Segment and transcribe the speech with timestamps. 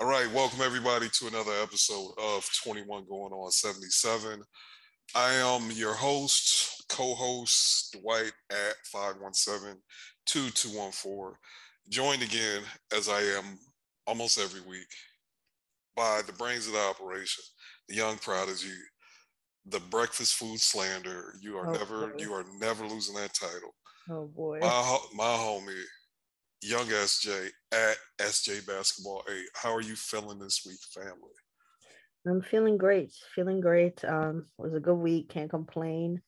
[0.00, 4.42] All right, welcome everybody to another episode of 21 Going On 77.
[5.14, 9.80] I am your host, co host Dwight at 517
[10.26, 11.36] 2214,
[11.88, 12.62] joined again
[12.94, 13.58] as I am
[14.06, 14.86] almost every week
[15.96, 17.42] by the brains of the operation,
[17.88, 18.68] the young prodigy,
[19.64, 21.34] the breakfast food slander.
[21.40, 22.14] You are Oh, never, boy.
[22.18, 23.74] you are never losing that title.
[24.10, 24.58] Oh boy.
[24.60, 25.82] My, my homie,
[26.62, 29.34] young SJ at SJ Basketball 8.
[29.54, 31.32] How are you feeling this week, family?
[32.26, 33.12] I'm feeling great.
[33.34, 34.04] Feeling great.
[34.04, 35.28] Um, it was a good week.
[35.28, 36.20] Can't complain.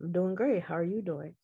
[0.00, 0.62] I'm doing great.
[0.62, 1.34] How are you doing?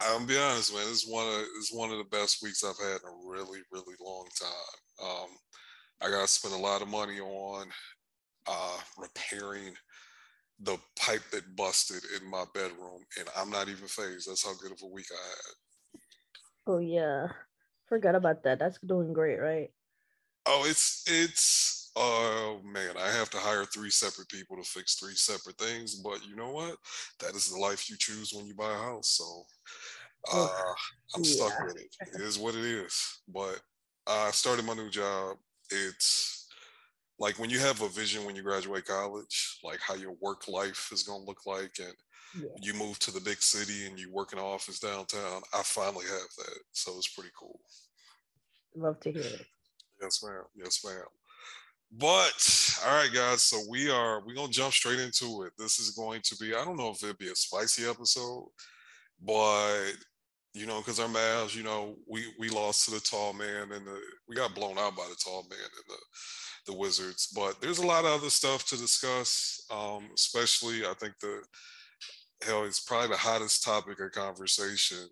[0.00, 0.84] I'm be honest, man.
[0.84, 3.60] This is one of is one of the best weeks I've had in a really,
[3.70, 5.08] really long time.
[5.08, 5.28] Um,
[6.00, 7.66] I got to spend a lot of money on
[8.48, 9.74] uh, repairing
[10.60, 14.28] the pipe that busted in my bedroom, and I'm not even phased.
[14.28, 16.00] That's how good of a week I had.
[16.66, 17.28] Oh yeah.
[17.92, 18.58] Forgot about that.
[18.58, 19.68] That's doing great, right?
[20.46, 25.12] Oh, it's it's oh man, I have to hire three separate people to fix three
[25.14, 26.76] separate things, but you know what?
[27.20, 29.10] That is the life you choose when you buy a house.
[29.10, 29.44] So
[30.32, 30.72] uh,
[31.14, 31.94] I'm stuck with it.
[32.14, 33.20] It is what it is.
[33.28, 33.60] But
[34.06, 35.36] I started my new job.
[35.70, 36.48] It's
[37.18, 40.88] like when you have a vision when you graduate college, like how your work life
[40.94, 41.92] is gonna look like, and
[42.34, 42.48] Yeah.
[42.60, 45.42] you move to the big city and you work in an office downtown.
[45.52, 47.60] I finally have that, so it's pretty cool.
[48.74, 49.46] Love to hear it.
[50.00, 50.44] Yes, ma'am.
[50.56, 51.04] Yes, ma'am.
[51.98, 53.42] But all right, guys.
[53.42, 55.52] So we are we're gonna jump straight into it.
[55.58, 58.48] This is going to be I don't know if it'll be a spicy episode,
[59.20, 59.92] but
[60.54, 63.86] you know, because our Mavs, you know, we we lost to the tall man and
[63.86, 63.98] the
[64.28, 67.28] we got blown out by the tall man and the the Wizards.
[67.34, 69.64] But there's a lot of other stuff to discuss.
[69.70, 71.42] Um, especially I think the
[72.42, 75.08] hell it's probably the hottest topic of conversation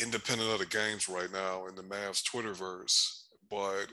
[0.00, 3.22] independent of the games right now in the Mavs Twitterverse.
[3.50, 3.86] But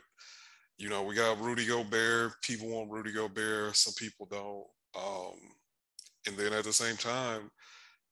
[0.78, 2.34] you know, we got Rudy Gobert.
[2.44, 3.76] People want Rudy Gobert.
[3.76, 4.66] Some people don't.
[4.96, 5.40] Um,
[6.28, 7.50] and then at the same time,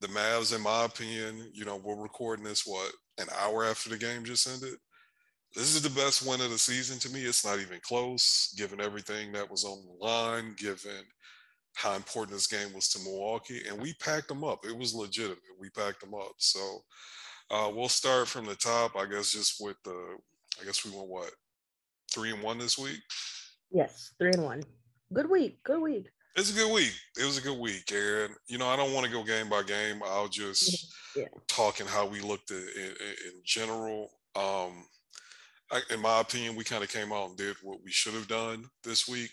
[0.01, 3.97] the Mavs, in my opinion, you know, we're recording this what an hour after the
[3.97, 4.77] game just ended.
[5.55, 7.23] This is the best win of the season to me.
[7.23, 11.03] It's not even close, given everything that was on the line, given
[11.75, 14.65] how important this game was to Milwaukee, and we packed them up.
[14.65, 15.39] It was legitimate.
[15.59, 16.33] We packed them up.
[16.37, 16.83] So
[17.51, 20.17] uh, we'll start from the top, I guess, just with the.
[20.61, 21.31] I guess we went what
[22.13, 22.99] three and one this week.
[23.71, 24.63] Yes, three and one.
[25.13, 25.61] Good week.
[25.63, 26.07] Good week.
[26.37, 26.93] It's a good week.
[27.17, 29.63] It was a good week, and you know I don't want to go game by
[29.63, 30.01] game.
[30.05, 31.25] I'll just Yeah.
[31.47, 34.09] talk in how we looked at, in, general.
[34.35, 34.85] Um,
[35.71, 38.27] I, in my opinion, we kind of came out and did what we should have
[38.27, 39.31] done this week.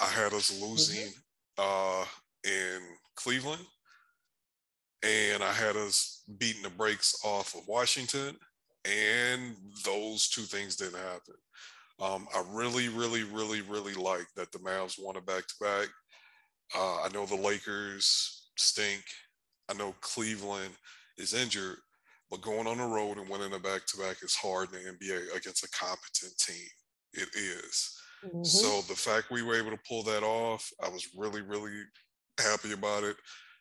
[0.00, 1.12] I had us losing
[1.58, 2.04] uh,
[2.44, 2.80] in
[3.16, 3.64] Cleveland,
[5.02, 8.36] and I had us beating the brakes off of Washington,
[8.84, 11.34] and those two things didn't happen.
[12.00, 15.88] Um, I really, really, really, really like that the Mavs won a back to back.
[16.74, 19.02] I know the Lakers stink.
[19.68, 20.74] I know Cleveland
[21.18, 21.76] is injured,
[22.30, 24.90] but going on the road and winning a back to back is hard in the
[24.90, 26.66] NBA against a competent team.
[27.12, 27.96] It is.
[28.42, 31.72] So the fact we were able to pull that off, I was really, really
[32.38, 33.16] happy about it.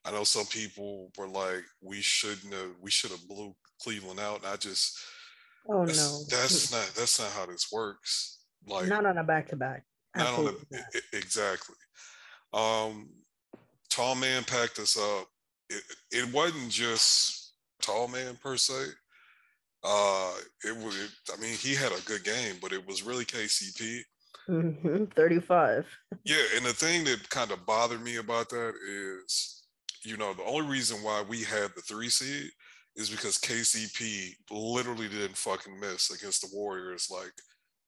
[0.06, 4.40] I know some people were like, we shouldn't have, we should have blew Cleveland out.
[4.40, 4.97] And I just,
[5.69, 6.38] oh that's, no.
[6.38, 8.40] that's not, that's not how this works.
[8.68, 9.84] Like, not on a back to back.
[10.16, 11.03] not on the, Absolutely not.
[11.13, 11.75] exactly.
[12.53, 13.09] Um,
[13.90, 15.28] tall man packed us up.
[15.69, 18.91] It, it wasn't just tall man per se.
[19.84, 20.96] Uh, it was.
[21.35, 24.00] I mean, he had a good game, but it was really KCP.
[24.47, 25.85] Mhm, 35.
[26.23, 29.65] Yeah, and the thing that kind of bothered me about that is,
[30.03, 32.49] you know, the only reason why we had the three seed
[32.95, 37.33] is because KCP literally didn't fucking miss against the Warriors like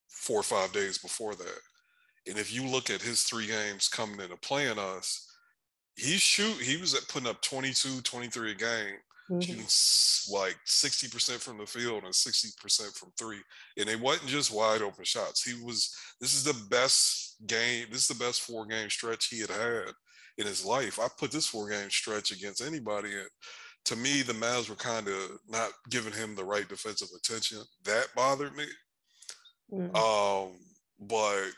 [0.10, 1.60] four or five days before that.
[2.28, 5.28] And if you look at his three games coming into playing us,
[5.98, 8.98] he shoot he was putting up 22, 23 a game,
[9.30, 9.42] Mhm.
[9.44, 13.42] shooting like 60% from the field and 60% from three.
[13.78, 15.44] And it wasn't just wide open shots.
[15.44, 19.40] He was this is the best game, this is the best four game stretch he
[19.40, 19.94] had had
[20.38, 21.00] in his life.
[21.00, 23.30] I put this four game stretch against anybody and
[23.86, 27.64] to me the Mavs were kind of not giving him the right defensive attention.
[27.84, 28.68] That bothered me.
[29.72, 29.96] Mhm.
[29.96, 30.60] Um,
[31.00, 31.52] but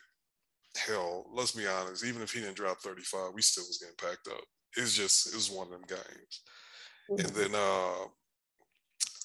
[0.75, 2.03] hell, let's be honest.
[2.05, 4.43] Even if he didn't drop 35, we still was getting packed up.
[4.75, 6.41] It's just it was one of them games.
[7.17, 7.35] And Mhm.
[7.35, 8.07] then uh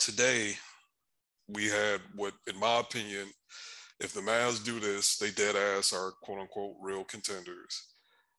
[0.00, 0.54] today
[1.48, 3.28] we had what, in my opinion,
[4.00, 7.94] if the Mavs do this, they dead ass are quote unquote real contenders.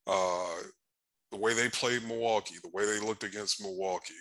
[0.08, 0.62] Uh
[1.32, 4.14] the way they played Milwaukee, the way they looked against Milwaukee,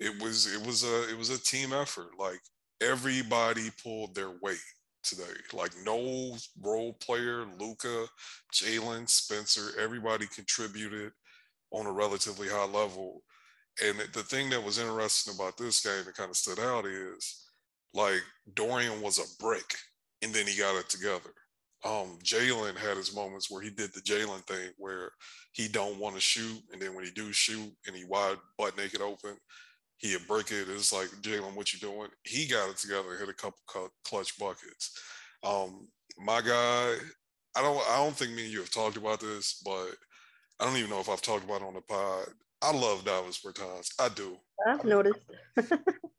[0.00, 2.10] it was it was a it was a team effort.
[2.18, 2.40] Like
[2.80, 4.58] everybody pulled their weight.
[5.04, 5.34] today.
[5.52, 8.06] Like no role player, Luka,
[8.54, 11.12] Jalen, Spencer, everybody contributed
[11.72, 13.22] on a relatively high level.
[13.82, 17.48] And the thing that was interesting about this game that kind of stood out is
[17.92, 18.22] like
[18.54, 19.74] Dorian was a brick
[20.22, 21.30] and then he got it together.
[21.84, 25.10] Um, Jalen had his moments where he did the Jalen thing where
[25.52, 28.76] he don't want to shoot, and then when he do shoot and he wide butt
[28.78, 29.36] naked open,
[29.98, 30.66] he'd break it.
[30.70, 32.08] It's like Jalen, what you doing?
[32.22, 33.58] He got it together, hit a couple
[34.04, 34.98] clutch buckets.
[35.42, 35.88] Um,
[36.18, 36.94] my guy,
[37.54, 39.90] I don't, I don't think me and you have talked about this, but
[40.58, 42.28] I don't even know if I've talked about it on the pod.
[42.64, 43.90] I love Davis Bertans.
[44.00, 44.38] I do.
[44.66, 45.20] I've noticed.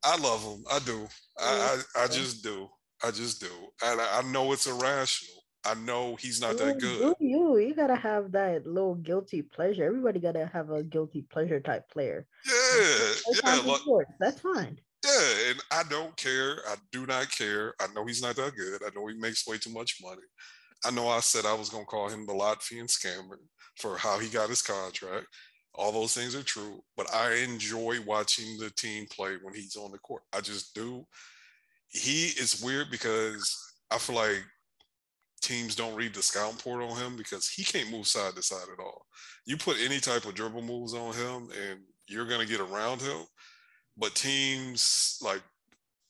[0.04, 0.64] I love him.
[0.72, 1.08] I do.
[1.40, 2.14] I, I, I mm-hmm.
[2.14, 2.68] just do.
[3.04, 3.50] I just do.
[3.84, 5.42] And I, I know it's irrational.
[5.66, 7.16] I know he's not that good.
[7.20, 9.86] You you gotta have that little guilty pleasure.
[9.86, 12.28] Everybody gotta have a guilty pleasure type player.
[12.46, 13.14] Yeah,
[13.44, 14.78] yeah, like, that's fine.
[15.04, 16.58] Yeah, and I don't care.
[16.68, 17.74] I do not care.
[17.82, 18.84] I know he's not that good.
[18.84, 20.22] I know he makes way too much money.
[20.86, 23.38] I know I said I was gonna call him the Latvian scammer
[23.80, 25.26] for how he got his contract.
[25.78, 29.92] All those things are true, but I enjoy watching the team play when he's on
[29.92, 30.24] the court.
[30.34, 31.06] I just do.
[31.90, 34.44] He is weird because I feel like
[35.42, 38.68] teams don't read the scout report on him because he can't move side to side
[38.72, 39.06] at all.
[39.46, 43.02] You put any type of dribble moves on him and you're going to get around
[43.02, 43.26] him.
[43.98, 45.42] But teams like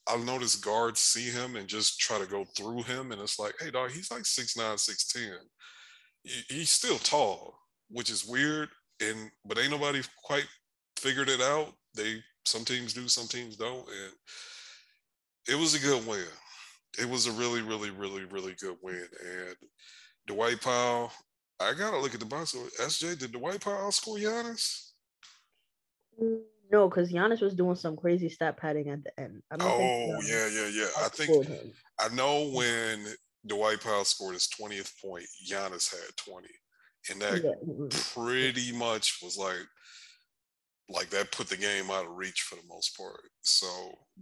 [0.08, 3.12] I'll notice guards see him and just try to go through him.
[3.12, 5.32] And it's like, hey, dog, he's like 6'9, 6'10.
[6.48, 7.58] He's still tall,
[7.88, 8.68] which is weird.
[9.00, 10.46] And but ain't nobody quite
[10.98, 11.72] figured it out.
[11.94, 13.86] They some teams do, some teams don't.
[13.86, 14.12] And
[15.48, 16.26] it was a good win
[16.98, 19.06] it was a really, really, really, really good win.
[19.20, 19.56] And
[20.26, 21.12] Dwight Powell,
[21.60, 22.66] I gotta look at the box score.
[22.80, 24.90] SJ, did Dwight Powell score Giannis?
[26.70, 29.42] No, because Giannis was doing some crazy stat padding at the end.
[29.60, 30.88] Oh yeah, yeah, yeah.
[30.98, 31.46] I think
[32.00, 33.06] I know when
[33.46, 36.52] Dwight Powell scored his twentieth point, Giannis had twenty,
[37.10, 37.52] and that yeah.
[38.14, 39.66] pretty much was like
[40.88, 43.22] like that put the game out of reach for the most part.
[43.42, 43.66] So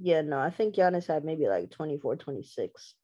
[0.01, 2.95] yeah, no, I think Giannis had maybe like 24, 26.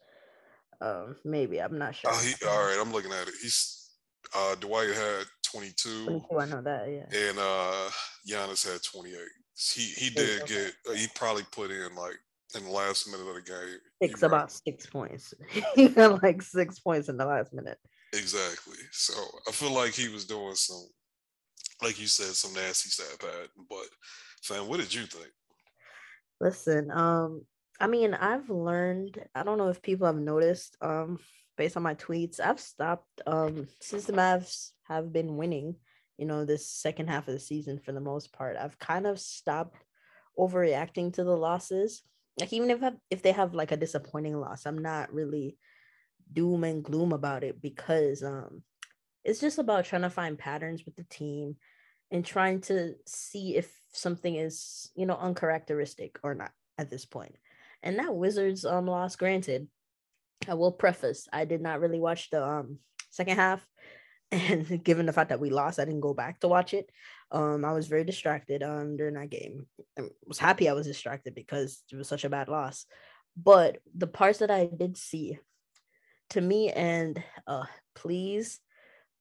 [0.81, 2.11] Um, maybe I'm not sure.
[2.11, 3.35] Uh, he, all right, I'm looking at it.
[3.43, 3.91] He's
[4.35, 6.05] uh Dwight had 22.
[6.05, 7.29] 22, I know that, yeah.
[7.29, 7.91] And uh
[8.29, 9.19] Giannis had 28.
[9.55, 12.19] He he did get uh, he probably put in like
[12.57, 13.79] in the last minute of the game.
[14.03, 15.35] Six about six points.
[15.75, 17.79] he had like six points in the last minute.
[18.13, 18.79] Exactly.
[18.91, 19.15] So
[19.49, 20.89] I feel like he was doing some
[21.83, 23.49] like you said, some nasty stat pad.
[23.69, 23.87] But
[24.43, 25.31] fam, what did you think?
[26.41, 27.43] Listen, um,
[27.79, 31.19] I mean, I've learned, I don't know if people have noticed, um,
[31.57, 35.77] based on my tweets, I've stopped um since the Mavs have been winning,
[36.17, 38.57] you know, this second half of the season for the most part.
[38.57, 39.77] I've kind of stopped
[40.39, 42.03] overreacting to the losses.
[42.39, 45.59] Like even if I, if they have like a disappointing loss, I'm not really
[46.33, 48.63] doom and gloom about it because um
[49.25, 51.57] it's just about trying to find patterns with the team
[52.11, 57.37] and trying to see if something is, you know, uncharacteristic or not at this point.
[57.83, 59.69] And that Wizards um loss, granted,
[60.49, 62.79] I will preface, I did not really watch the um
[63.11, 63.67] second half.
[64.33, 66.89] And given the fact that we lost, I didn't go back to watch it.
[67.33, 69.67] Um, I was very distracted um during that game.
[69.99, 72.87] I was happy I was distracted because it was such a bad loss.
[73.37, 75.39] But the parts that I did see,
[76.31, 77.65] to me, and uh,
[77.95, 78.61] please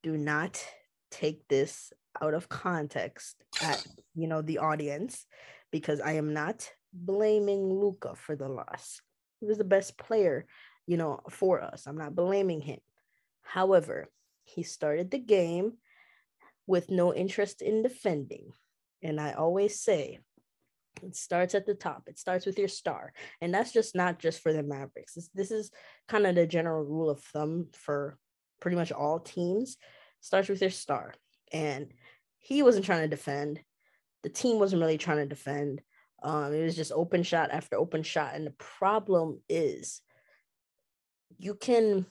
[0.04, 0.64] do not
[1.12, 1.92] take this
[2.22, 5.26] out of context at you know the audience
[5.72, 9.02] because I am not blaming luka for the loss.
[9.40, 10.46] He was the best player,
[10.88, 11.86] you know, for us.
[11.88, 12.80] I'm not blaming him.
[13.42, 14.08] However,
[14.44, 15.74] he started the game
[16.68, 18.52] with no interest in defending.
[19.02, 20.20] And I always say
[21.04, 22.04] it starts at the top.
[22.08, 23.14] It starts with your star.
[23.42, 25.14] And that's just not just for the Mavericks.
[25.14, 25.72] This, this is
[26.08, 28.18] kind of the general rule of thumb for
[28.60, 29.78] pretty much all teams.
[30.22, 31.14] Starts with your star.
[31.52, 31.94] And
[32.38, 33.60] he wasn't trying to defend.
[34.24, 35.82] The team wasn't really trying to defend.
[36.22, 38.36] Um, it was just open shot after open shot.
[38.36, 40.02] And the problem is
[41.38, 42.06] you can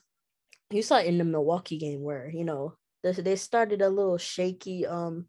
[0.70, 5.26] you saw in the Milwaukee game where, you know, they started a little shaky um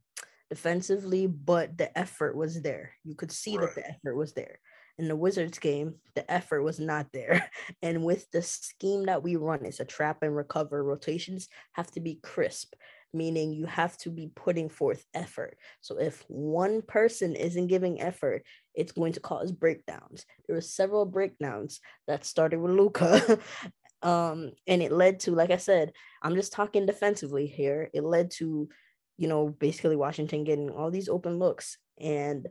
[0.49, 2.91] defensively, but the effort was there.
[3.03, 3.67] You could see right.
[3.67, 4.59] that the effort was there.
[4.97, 7.49] In the Wizards game, the effort was not there.
[7.81, 10.83] And with the scheme that we run, it's a trap and recover.
[10.83, 12.73] Rotations have to be crisp
[13.13, 15.57] meaning you have to be putting forth effort.
[15.81, 18.43] So if one person isn't giving effort,
[18.75, 20.25] it's going to cause breakdowns.
[20.45, 23.39] There were several breakdowns that started with Luka
[24.01, 25.91] um, and it led to, like I said,
[26.21, 27.89] I'm just talking defensively here.
[27.93, 28.69] It led to,
[29.19, 31.77] you know, basically Washington getting all these open looks.
[31.99, 32.47] And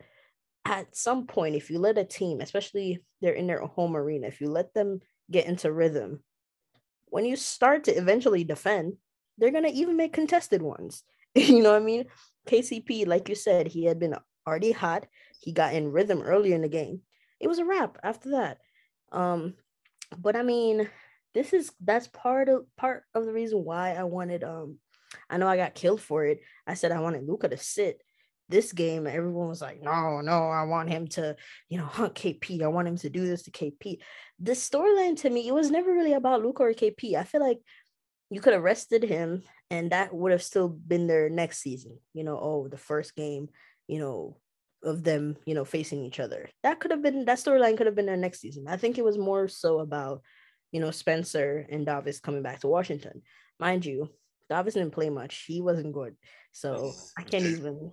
[0.66, 4.42] at some point, if you let a team, especially they're in their home arena, if
[4.42, 6.22] you let them get into rhythm,
[7.06, 8.98] when you start to eventually defend,
[9.38, 11.04] they're gonna even make contested ones.
[11.34, 12.04] you know what I mean?
[12.46, 14.14] KCP, like you said, he had been
[14.46, 15.06] already hot.
[15.40, 17.00] He got in rhythm earlier in the game.
[17.40, 18.58] It was a wrap after that.
[19.10, 19.54] Um,
[20.18, 20.90] but I mean,
[21.32, 24.78] this is that's part of part of the reason why I wanted um
[25.30, 26.40] I know I got killed for it.
[26.66, 28.02] I said I wanted Luka to sit
[28.49, 29.06] this game.
[29.06, 31.37] Everyone was like, no, no, I want him to,
[31.68, 32.62] you know, hunt KP.
[32.62, 33.99] I want him to do this to KP.
[34.40, 37.14] The storyline to me, it was never really about Luka or KP.
[37.14, 37.58] I feel like
[38.30, 41.99] you could have rested him and that would have still been their next season.
[42.14, 43.49] You know, oh, the first game,
[43.87, 44.37] you know,
[44.82, 46.49] of them, you know, facing each other.
[46.62, 48.66] That could have been that storyline could have been their next season.
[48.68, 50.23] I think it was more so about,
[50.73, 53.23] you know, Spencer and Davis coming back to Washington.
[53.58, 54.08] Mind you,
[54.49, 55.45] Davis didn't play much.
[55.47, 56.17] He wasn't good.
[56.52, 57.93] So I can't even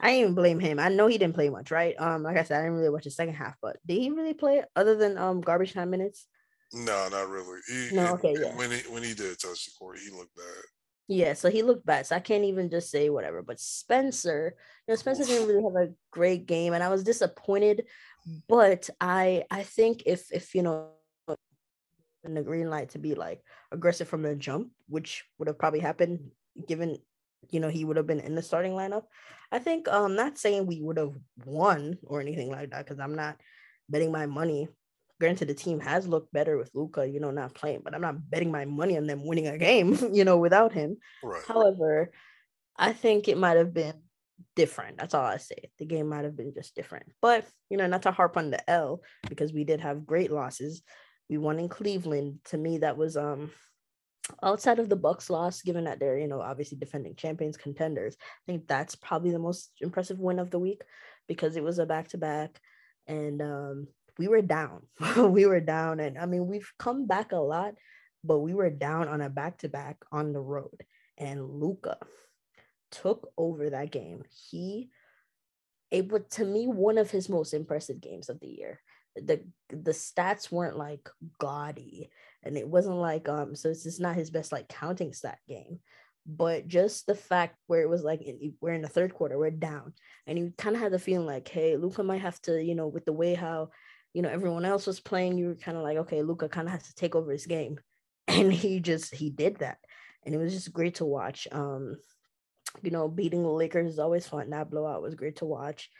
[0.00, 0.78] I didn't even blame him.
[0.78, 1.94] I know he didn't play much, right?
[1.98, 4.34] Um, like I said, I didn't really watch the second half, but did he really
[4.34, 6.26] play other than um garbage time minutes?
[6.72, 7.60] No, not really.
[7.68, 8.56] He, no, okay, yeah.
[8.56, 10.64] When he when he did touch the court, he looked bad.
[11.06, 12.06] Yeah, so he looked bad.
[12.06, 13.42] So I can't even just say whatever.
[13.42, 14.56] But Spencer,
[14.88, 17.84] you know, Spencer didn't really have a great game, and I was disappointed.
[18.48, 20.88] But I I think if if you know
[22.32, 26.30] the green light to be like aggressive from the jump, which would have probably happened
[26.66, 26.96] given
[27.50, 29.02] you know he would have been in the starting lineup.
[29.52, 31.12] I think um not saying we would have
[31.44, 33.36] won or anything like that because I'm not
[33.90, 34.68] betting my money
[35.20, 38.30] granted the team has looked better with Luka, you know, not playing, but I'm not
[38.30, 40.96] betting my money on them winning a game, you know, without him.
[41.22, 41.42] Right.
[41.46, 42.10] However,
[42.76, 43.94] I think it might have been
[44.56, 44.98] different.
[44.98, 45.70] That's all I say.
[45.78, 47.06] The game might have been just different.
[47.22, 50.82] But, you know, not to harp on the L because we did have great losses.
[51.28, 52.40] We won in Cleveland.
[52.46, 53.50] To me, that was um
[54.42, 58.16] outside of the Bucks loss, given that they're, you know, obviously defending champions contenders.
[58.20, 60.82] I think that's probably the most impressive win of the week
[61.28, 62.60] because it was a back to back.
[63.06, 63.88] And um
[64.18, 64.82] we were down.
[65.16, 66.00] we were down.
[66.00, 67.74] And I mean, we've come back a lot,
[68.22, 70.84] but we were down on a back to back on the road.
[71.18, 71.98] And Luka
[72.90, 74.22] took over that game.
[74.50, 74.90] He,
[75.90, 78.80] it was to me one of his most impressive games of the year.
[79.16, 82.10] The the stats weren't like gaudy,
[82.42, 83.54] and it wasn't like um.
[83.54, 85.80] So it's just not his best like counting stat game,
[86.26, 88.26] but just the fact where it was like
[88.60, 89.94] we're in the third quarter, we're down,
[90.26, 92.88] and you kind of had the feeling like, hey, Luka might have to, you know,
[92.88, 93.70] with the way how
[94.14, 96.72] you know everyone else was playing you were kind of like okay luka kind of
[96.72, 97.78] has to take over his game
[98.28, 99.78] and he just he did that
[100.24, 101.96] and it was just great to watch um
[102.82, 105.90] you know beating the lakers is always fun that blowout was great to watch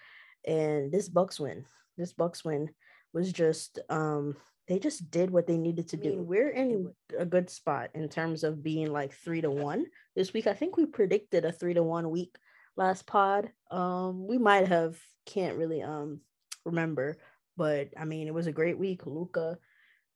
[0.47, 1.65] and this bucks win
[1.99, 2.71] this bucks win
[3.15, 6.23] was just um they just did what they needed to do.
[6.23, 9.85] we're in a good spot in terms of being like three to one
[10.17, 10.47] this week.
[10.47, 12.35] I think we predicted a three to one week
[12.77, 13.51] last pod.
[13.71, 16.21] Um, we might have can't really um
[16.65, 17.17] remember,
[17.57, 19.07] but I mean, it was a great week.
[19.07, 19.59] Luka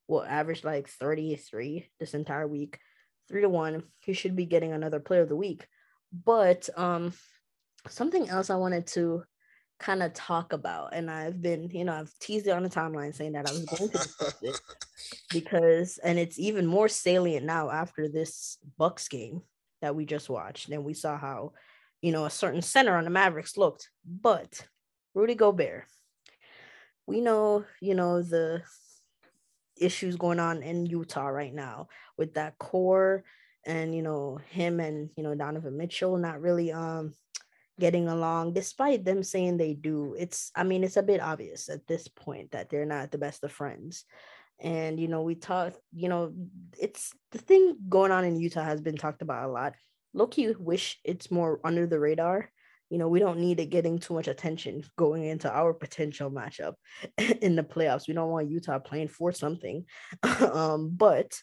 [0.09, 2.79] will average like 33 this entire week,
[3.29, 3.83] three to one.
[4.01, 5.67] He should be getting another player of the week.
[6.13, 7.13] But um
[7.89, 9.25] something else I wanted to
[9.79, 13.15] kind of talk about, and I've been, you know, I've teased it on the timeline
[13.15, 14.61] saying that I was going to discuss it
[15.31, 19.43] because, and it's even more salient now after this Bucks game
[19.81, 21.53] that we just watched, and we saw how,
[22.03, 23.91] you know, a certain center on the Mavericks looked.
[24.05, 24.67] But
[25.15, 25.85] Rudy Gobert,
[27.07, 28.63] we know, you know, the
[29.77, 33.25] issues going on in Utah right now with that core
[33.65, 37.13] and you know him and you know Donovan Mitchell not really um
[37.79, 41.87] getting along despite them saying they do it's I mean it's a bit obvious at
[41.87, 44.05] this point that they're not the best of friends
[44.61, 46.33] and you know we talk you know
[46.79, 49.75] it's the thing going on in Utah has been talked about a lot
[50.15, 52.51] Loki wish it's more under the radar
[52.91, 56.75] you know, we don't need it getting too much attention going into our potential matchup
[57.43, 58.09] in the playoffs.
[58.09, 59.85] We don't want Utah playing for something.
[60.41, 61.39] um, but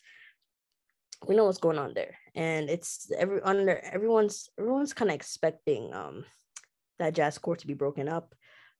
[1.28, 2.16] we know what's going on there.
[2.36, 6.26] And it's every under everyone's everyone's kind of expecting um
[7.00, 8.36] that jazz core to be broken up.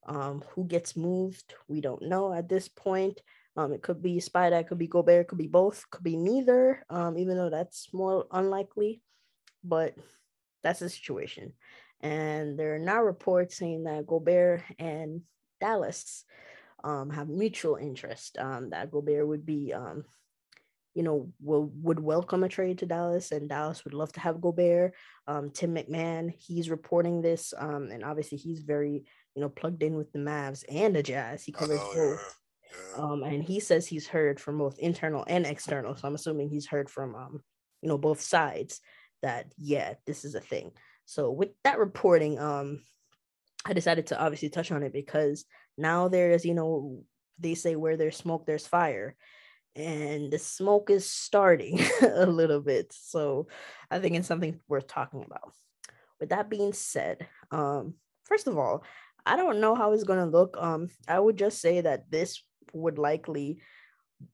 [0.08, 3.22] Um, who gets moved, we don't know at this point.
[3.58, 6.18] Um, it could be Spider, it could be Gobert, it could be both, could be
[6.18, 9.02] neither, um, even though that's more unlikely.
[9.64, 9.96] But
[10.62, 11.54] that's the situation.
[12.02, 15.22] And there are now reports saying that Gobert and
[15.62, 16.26] Dallas
[16.84, 18.38] um, have mutual interest.
[18.38, 20.04] Um, that Gobert would be, um,
[20.96, 24.42] you know, will would welcome a trade to Dallas, and Dallas would love to have
[24.42, 24.94] Gobert.
[25.28, 29.04] Um, Tim McMahon, he's reporting this, um, and obviously he's very,
[29.36, 31.44] you know, plugged in with the Mavs and the Jazz.
[31.44, 32.36] He covers oh, both.
[32.72, 33.04] Yeah.
[33.04, 35.96] Um, and he says he's heard from both internal and external.
[35.96, 37.42] So I'm assuming he's heard from, um,
[37.82, 38.80] you know, both sides
[39.22, 40.72] that yeah, this is a thing.
[41.06, 42.82] So with that reporting, um,
[43.66, 45.46] I decided to obviously touch on it because
[45.78, 47.04] now there's, you know,
[47.40, 49.16] they say where there's smoke, there's fire.
[49.76, 52.94] And the smoke is starting a little bit.
[52.94, 53.48] So
[53.92, 55.54] I think it's something worth talking about.
[56.20, 58.84] With that being said, um, first of all,
[59.26, 60.56] I don't know how it's gonna look.
[60.58, 62.42] Um, I would just say that this
[62.74, 63.60] would likely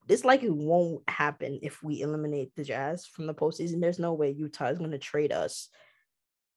[0.07, 3.81] this likely won't happen if we eliminate the Jazz from the postseason.
[3.81, 5.69] There's no way Utah is going to trade us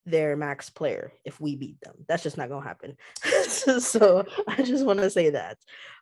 [0.07, 1.95] their max player if we beat them.
[2.07, 2.97] That's just not going to happen.
[3.81, 5.57] so I just want to say that.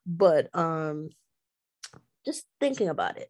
[0.04, 1.10] But um
[2.24, 3.28] just thinking about it.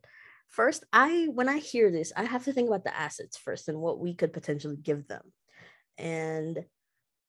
[0.48, 3.78] First, I when I hear this, I have to think about the assets first and
[3.78, 5.22] what we could potentially give them.
[5.96, 6.64] And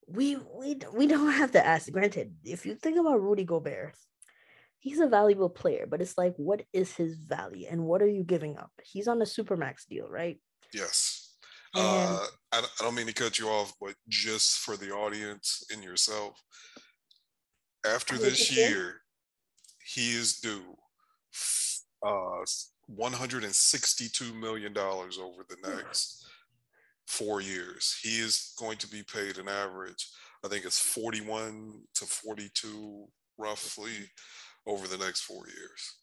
[0.08, 1.90] we we we don't have the assets.
[1.90, 3.96] Granted, if you think about Rudy Gobert,
[4.80, 8.24] he's a valuable player, but it's like, what is his value and what are you
[8.24, 8.72] giving up?
[8.84, 10.40] He's on a supermax deal, right?
[10.74, 11.36] Yes.
[11.74, 15.64] And, uh, I, I don't mean to cut you off, but just for the audience
[15.72, 16.40] and yourself,
[17.86, 19.02] after this year,
[19.96, 20.76] he is due
[22.06, 22.46] uh,
[22.88, 26.26] 162 million dollars over the next
[27.08, 27.98] four years.
[28.02, 30.08] He is going to be paid an average,
[30.44, 34.10] I think it's 41 to 42 roughly
[34.68, 35.98] over the next four years.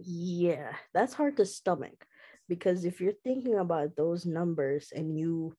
[0.00, 2.04] Yeah, that's hard to stomach
[2.48, 5.54] because if you're thinking about those numbers and you,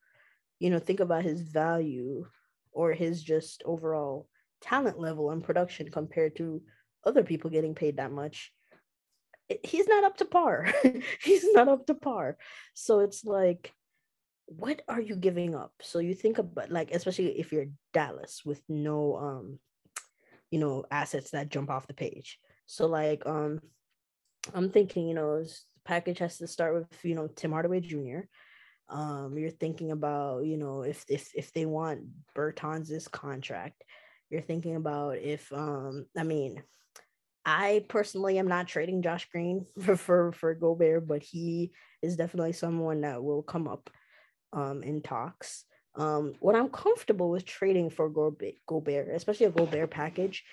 [0.60, 2.26] you know, think about his value
[2.72, 4.28] or his just overall
[4.60, 6.60] talent level and production compared to
[7.06, 8.52] other people getting paid that much,
[9.62, 10.70] he's not up to par.
[11.22, 12.36] he's not up to par.
[12.74, 13.72] So it's like,
[14.46, 15.72] what are you giving up?
[15.80, 19.58] So you think about like, especially if you're Dallas with no um
[20.50, 23.60] you know assets that jump off the page so like um
[24.54, 28.20] i'm thinking you know the package has to start with you know tim hardaway jr
[28.88, 32.00] um you're thinking about you know if if if they want
[32.36, 33.82] bertans' contract
[34.30, 36.62] you're thinking about if um i mean
[37.44, 41.70] i personally am not trading josh green for for, for gobert but he
[42.02, 43.90] is definitely someone that will come up
[44.52, 45.64] um in talks.
[45.96, 50.44] Um, what I'm comfortable with trading for Gobert, especially a Gobert package,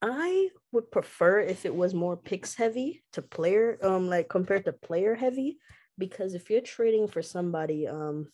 [0.00, 4.72] I would prefer if it was more picks heavy to player, um, like compared to
[4.72, 5.58] player heavy,
[5.98, 8.28] because if you're trading for somebody, um,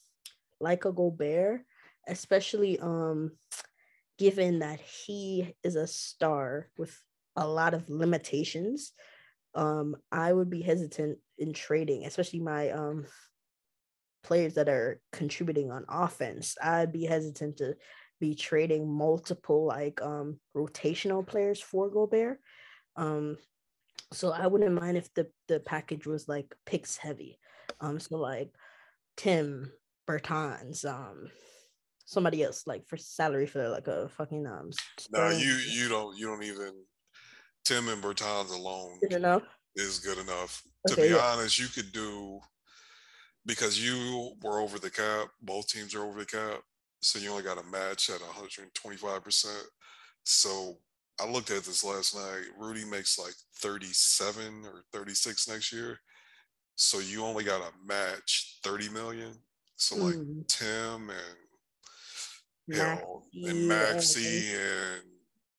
[0.61, 1.63] like a Gobert,
[2.07, 3.33] especially um,
[4.21, 6.95] given that he is a star with
[7.37, 8.93] a lot of limitations,
[9.55, 13.07] um, I would be hesitant in trading, especially my um
[14.23, 17.77] players that are contributing on offense, I'd be hesitant to
[18.21, 22.39] be trading multiple like um rotational players for Gobert.
[22.97, 23.39] Um
[24.13, 27.39] so I wouldn't mind if the the package was like picks heavy.
[27.81, 28.51] Um so like
[29.17, 29.73] Tim
[30.07, 31.31] Bertans, um
[32.11, 34.71] somebody else like for salary for like a fucking um
[35.13, 36.73] no you you don't you don't even
[37.65, 39.13] Tim and Bertans alone good
[39.77, 40.63] is good enough.
[40.91, 41.23] Okay, to be yeah.
[41.23, 42.41] honest, you could do
[43.47, 46.61] because you were over the cap, both teams are over the cap.
[47.03, 49.47] So you only got a match at 125%.
[50.25, 50.79] So
[51.21, 52.45] I looked at this last night.
[52.59, 55.99] Rudy makes like 37 or 36 next year.
[56.75, 59.33] So you only got a match 30 million.
[59.77, 60.47] So like mm.
[60.47, 61.37] Tim and
[63.35, 65.03] and Maxi and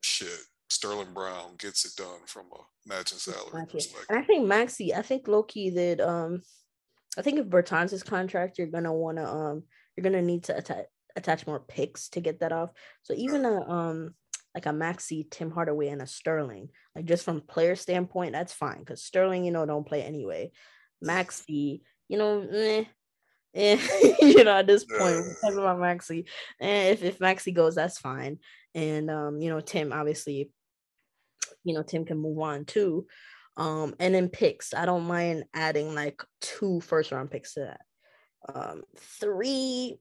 [0.02, 0.40] shit.
[0.70, 4.06] Sterling Brown gets it done from a matching salary perspective.
[4.10, 6.42] And I think Maxi, I think Loki that um
[7.18, 9.64] I think if Bertans' contract, you're gonna want to um
[9.96, 12.70] you're gonna need to attach attach more picks to get that off.
[13.04, 14.16] So even a um
[14.56, 18.80] like a Maxi, Tim Hardaway, and a Sterling, like just from player standpoint, that's fine
[18.80, 20.52] because Sterling, you know, don't play anyway.
[21.04, 22.86] Maxi, you know, eh,
[23.54, 23.78] eh,
[24.22, 26.26] you know, at this point, we're talking about Maxi.
[26.60, 28.40] And if, if Maxi goes, that's fine.
[28.74, 30.52] And um, you know, Tim obviously,
[31.64, 33.08] you know, Tim can move on too.
[33.58, 37.82] Um, and then picks, I don't mind adding like two first round picks to that.
[38.54, 40.00] Um, three,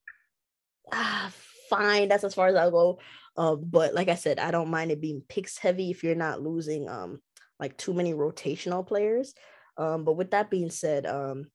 [0.92, 1.30] ah,
[1.68, 2.08] fine.
[2.08, 2.98] That's as far as I'll go.
[3.36, 6.42] Uh, but like I said, I don't mind it being picks heavy if you're not
[6.42, 7.20] losing um
[7.58, 9.34] like too many rotational players.
[9.76, 11.46] Um, but with that being said, um,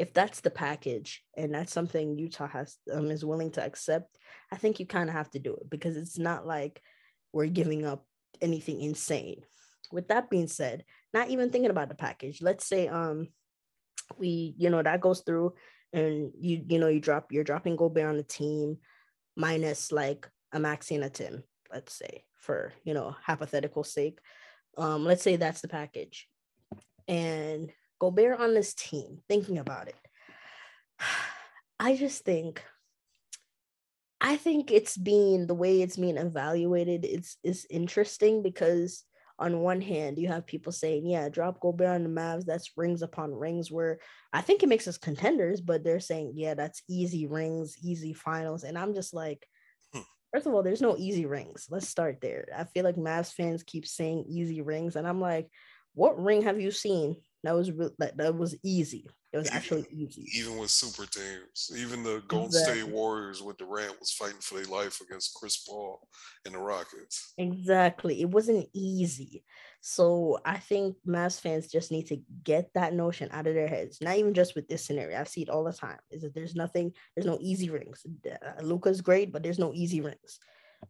[0.00, 4.16] if that's the package and that's something Utah has um, is willing to accept,
[4.50, 6.80] I think you kind of have to do it because it's not like
[7.34, 8.06] we're giving up
[8.40, 9.42] anything insane.
[9.92, 12.40] With that being said, not even thinking about the package.
[12.40, 13.28] Let's say um
[14.16, 15.52] we, you know, that goes through
[15.92, 18.78] and you, you know, you drop you're dropping Gobert on the team
[19.36, 24.18] minus like a Maxi and a Tim, let's say, for you know, hypothetical sake.
[24.78, 26.26] Um, let's say that's the package.
[27.06, 29.96] And Gobert on this team, thinking about it,
[31.78, 32.62] I just think
[34.20, 39.04] I think it's being the way it's being evaluated it's is interesting because
[39.40, 42.44] on one hand, you have people saying, yeah, drop Gobert on the Mavs.
[42.44, 43.98] That's rings upon rings, where
[44.34, 48.64] I think it makes us contenders, but they're saying, yeah, that's easy rings, easy finals.
[48.64, 49.46] And I'm just like,
[49.94, 50.02] hmm.
[50.32, 51.68] first of all, there's no easy rings.
[51.70, 52.48] Let's start there.
[52.54, 54.94] I feel like Mavs fans keep saying easy rings.
[54.94, 55.48] And I'm like,
[55.94, 59.06] what ring have you seen that was re- that, that was easy?
[59.32, 60.26] It was actually easy.
[60.36, 62.80] Even with super teams, even the Golden exactly.
[62.80, 66.06] State Warriors with Durant was fighting for their life against Chris Paul
[66.44, 67.32] and the Rockets.
[67.38, 68.20] Exactly.
[68.20, 69.44] It wasn't easy.
[69.80, 73.98] So I think Mavs fans just need to get that notion out of their heads.
[74.00, 75.18] Not even just with this scenario.
[75.18, 75.98] I see it all the time.
[76.10, 78.04] Is that there's nothing, there's no easy rings.
[78.26, 80.38] Uh, Luka's great, but there's no easy rings.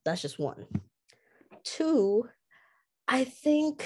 [0.04, 0.66] That's just one.
[1.62, 2.28] Two,
[3.06, 3.84] I think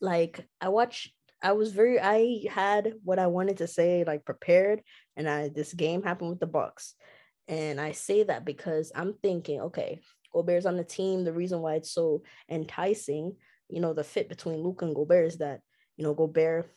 [0.00, 4.82] like I watch I was very I had what I wanted to say like prepared
[5.16, 6.94] and I this game happened with the Bucks.
[7.46, 10.00] And I say that because I'm thinking, okay,
[10.34, 11.24] Gobert's on the team.
[11.24, 13.36] The reason why it's so enticing,
[13.70, 15.60] you know, the fit between Luke and Gobert is that,
[15.96, 16.70] you know, Gobert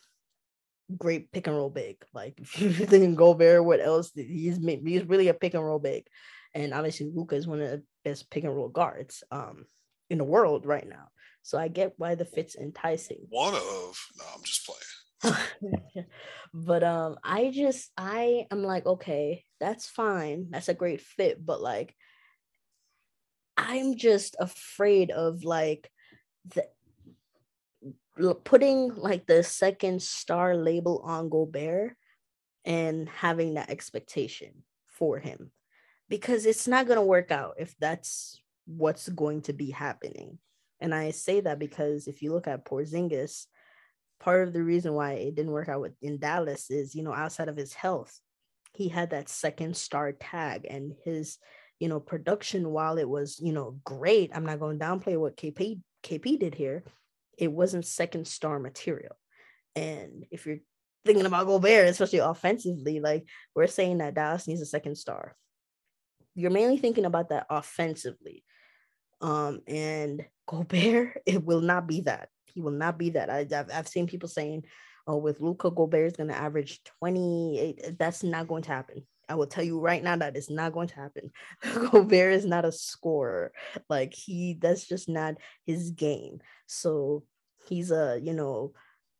[0.96, 1.96] great pick and roll big.
[2.14, 4.12] Like if you think Gobert, what else?
[4.14, 6.06] He's he's really a pick and roll big.
[6.54, 9.66] And obviously Luka is one of the best pick and roll guards um
[10.10, 11.08] in the world right now.
[11.42, 13.26] So I get why the fit's enticing.
[13.28, 15.36] One of no, I'm just playing.
[16.54, 20.48] but um, I just I am like, okay, that's fine.
[20.50, 21.94] That's a great fit, but like
[23.56, 25.90] I'm just afraid of like
[26.54, 26.66] the
[28.44, 31.96] putting like the second star label on Gobert
[32.64, 35.50] and having that expectation for him
[36.08, 40.38] because it's not going to work out if that's what's going to be happening.
[40.82, 43.46] And I say that because if you look at Porzingis,
[44.18, 47.14] part of the reason why it didn't work out with, in Dallas is, you know,
[47.14, 48.18] outside of his health,
[48.74, 51.38] he had that second star tag and his,
[51.78, 55.36] you know, production, while it was, you know, great, I'm not going to downplay what
[55.36, 56.82] KP KP did here.
[57.38, 59.16] It wasn't second star material.
[59.76, 60.58] And if you're
[61.04, 65.36] thinking about Gobert, especially offensively, like we're saying that Dallas needs a second star.
[66.34, 68.42] You're mainly thinking about that offensively.
[69.20, 72.28] Um, and Gobert, it will not be that.
[72.46, 73.30] He will not be that.
[73.30, 74.64] I, have I've seen people saying,
[75.06, 77.98] oh, with Luka, Gobert is going to average 28.
[77.98, 79.06] That's not going to happen.
[79.28, 81.30] I will tell you right now that it's not going to happen.
[81.90, 83.52] Gobert is not a scorer.
[83.88, 86.40] Like he, that's just not his game.
[86.66, 87.24] So
[87.68, 88.74] he's a, you know,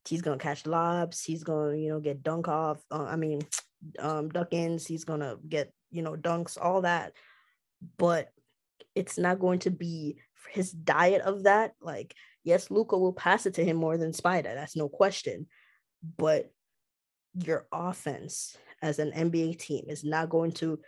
[0.07, 1.23] he's gonna catch lobs.
[1.23, 2.83] He's gonna, you know, get dunk off.
[2.91, 3.43] Uh, I mean,
[3.99, 4.87] um, duck ins.
[4.87, 7.13] He's gonna get, you know, dunks, all that.
[7.97, 8.31] But
[8.95, 10.17] it's not going to be
[10.51, 11.73] his diet of that.
[11.81, 14.55] Like, yes, Luka will pass it to him more than Spider.
[14.55, 15.47] That's no question.
[16.17, 16.51] But
[17.35, 20.81] your offense as an NBA team is not going to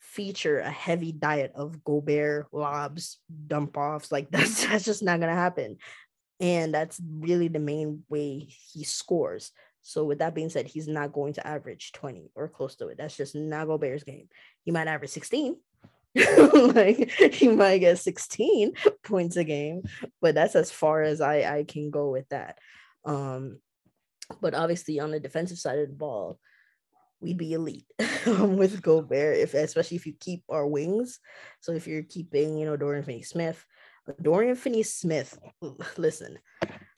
[0.00, 4.12] feature a heavy diet of Gobert lobs, dump offs.
[4.12, 5.78] Like that's that's just not gonna happen.
[6.40, 9.50] And that's really the main way he scores.
[9.82, 12.98] So with that being said, he's not going to average 20 or close to it.
[12.98, 14.28] That's just not Gobert's game.
[14.62, 15.56] He might average 16,
[16.74, 18.72] like he might get 16
[19.04, 19.82] points a game,
[20.20, 22.58] but that's as far as I I can go with that.
[23.04, 23.60] Um,
[24.40, 26.38] but obviously on the defensive side of the ball,
[27.20, 27.86] we'd be elite
[28.26, 31.20] with Gobert, if especially if you keep our wings.
[31.60, 33.64] So if you're keeping, you know, Dorian Finney-Smith,
[34.22, 35.38] Dorian Finney-Smith,
[35.96, 36.38] listen,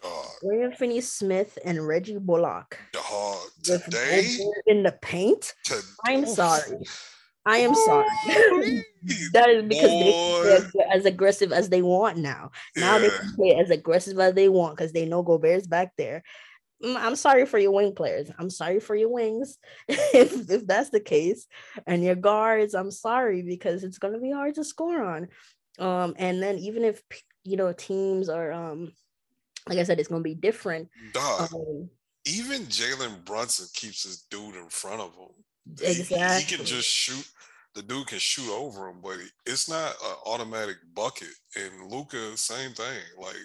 [0.03, 0.27] Dog.
[0.43, 2.79] Dorian Finney-Smith and Reggie Bullock.
[2.93, 3.39] Dog.
[3.63, 4.27] Today
[4.67, 5.55] in the paint.
[5.65, 5.81] Today.
[6.07, 6.79] I'm sorry.
[7.51, 8.07] I am sorry.
[9.33, 10.69] that is because Boy.
[10.75, 12.51] they as aggressive as they want now.
[12.77, 12.99] Now yeah.
[12.99, 16.23] they can play as aggressive as they want because they know Gobert's back there.
[16.83, 18.31] Mm, I'm sorry for your wing players.
[18.39, 19.59] I'm sorry for your wings
[19.89, 21.47] if, if that's the case.
[21.87, 25.29] And your guards, I'm sorry because it's going to be hard to score on.
[25.79, 27.03] Um, and then even if
[27.43, 28.93] you know teams are um
[29.69, 30.89] like I said, it's going to be different.
[31.13, 31.53] Dog.
[31.53, 31.91] Um,
[32.25, 35.35] even Jalen Brunson keeps his dude in front of him.
[35.67, 36.19] Exactly.
[36.19, 37.29] He, he, can just shoot.
[37.75, 41.29] The dude can shoot over him, but it's not an automatic bucket.
[41.57, 42.99] And Luka, same thing.
[43.17, 43.37] Like,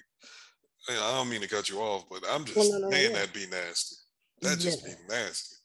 [0.90, 3.20] I don't mean to cut you off, but I'm just well, no, no, saying yeah.
[3.20, 3.96] that be nasty.
[4.42, 4.94] That just yeah.
[4.96, 5.56] be nasty.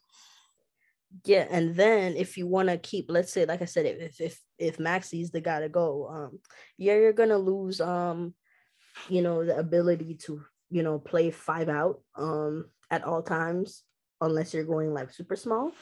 [1.24, 4.40] Yeah, and then if you want to keep, let's say, like I said, if if
[4.58, 6.38] if Maxi's the guy to go, um,
[6.78, 8.34] yeah, you're gonna lose, um,
[9.08, 13.82] you know, the ability to, you know, play five out, um, at all times,
[14.20, 15.72] unless you're going like super small.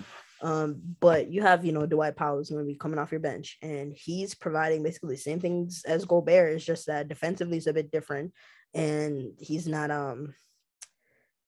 [0.40, 3.20] Um, but you have, you know, Dwight Powell is going to be coming off your
[3.20, 6.54] bench, and he's providing basically the same things as Gobert.
[6.54, 8.32] It's just that defensively is a bit different,
[8.74, 10.34] and he's not um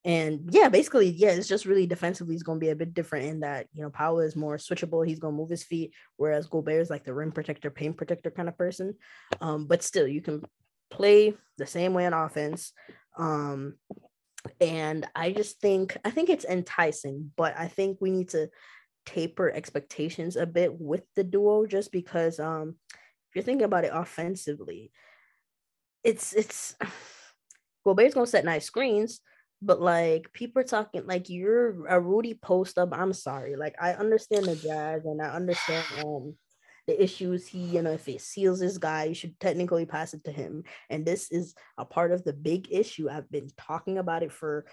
[0.05, 3.27] and yeah, basically, yeah, it's just really defensively is going to be a bit different
[3.27, 5.07] in that, you know, Powell is more switchable.
[5.07, 8.31] He's going to move his feet, whereas Gobert is like the rim protector, paint protector
[8.31, 8.95] kind of person.
[9.43, 10.43] Um, but still, you can
[10.91, 12.73] play the same way on offense.
[13.19, 13.75] Um,
[14.59, 18.49] and I just think I think it's enticing, but I think we need to
[19.11, 22.77] taper expectations a bit with the duo just because um
[23.29, 24.91] if you're thinking about it offensively,
[26.05, 26.77] it's it's
[27.85, 29.21] Gobert's gonna set nice screens,
[29.63, 32.91] but like people are talking like you're a Rudy post up.
[32.93, 33.57] I'm sorry.
[33.57, 36.37] Like I understand the jazz and I understand um
[36.87, 40.25] the issues he, you know, if it seals this guy, you should technically pass it
[40.25, 40.65] to him.
[40.89, 43.09] And this is a part of the big issue.
[43.09, 44.67] I've been talking about it for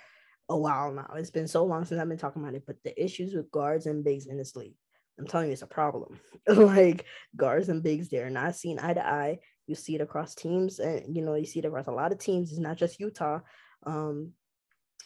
[0.49, 1.11] a while now.
[1.15, 3.85] It's been so long since I've been talking about it, but the issues with guards
[3.85, 4.75] and bigs in this league,
[5.19, 6.19] I'm telling you, it's a problem.
[6.47, 7.05] like
[7.35, 9.39] guards and bigs, they're not seen eye to eye.
[9.65, 12.19] You see it across teams, and you know, you see it across a lot of
[12.19, 12.51] teams.
[12.51, 13.39] It's not just Utah.
[13.85, 14.33] Um,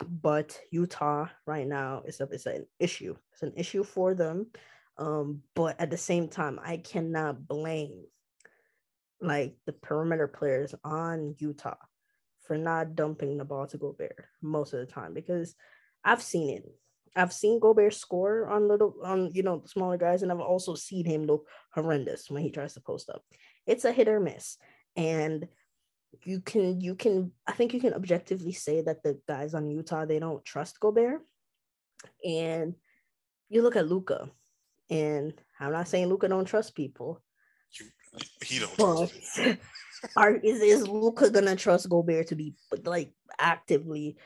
[0.09, 3.15] but Utah right now is a, it's an issue.
[3.33, 4.47] It's an issue for them.
[4.97, 8.03] Um, but at the same time, I cannot blame
[9.19, 11.75] like the perimeter players on Utah
[12.41, 15.55] for not dumping the ball to Gobert most of the time because
[16.03, 16.63] I've seen it.
[17.15, 21.05] I've seen Gobert score on little on you know smaller guys, and I've also seen
[21.05, 23.23] him look horrendous when he tries to post up.
[23.67, 24.57] It's a hit or miss,
[24.95, 25.47] and
[26.23, 30.05] you can you can I think you can objectively say that the guys on Utah
[30.05, 31.21] they don't trust Gobert,
[32.25, 32.75] and
[33.49, 34.29] you look at Luka,
[34.89, 37.21] and I'm not saying Luka don't trust people.
[38.41, 39.39] he don't trust
[40.15, 44.17] are is, is Luka gonna trust Gobert to be like actively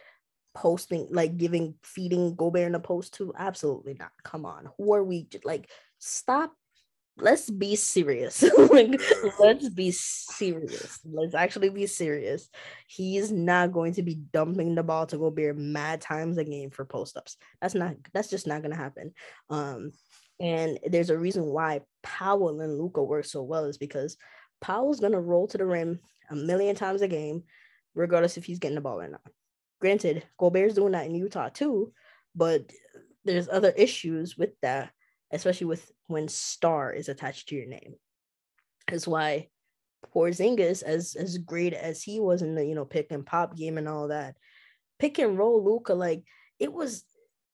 [0.54, 3.34] posting, like giving feeding Gobert in the post to?
[3.38, 4.12] Absolutely not.
[4.24, 4.70] Come on.
[4.78, 6.54] Who are we like stop
[7.18, 8.44] let's be serious.
[8.70, 9.00] like,
[9.40, 11.00] let's be serious.
[11.06, 12.50] Let's actually be serious.
[12.88, 16.86] He's not going to be dumping the ball to Gobert mad times a game for
[16.86, 17.38] post ups.
[17.62, 17.96] That's not.
[18.14, 19.14] That's just not gonna happen.
[19.50, 19.92] Um,
[20.40, 24.18] and there's a reason why Powell and Luka work so well is because
[24.66, 26.00] Powell's gonna roll to the rim
[26.32, 27.44] a million times a game,
[27.94, 29.22] regardless if he's getting the ball or not.
[29.80, 31.94] Granted, Gobert's doing that in Utah too,
[32.34, 32.72] but
[33.26, 34.92] there's other issues with that,
[35.30, 37.94] especially with when star is attached to your name.
[38.90, 39.50] That's why
[40.12, 43.78] Porzingis, as as great as he was in the you know pick and pop game
[43.78, 44.36] and all that,
[44.98, 46.24] pick and roll Luka like
[46.58, 47.04] it was,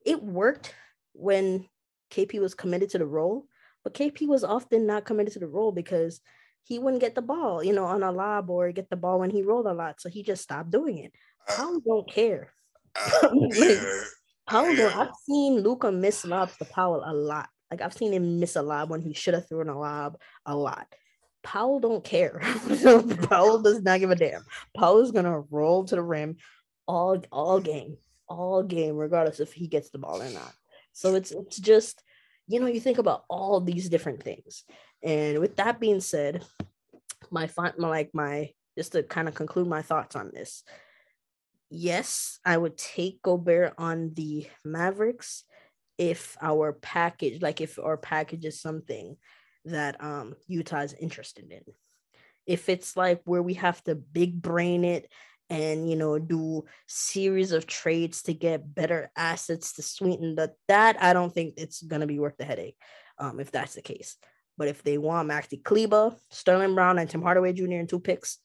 [0.06, 0.74] it worked
[1.12, 1.68] when
[2.10, 3.48] KP was committed to the role,
[3.84, 6.22] but KP was often not committed to the role because
[6.64, 9.30] he wouldn't get the ball, you know, on a lob or get the ball when
[9.30, 10.00] he rolled a lot.
[10.00, 11.14] So he just stopped doing it.
[11.48, 12.54] Uh, Powell don't care.
[12.96, 14.02] Uh, like, yeah,
[14.48, 14.92] Powell yeah.
[14.96, 17.50] I've seen Luka miss lobs to Powell a lot.
[17.70, 20.56] Like I've seen him miss a lob when he should have thrown a lob a
[20.56, 20.88] lot.
[21.44, 22.40] Powell don't care.
[23.30, 24.46] Powell does not give a damn.
[24.76, 26.38] Powell is gonna roll to the rim
[26.88, 27.98] all all game,
[28.28, 30.54] all game, regardless if he gets the ball or not.
[30.94, 32.04] So it's it's just,
[32.48, 34.66] you know, you think about all these different things.
[35.04, 36.44] And with that being said,
[37.30, 40.64] my my like my just to kind of conclude my thoughts on this.
[41.70, 45.44] Yes, I would take Gobert on the Mavericks
[45.98, 49.18] if our package, like if our package is something
[49.66, 51.62] that um Utah is interested in.
[52.46, 55.12] If it's like where we have to big brain it
[55.50, 61.02] and you know do series of trades to get better assets to sweeten the that
[61.02, 62.78] I don't think it's gonna be worth the headache
[63.20, 64.18] um, if that's the case.
[64.58, 67.74] But if they want Maxi Kleber, Sterling Brown, and Tim Hardaway Jr.
[67.74, 68.38] in two picks,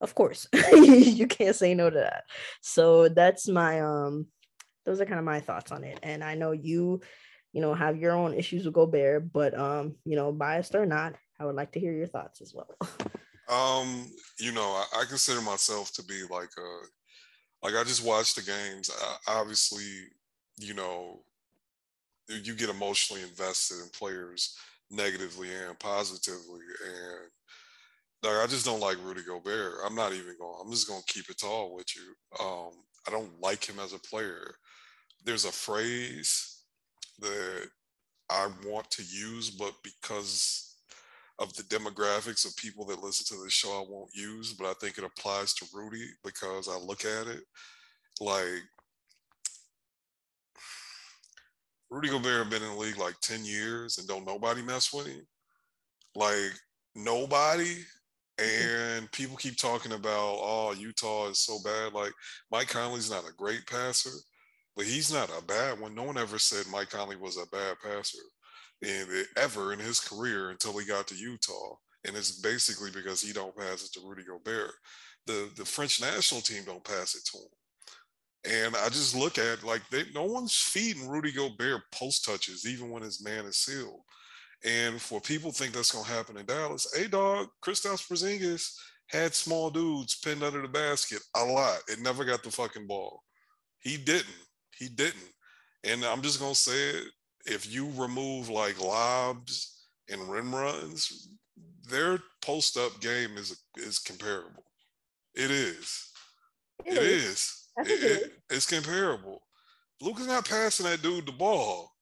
[0.00, 2.24] of course you can't say no to that.
[2.62, 4.26] So that's my um
[4.86, 5.98] those are kind of my thoughts on it.
[6.02, 7.00] And I know you,
[7.52, 11.14] you know, have your own issues with Gobert, but um, you know, biased or not,
[11.38, 12.76] I would like to hear your thoughts as well.
[13.48, 14.06] Um,
[14.38, 18.42] you know, I, I, consider myself to be like a, like I just watch the
[18.42, 18.88] games.
[19.26, 19.82] I, obviously,
[20.56, 21.24] you know,
[22.28, 24.56] you get emotionally invested in players
[24.90, 27.30] negatively and positively, and
[28.22, 29.74] like I just don't like Rudy Gobert.
[29.84, 30.60] I'm not even going.
[30.62, 32.14] I'm just going to keep it tall with you.
[32.44, 32.70] Um,
[33.06, 34.54] I don't like him as a player.
[35.24, 36.62] There's a phrase
[37.20, 37.68] that
[38.30, 40.76] I want to use, but because
[41.38, 44.74] of the demographics of people that listen to the show I won't use, but I
[44.74, 47.42] think it applies to Rudy because I look at it
[48.20, 48.62] like
[51.90, 55.26] Rudy Gobert been in the league like 10 years and don't nobody mess with him.
[56.14, 56.52] Like
[56.94, 57.76] nobody.
[58.38, 61.92] And people keep talking about, oh, Utah is so bad.
[61.92, 62.12] Like
[62.50, 64.16] Mike Conley's not a great passer,
[64.76, 65.94] but he's not a bad one.
[65.94, 68.18] No one ever said Mike Conley was a bad passer
[68.82, 71.74] in ever in his career until he got to Utah.
[72.06, 74.72] And it's basically because he don't pass it to Rudy Gobert.
[75.26, 77.59] The the French national team don't pass it to him.
[78.48, 82.90] And I just look at like they no one's feeding Rudy Gobert post touches, even
[82.90, 84.00] when his man is sealed.
[84.64, 88.72] And for people think that's gonna happen in Dallas, hey dog, Kristaps Porzingis
[89.08, 91.80] had small dudes pinned under the basket a lot.
[91.88, 93.22] It never got the fucking ball.
[93.80, 94.26] He didn't.
[94.76, 95.32] He didn't.
[95.84, 97.04] And I'm just gonna say it.
[97.46, 101.28] If you remove like lobs and rim runs,
[101.88, 104.64] their post up game is is comparable.
[105.34, 106.10] It is.
[106.86, 107.24] it, it is.
[107.24, 107.59] is.
[107.86, 109.42] It, it, it's comparable.
[110.00, 111.92] Luka's not passing that dude the ball.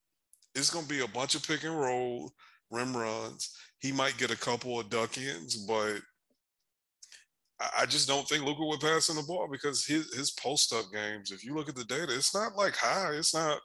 [0.55, 2.33] It's gonna be a bunch of pick and roll,
[2.71, 3.57] rim runs.
[3.81, 6.01] He might get a couple of duck ins, but
[7.77, 10.87] I just don't think Luka would pass in the ball because his his post up
[10.93, 13.13] games, if you look at the data, it's not like high.
[13.15, 13.59] It's not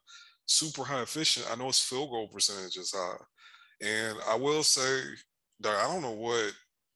[0.45, 1.47] super high efficient.
[1.51, 3.17] I know his field goal percentage is high.
[3.81, 5.01] And I will say
[5.59, 6.53] that I don't know what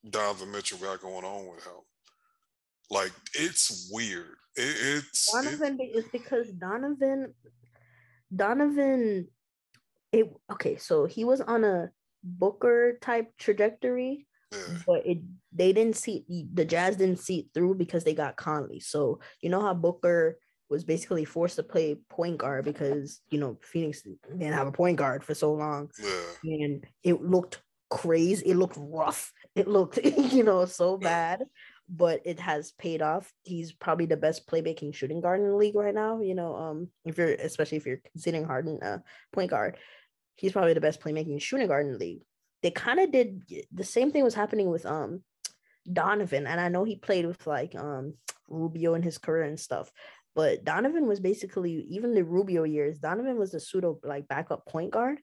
[0.09, 1.81] Donovan Mitchell got going on with him.
[2.89, 4.37] Like it's weird.
[4.57, 7.33] It, it's Donovan it, is because Donovan
[8.35, 9.27] Donovan
[10.11, 11.89] it okay, so he was on a
[12.23, 14.77] Booker type trajectory, yeah.
[14.85, 15.19] but it
[15.53, 18.79] they didn't see the Jazz didn't see it through because they got Conley.
[18.79, 20.37] So you know how Booker
[20.69, 24.97] was basically forced to play point guard because you know Phoenix didn't have a point
[24.97, 26.63] guard for so long, yeah.
[26.65, 28.47] and it looked crazy.
[28.47, 29.31] It looked rough.
[29.55, 31.43] It looked you know so bad,
[31.89, 33.31] but it has paid off.
[33.43, 36.21] He's probably the best playmaking shooting guard in the league right now.
[36.21, 39.77] You know, um, if you're especially if you're considering Harden a point guard,
[40.35, 42.21] he's probably the best playmaking shooting guard in the league.
[42.61, 45.21] They kind of did the same thing was happening with um
[45.91, 48.15] Donovan, and I know he played with like um
[48.49, 49.91] Rubio in his career and stuff,
[50.37, 52.99] but Donovan was basically even the Rubio years.
[52.99, 55.17] Donovan was a pseudo like backup point guard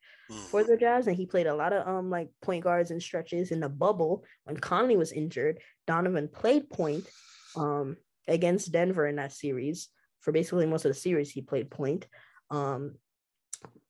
[0.50, 3.52] for the Jazz, and he played a lot of um like point guards and stretches
[3.52, 5.60] in the bubble when Conley was injured.
[5.86, 7.08] Donovan played point
[7.54, 7.96] um
[8.26, 9.88] against Denver in that series
[10.20, 11.30] for basically most of the series.
[11.30, 12.08] He played point.
[12.50, 12.96] Um,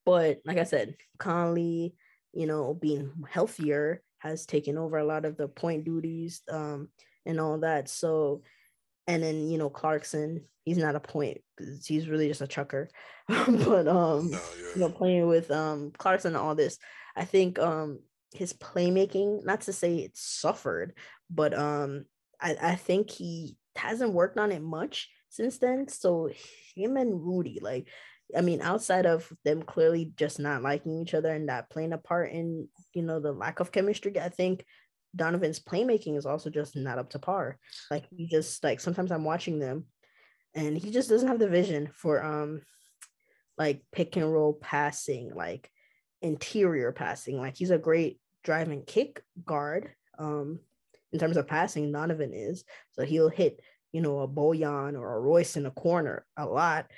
[0.05, 1.95] but like I said, Conley,
[2.33, 6.89] you know, being healthier has taken over a lot of the point duties um
[7.25, 7.89] and all that.
[7.89, 8.43] So
[9.07, 12.89] and then you know Clarkson, he's not a point because he's really just a chucker.
[13.27, 14.39] but um, no, yeah.
[14.73, 16.77] you know, playing with um Clarkson and all this,
[17.15, 17.99] I think um
[18.33, 20.93] his playmaking, not to say it suffered,
[21.29, 22.05] but um
[22.41, 25.87] I, I think he hasn't worked on it much since then.
[25.87, 26.29] So
[26.75, 27.87] him and Rudy, like
[28.35, 31.97] I mean, outside of them clearly just not liking each other and not playing a
[31.97, 34.65] part in, you know, the lack of chemistry, I think
[35.15, 37.57] Donovan's playmaking is also just not up to par.
[37.89, 39.85] Like he just like sometimes I'm watching them
[40.53, 42.61] and he just doesn't have the vision for um
[43.57, 45.69] like pick and roll passing, like
[46.21, 47.37] interior passing.
[47.37, 49.91] Like he's a great drive and kick guard.
[50.17, 50.59] Um
[51.13, 52.65] in terms of passing, Donovan is.
[52.91, 53.61] So he'll hit,
[53.93, 56.91] you know, a Bojan or a Royce in the corner a lot.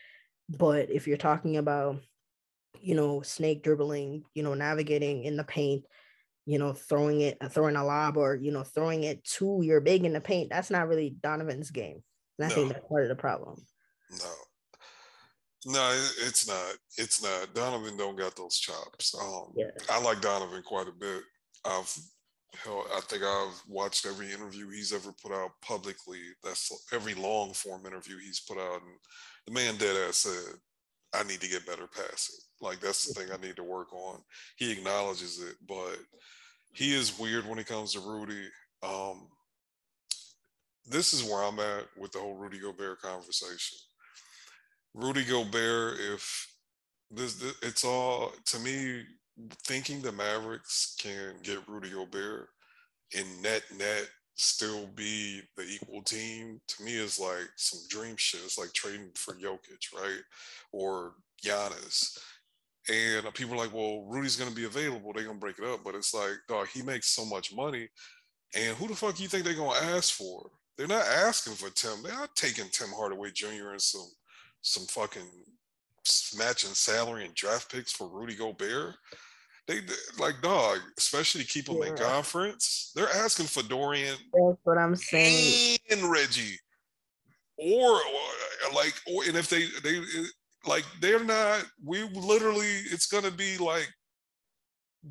[0.49, 1.99] But if you're talking about,
[2.81, 5.85] you know, snake dribbling, you know, navigating in the paint,
[6.47, 10.05] you know, throwing it, throwing a lob or, you know, throwing it to your big
[10.05, 10.49] in the paint.
[10.49, 12.01] That's not really Donovan's game.
[12.39, 12.55] And I no.
[12.55, 13.63] think that's part of the problem.
[14.11, 14.33] No.
[15.65, 15.91] No,
[16.25, 16.75] it's not.
[16.97, 17.53] It's not.
[17.53, 19.13] Donovan don't got those chops.
[19.21, 19.71] Um, yeah.
[19.91, 21.23] I like Donovan quite a bit.
[21.65, 21.93] I've
[22.63, 26.19] hell, I think I've watched every interview he's ever put out publicly.
[26.43, 28.95] That's every long form interview he's put out, and
[29.45, 30.55] the man dead ass said,
[31.13, 32.35] "I need to get better passing.
[32.61, 34.21] Like that's the thing I need to work on."
[34.57, 35.97] He acknowledges it, but
[36.73, 38.47] he is weird when it comes to Rudy.
[38.83, 39.27] Um,
[40.85, 43.77] this is where I'm at with the whole Rudy Gobert conversation.
[44.93, 46.47] Rudy Gobert, if
[47.11, 49.03] this, this it's all to me,
[49.63, 52.49] thinking the Mavericks can get Rudy Gobert
[53.15, 58.41] and net net still be the equal team to me is like some dream shit.
[58.45, 60.21] It's like trading for Jokic, right?
[60.71, 62.17] Or Giannis.
[62.89, 65.11] And uh, people are like, well, Rudy's going to be available.
[65.11, 65.83] They're going to break it up.
[65.83, 67.89] But it's like, dog, he makes so much money.
[68.55, 70.49] And who the fuck you think they're going to ask for?
[70.77, 72.03] They're not asking for Tim.
[72.03, 73.71] They're not taking Tim Hardaway Jr.
[73.71, 74.07] and some
[74.61, 75.27] some fucking
[76.37, 78.95] matching salary and draft picks for Rudy Gobert.
[79.67, 81.87] They, they like dog, especially keep them yeah.
[81.87, 82.91] in conference.
[82.95, 84.15] They're asking for Dorian.
[84.33, 85.77] That's what I'm saying.
[85.91, 86.57] And Reggie,
[87.57, 90.01] or, or like, or and if they they
[90.65, 91.65] like they're not.
[91.83, 93.89] We literally, it's gonna be like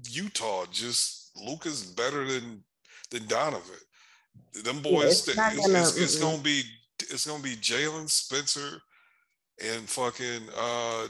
[0.09, 0.65] Utah.
[0.71, 2.65] Just Luka's better than
[3.11, 3.77] than Donovan.
[4.65, 6.63] Them boys, yeah, it's, gonna, it's, it's, gonna be
[6.99, 8.81] it's gonna be Jalen Spencer
[9.63, 11.09] and fucking uh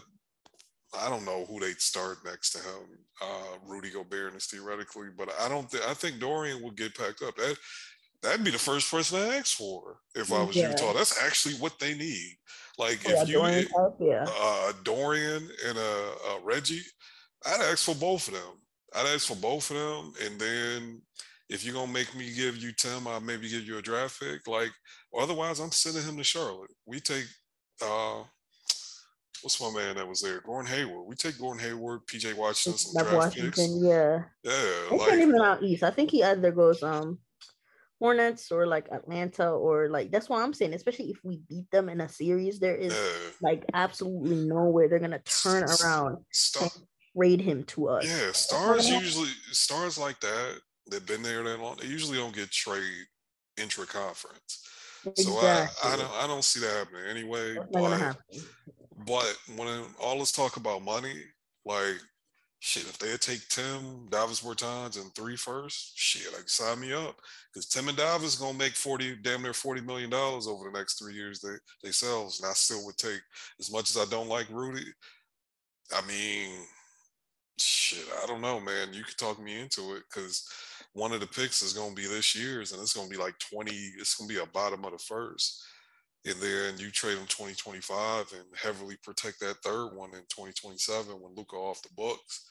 [0.94, 2.98] I don't know who they'd start next to him.
[3.20, 7.22] Uh Rudy Gobert is theoretically, but I don't think I think Dorian will get packed
[7.22, 7.36] up.
[7.36, 7.56] That
[8.22, 10.70] that'd be the first person I ask for if I was yeah.
[10.70, 10.92] Utah.
[10.92, 12.36] That's actually what they need.
[12.78, 13.66] Like yeah, if you Dorian,
[14.00, 14.26] yeah.
[14.28, 16.82] uh, Dorian and uh, uh, Reggie,
[17.46, 18.60] I'd ask for both of them.
[18.94, 21.02] I'd ask for both of them, and then
[21.48, 24.46] if you're gonna make me give you Tim, I'll maybe give you a draft pick.
[24.46, 24.72] Like,
[25.18, 26.70] otherwise, I'm sending him to Charlotte.
[26.84, 27.24] We take
[27.82, 28.24] uh
[29.42, 30.40] what's my man that was there?
[30.40, 31.06] Gordon Hayward.
[31.06, 33.82] We take Gordon Hayward, PJ Washington, some draft Washington, picks.
[33.82, 34.22] Yeah.
[34.42, 34.52] Yeah.
[34.52, 35.82] I like, can't even out east.
[35.82, 37.18] I think he either goes um
[37.98, 40.74] Hornets or like Atlanta or like that's why I'm saying.
[40.74, 43.30] Especially if we beat them in a series, there is yeah.
[43.40, 46.72] like absolutely nowhere they're gonna turn around Star- and
[47.16, 48.04] trade him to us.
[48.06, 50.60] Yeah, stars usually stars like that.
[50.90, 51.78] They've been there that long.
[51.80, 53.06] They usually don't get trade
[53.56, 54.68] intra conference.
[55.06, 55.32] Exactly.
[55.32, 57.56] So I, I don't I don't see that happening anyway.
[57.72, 58.16] But,
[59.04, 61.14] but when all this talk about money,
[61.64, 62.00] like
[62.60, 67.16] shit, if they take Tim Davis Bertans and three first, shit, like sign me up.
[67.52, 70.98] Because Tim and Davis gonna make 40, damn near 40 million dollars over the next
[70.98, 72.40] three years they themselves.
[72.40, 73.20] And I still would take
[73.60, 74.86] as much as I don't like Rudy.
[75.94, 76.50] I mean,
[77.58, 78.92] shit, I don't know, man.
[78.92, 80.48] You could talk me into it because
[80.94, 83.70] one of the picks is gonna be this year's and it's gonna be like 20,
[83.98, 85.62] it's gonna be a bottom of the first
[86.26, 91.34] and then you trade him 2025 and heavily protect that third one in 2027 when
[91.36, 92.46] Luka off the books.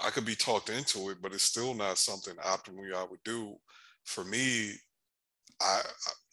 [0.00, 3.56] I could be talked into it, but it's still not something optimally I would do.
[4.04, 4.74] For me,
[5.60, 5.80] I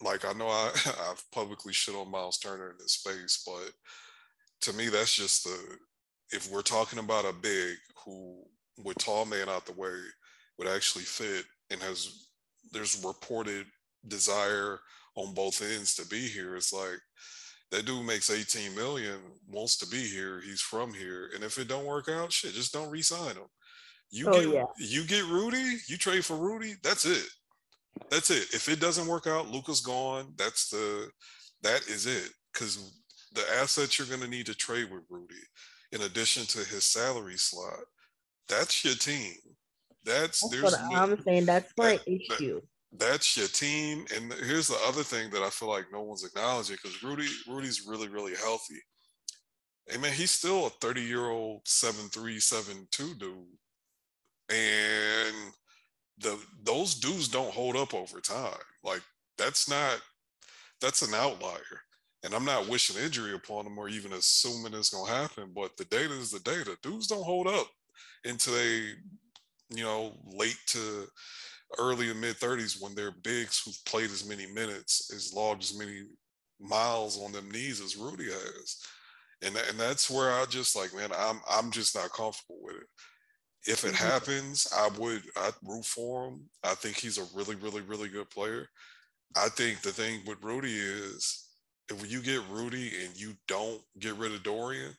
[0.02, 0.72] like I know I,
[1.10, 3.72] I've publicly shit on Miles Turner in this space, but
[4.62, 5.58] to me that's just the
[6.32, 8.44] if we're talking about a big who
[8.84, 9.94] with tall man out the way
[10.58, 12.28] would actually fit and has
[12.72, 13.66] there's reported
[14.08, 14.80] desire
[15.16, 16.56] on both ends to be here.
[16.56, 17.00] It's like
[17.72, 19.18] that dude makes 18 million,
[19.50, 21.30] wants to be here, he's from here.
[21.34, 23.48] And if it don't work out, shit, just don't re-sign him.
[24.12, 24.66] You oh, get yeah.
[24.78, 27.28] you get Rudy, you trade for Rudy, that's it.
[28.10, 28.54] That's it.
[28.54, 30.34] If it doesn't work out, Luka's gone.
[30.38, 31.10] That's the
[31.64, 32.30] that is it.
[32.54, 32.94] Because
[33.34, 35.42] the assets you're gonna need to trade with Rudy,
[35.92, 37.80] in addition to his salary slot,
[38.48, 39.34] that's your team.
[40.06, 41.46] That's, that's there's what I'm saying.
[41.46, 42.62] That's my that, issue.
[42.62, 42.68] That,
[43.00, 44.06] that's your team.
[44.16, 47.86] And here's the other thing that I feel like no one's acknowledging because Rudy, Rudy's
[47.88, 48.80] really, really healthy.
[49.88, 53.38] Hey man, he's still a 30 year old seven three, seven two dude.
[54.50, 55.54] And
[56.20, 58.58] the those dudes don't hold up over time.
[58.84, 59.02] Like
[59.38, 60.02] that's not
[60.82, 61.82] that's an outlier.
[62.24, 65.86] And I'm not wishing injury upon them or even assuming it's gonna happen, but the
[65.86, 66.78] data is the data.
[66.82, 67.68] Dudes don't hold up
[68.26, 68.94] until they,
[69.70, 71.08] you know, late to
[71.80, 75.78] early and mid 30s when they're bigs who've played as many minutes, as logged as
[75.78, 76.04] many
[76.60, 78.78] miles on them knees as Rudy has.
[79.42, 82.88] And, and that's where I just like, man, I'm I'm just not comfortable with it.
[83.68, 84.06] If it mm-hmm.
[84.06, 86.42] happens, I would I'd root for him.
[86.64, 88.68] I think he's a really, really, really good player.
[89.36, 91.46] I think the thing with Rudy is
[91.90, 94.94] if you get Rudy and you don't get rid of Dorian,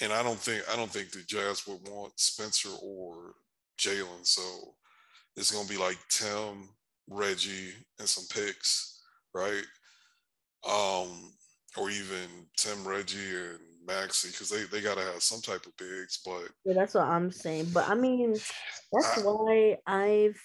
[0.00, 3.34] and I don't think I don't think the Jazz would want Spencer or
[3.78, 4.24] Jalen.
[4.24, 4.42] So
[5.36, 6.68] it's gonna be like Tim,
[7.08, 9.02] Reggie, and some picks,
[9.34, 9.64] right?
[10.68, 11.32] Um,
[11.76, 16.20] or even Tim, Reggie, and Maxi, because they, they gotta have some type of bigs,
[16.24, 17.68] but yeah, that's what I'm saying.
[17.72, 18.32] But I mean,
[18.92, 20.40] that's I, why I've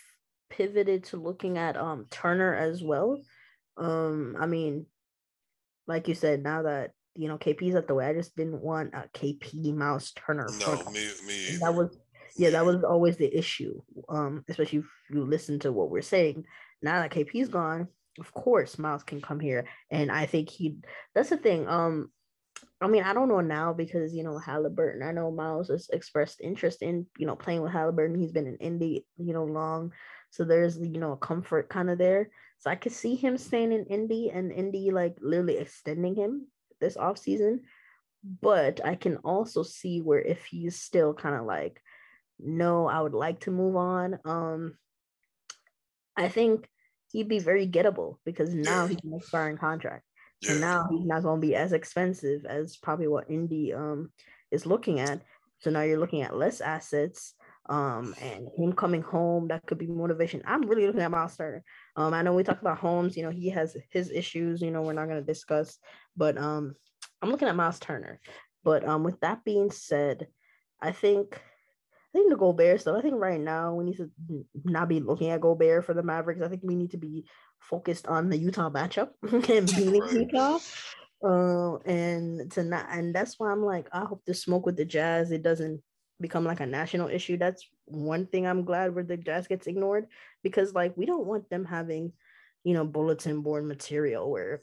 [0.49, 3.21] pivoted to looking at um Turner as well.
[3.77, 4.87] Um, I mean,
[5.87, 8.93] like you said, now that you know KP's at the way, I just didn't want
[8.93, 10.47] a KP Mouse Turner.
[10.59, 11.57] No, me, me.
[11.61, 11.97] That was
[12.39, 13.81] yeah, that was always the issue.
[14.07, 16.45] Um, especially if you listen to what we're saying.
[16.81, 19.65] Now that KP's gone, of course Miles can come here.
[19.91, 20.77] And I think he
[21.13, 21.67] that's the thing.
[21.67, 22.11] Um,
[22.79, 25.03] I mean, I don't know now because you know Halliburton.
[25.03, 28.17] I know Miles has expressed interest in you know playing with Halliburton.
[28.17, 29.91] He's been in Indy, you know, long,
[30.29, 32.29] so there's you know a comfort kind of there.
[32.59, 36.47] So I could see him staying in Indy and Indy like literally extending him
[36.79, 37.63] this off season.
[38.23, 41.81] But I can also see where if he's still kind of like
[42.39, 44.19] no, I would like to move on.
[44.25, 44.77] Um,
[46.15, 46.67] I think
[47.11, 50.03] he'd be very gettable because now he's an expiring contract.
[50.41, 54.11] So now he's not going to be as expensive as probably what Indy um
[54.51, 55.21] is looking at.
[55.59, 57.33] So now you're looking at less assets.
[57.67, 60.41] Um, and him coming home, that could be motivation.
[60.43, 61.63] I'm really looking at Miles Turner.
[61.95, 64.81] Um, I know we talked about Holmes, you know, he has his issues, you know,
[64.81, 65.77] we're not going to discuss,
[66.17, 66.73] but um,
[67.21, 68.19] I'm looking at Miles Turner.
[68.63, 70.29] But um, with that being said,
[70.81, 71.39] I think
[72.13, 72.97] I think the Gobert stuff.
[72.97, 74.09] I think right now we need to
[74.63, 76.41] not be looking at Gobert for the Mavericks.
[76.41, 77.25] I think we need to be
[77.59, 80.13] focused on the Utah matchup and beating right.
[80.13, 80.59] Utah.
[81.21, 84.85] Uh, and to not, and that's why I'm like, I hope the smoke with the
[84.85, 85.81] Jazz it doesn't
[86.19, 87.37] become like a national issue.
[87.37, 90.07] That's one thing I'm glad where the Jazz gets ignored
[90.41, 92.13] because like we don't want them having
[92.63, 94.61] you know, bulletin board material where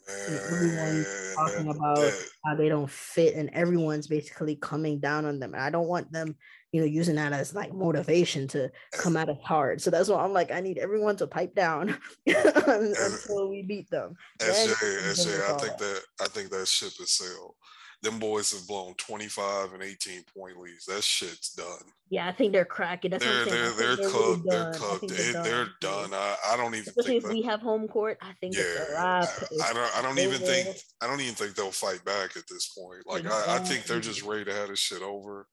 [0.49, 2.13] everyone's talking about
[2.45, 5.53] how they don't fit and everyone's basically coming down on them.
[5.53, 6.35] And I don't want them,
[6.77, 9.81] you know, using that as like motivation to come at us hard.
[9.81, 11.97] So that's why I'm like, I need everyone to pipe down
[12.27, 14.15] until we beat them.
[14.39, 14.73] SJ,
[15.11, 16.01] SJ, I think that.
[16.21, 17.55] I think that ship is sailed
[18.03, 20.85] them boys have blown 25 and 18 point leads.
[20.85, 21.65] That shit's done.
[22.09, 23.11] Yeah, I think they're cracking.
[23.11, 24.45] That's they're they're they're, they're cooked.
[24.45, 25.07] Really they're cooked.
[25.09, 25.43] They're, done.
[25.43, 26.13] they're done.
[26.13, 28.17] I, I don't even Especially think if that, we have home court.
[28.21, 28.63] I think yeah.
[28.97, 29.27] I,
[29.63, 32.73] I, don't I don't even think I don't even think they'll fight back at this
[32.77, 33.05] point.
[33.05, 33.53] Like exactly.
[33.53, 35.47] I, I think they're just ready to have this shit over.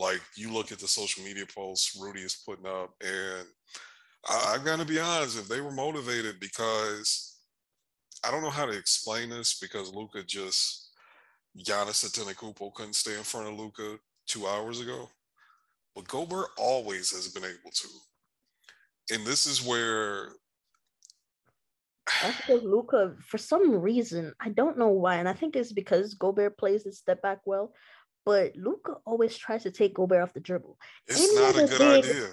[0.00, 3.46] Like you look at the social media posts Rudy is putting up, and
[4.26, 5.38] I, I'm gonna be honest.
[5.38, 7.36] If they were motivated, because
[8.24, 10.92] I don't know how to explain this, because Luka just
[11.58, 15.10] Giannis Antetokounmpo couldn't stay in front of Luka two hours ago,
[15.94, 17.88] but Gobert always has been able to.
[19.12, 20.30] And this is where
[22.22, 26.14] that's because Luka, for some reason, I don't know why, and I think it's because
[26.14, 27.72] Gobert plays his step back well.
[28.24, 30.78] But Luka always tries to take Gobert off the dribble.
[31.06, 32.28] It's Any not a good big, idea.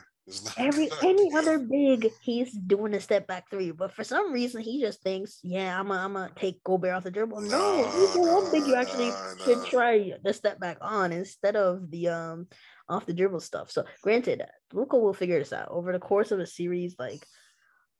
[0.57, 4.81] Every any other big, he's doing a step back three, but for some reason he
[4.81, 7.39] just thinks, yeah, I'm gonna I'm take Gobert off the dribble.
[7.41, 11.13] No, no he's the one thing you actually no, should try the step back on
[11.13, 12.47] instead of the um
[12.89, 13.71] off the dribble stuff.
[13.71, 16.95] So granted, Luka will figure this out over the course of a series.
[16.99, 17.25] Like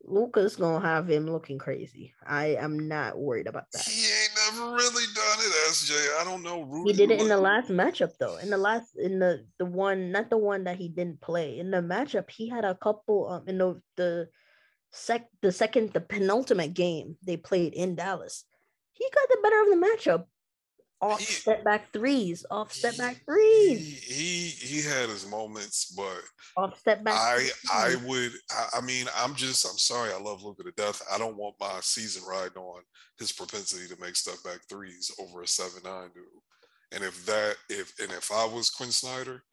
[0.04, 2.14] Luka's gonna have him looking crazy.
[2.26, 3.88] I am not worried about that.
[3.88, 4.17] Ain't
[4.52, 6.22] never really done it, SJ.
[6.22, 6.64] I don't know.
[6.64, 8.38] Rudy he did it in the last matchup though.
[8.38, 11.60] In the last in the the one, not the one that he didn't play.
[11.60, 14.30] In the matchup, he had a couple um in the the
[14.92, 18.46] sec the second the penultimate game they played in Dallas.
[18.94, 20.26] He got the better of the matchup
[21.02, 24.04] off he, step back threes, off step back threes.
[24.04, 26.22] He, he, he had his moments, but
[26.56, 27.14] off step back.
[27.16, 31.02] I I would I, I, mean I'm just I'm sorry I love Luka to death.
[31.14, 32.82] I don't want my season riding on
[33.20, 36.24] his propensity to make step back threes over a seven nine dude.
[36.94, 39.44] And if that if and if I was Quin Snyder.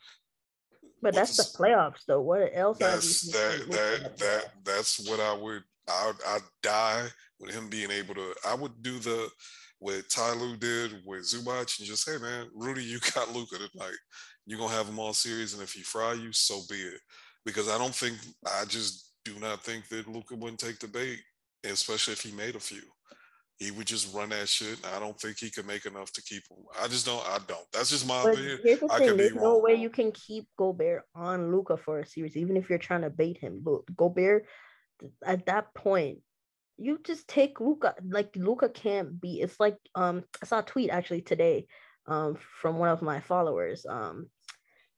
[1.02, 2.22] But that's the playoffs though.
[2.22, 2.78] What else?
[2.78, 7.06] That's that that that that's what I would I I'd die
[7.38, 9.28] with him being able to I would do the
[9.84, 13.98] what Ty Lue did with Zubac and just, hey man, Rudy, you got Luka tonight.
[14.46, 17.00] You're gonna have him all series, and if he fry you, so be it.
[17.44, 18.16] Because I don't think
[18.46, 21.18] I just do not think that Luka wouldn't take the bait,
[21.64, 22.80] especially if he made a few.
[23.58, 24.78] He would just run that shit.
[24.96, 26.64] I don't think he could make enough to keep him.
[26.80, 27.22] I just don't.
[27.28, 27.66] I don't.
[27.70, 28.60] That's just my but opinion.
[28.64, 32.06] Here's the I thing: There's no way you can keep Gobert on Luka for a
[32.06, 33.60] series, even if you're trying to bait him.
[33.62, 34.46] Look, Gobert,
[35.26, 36.20] at that point,
[36.76, 37.94] you just take Luka.
[38.06, 39.40] Like Luka can't be.
[39.40, 41.66] It's like um I saw a tweet actually today
[42.06, 43.86] um from one of my followers.
[43.88, 44.28] Um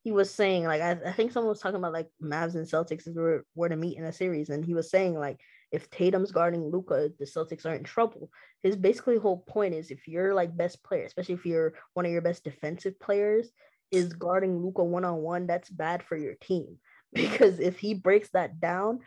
[0.03, 3.13] he was saying like I, I think someone was talking about like Mavs and Celtics
[3.13, 5.41] were, were to meet in a series, and he was saying like
[5.73, 8.31] if Tatum's guarding Luka, the Celtics are in trouble.
[8.63, 12.13] His basically whole point is if you're like best player, especially if you're one of
[12.13, 13.51] your best defensive players,
[13.91, 16.79] is guarding Luka one on one, that's bad for your team
[17.13, 19.01] because if he breaks that down,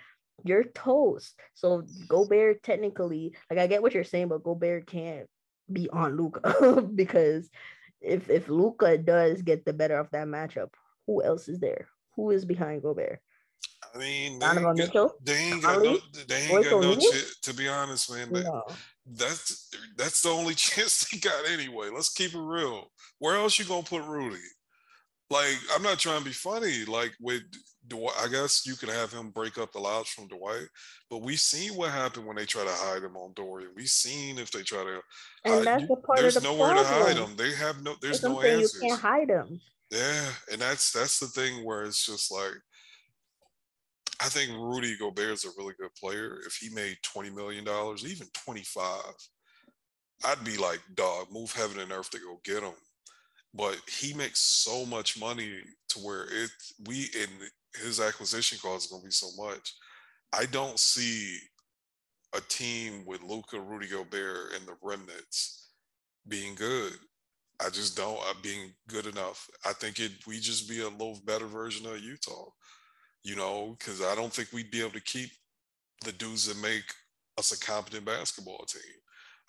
[0.44, 1.36] you're toast.
[1.54, 5.28] So Gobert technically, like I get what you're saying, but Gobert can't
[5.72, 7.50] be on Luka because
[8.02, 10.70] if if Luka does get the better of that matchup,
[11.08, 11.88] who else is there?
[12.16, 13.20] Who is behind Gobert?
[13.94, 17.40] I mean, they Donovan ain't got, they ain't got no, they ain't got no chance.
[17.44, 18.64] To be honest, man, no.
[19.06, 21.90] that's that's the only chance they got anyway.
[21.94, 22.92] Let's keep it real.
[23.20, 24.38] Where else you gonna put Rudy?
[25.30, 26.86] Like, I'm not trying to be funny.
[26.86, 27.44] Like with
[27.90, 30.68] Dwight, I guess you could have him break up the louds from Dwight,
[31.10, 33.72] but we've seen what happened when they try to hide him on Dorian.
[33.76, 35.02] We've seen if they try to.
[35.46, 36.86] And that's the part there's of the nowhere problem.
[36.86, 37.36] to hide them.
[37.36, 37.96] They have no.
[38.02, 38.80] There's no answers.
[38.82, 39.60] You can't hide them.
[39.92, 42.54] Yeah, and that's that's the thing where it's just like.
[44.22, 46.40] I think Rudy Gobert is a really good player.
[46.46, 49.14] If he made twenty million dollars, even twenty five,
[50.26, 52.74] I'd be like, dog, move heaven and earth to go get him
[53.54, 56.52] but he makes so much money to where it
[56.88, 57.30] we in
[57.76, 59.74] his acquisition cost is going to be so much.
[60.34, 61.38] I don't see
[62.36, 65.70] a team with Luka, Rudy Gobert, and the remnants
[66.28, 66.93] being good.
[67.63, 69.49] I just don't uh, being good enough.
[69.65, 72.49] I think it we just be a little better version of Utah,
[73.24, 75.30] you know, because I don't think we'd be able to keep
[76.05, 76.86] the dudes that make
[77.38, 78.82] us a competent basketball team.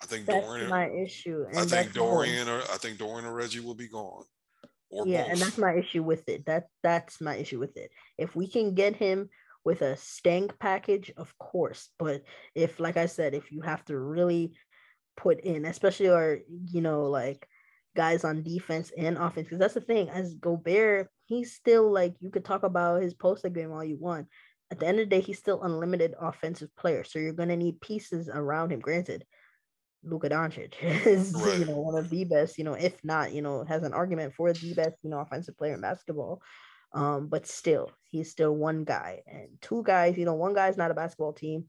[0.03, 0.69] I think that's Dorian.
[0.69, 1.45] my issue.
[1.55, 4.23] I think Dorian or I think Dorian or Reggie will be gone.
[4.91, 5.31] Or yeah, both.
[5.31, 6.45] and that's my issue with it.
[6.45, 7.91] That that's my issue with it.
[8.17, 9.29] If we can get him
[9.63, 11.89] with a stank package, of course.
[11.99, 12.23] But
[12.55, 14.53] if, like I said, if you have to really
[15.17, 17.47] put in, especially our, you know, like
[17.95, 20.09] guys on defense and offense, because that's the thing.
[20.09, 24.27] As Gobert, he's still like you could talk about his post game all you want.
[24.71, 27.03] At the end of the day, he's still unlimited offensive player.
[27.03, 28.79] So you're gonna need pieces around him.
[28.79, 29.25] Granted,
[30.03, 30.73] Luka Doncic
[31.05, 31.59] is right.
[31.59, 34.33] you know one of the best, you know, if not, you know, has an argument
[34.33, 36.41] for the best, you know, offensive player in basketball.
[36.93, 40.17] Um, but still, he's still one guy, and two guys.
[40.17, 41.65] You know, one guy's not a basketball team,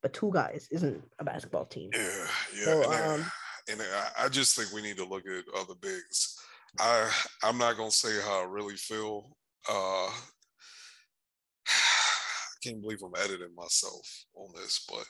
[0.00, 1.90] but two guys isn't a basketball team.
[1.92, 2.26] Yeah,
[2.56, 2.64] yeah.
[2.64, 3.30] So, and, um,
[3.68, 6.38] I, and I, I just think we need to look at other bigs.
[6.80, 7.10] I
[7.42, 9.36] I'm not gonna say how I really feel.
[9.68, 10.06] Uh,
[11.68, 15.04] I can't believe I'm editing myself on this, but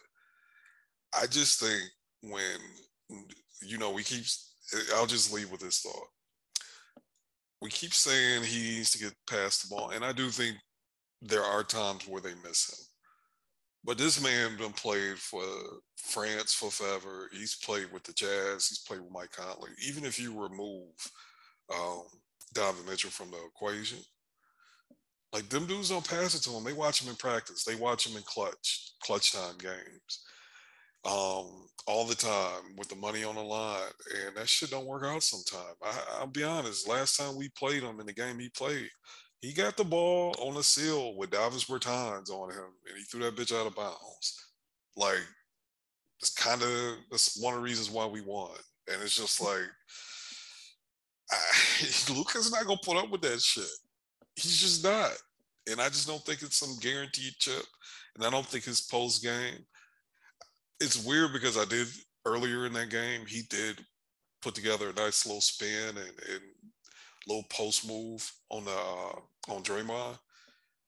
[1.14, 1.82] I just think
[2.22, 2.58] when
[3.60, 4.24] you know we keep
[4.94, 6.08] I'll just leave with this thought.
[7.60, 10.56] We keep saying he needs to get past the ball, and I do think
[11.20, 12.84] there are times where they miss him.
[13.84, 15.42] But this man been played for
[15.96, 17.28] France for forever.
[17.32, 18.68] He's played with the Jazz.
[18.68, 19.70] He's played with Mike Conley.
[19.86, 20.88] Even if you remove
[21.72, 22.02] um,
[22.54, 23.98] Donovan Mitchell from the equation,
[25.32, 26.64] like them dudes don't pass it to him.
[26.64, 27.64] They watch him in practice.
[27.64, 30.22] They watch him in clutch, clutch time games
[31.04, 33.90] um, all the time with the money on the line,
[34.26, 35.76] and that shit don't work out sometimes.
[35.82, 36.88] I, will be honest.
[36.88, 38.88] Last time we played him in the game he played,
[39.40, 43.20] he got the ball on the seal with Davis Bertans on him, and he threw
[43.22, 44.46] that bitch out of bounds.
[44.96, 45.26] Like
[46.20, 48.52] it's kind of that's one of the reasons why we won,
[48.88, 49.68] and it's just like
[51.32, 51.36] I,
[52.14, 53.64] Luka's not gonna put up with that shit.
[54.36, 55.10] He's just not,
[55.68, 57.64] and I just don't think it's some guaranteed chip,
[58.14, 59.64] and I don't think his post game
[60.80, 61.88] it's weird because I did
[62.26, 63.84] earlier in that game, he did
[64.42, 66.42] put together a nice little spin and, and
[67.26, 70.18] little post move on the uh, on Draymond.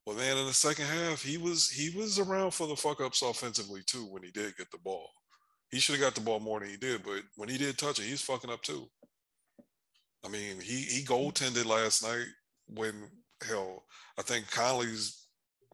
[0.06, 3.22] But man, in the second half, he was he was around for the fuck ups
[3.22, 5.08] offensively too when he did get the ball.
[5.70, 7.98] He should have got the ball more than he did, but when he did touch
[7.98, 8.88] it, he's fucking up too.
[10.24, 12.26] I mean, he he goaltended last night
[12.66, 12.94] when
[13.46, 13.84] hell,
[14.18, 15.26] I think Conley's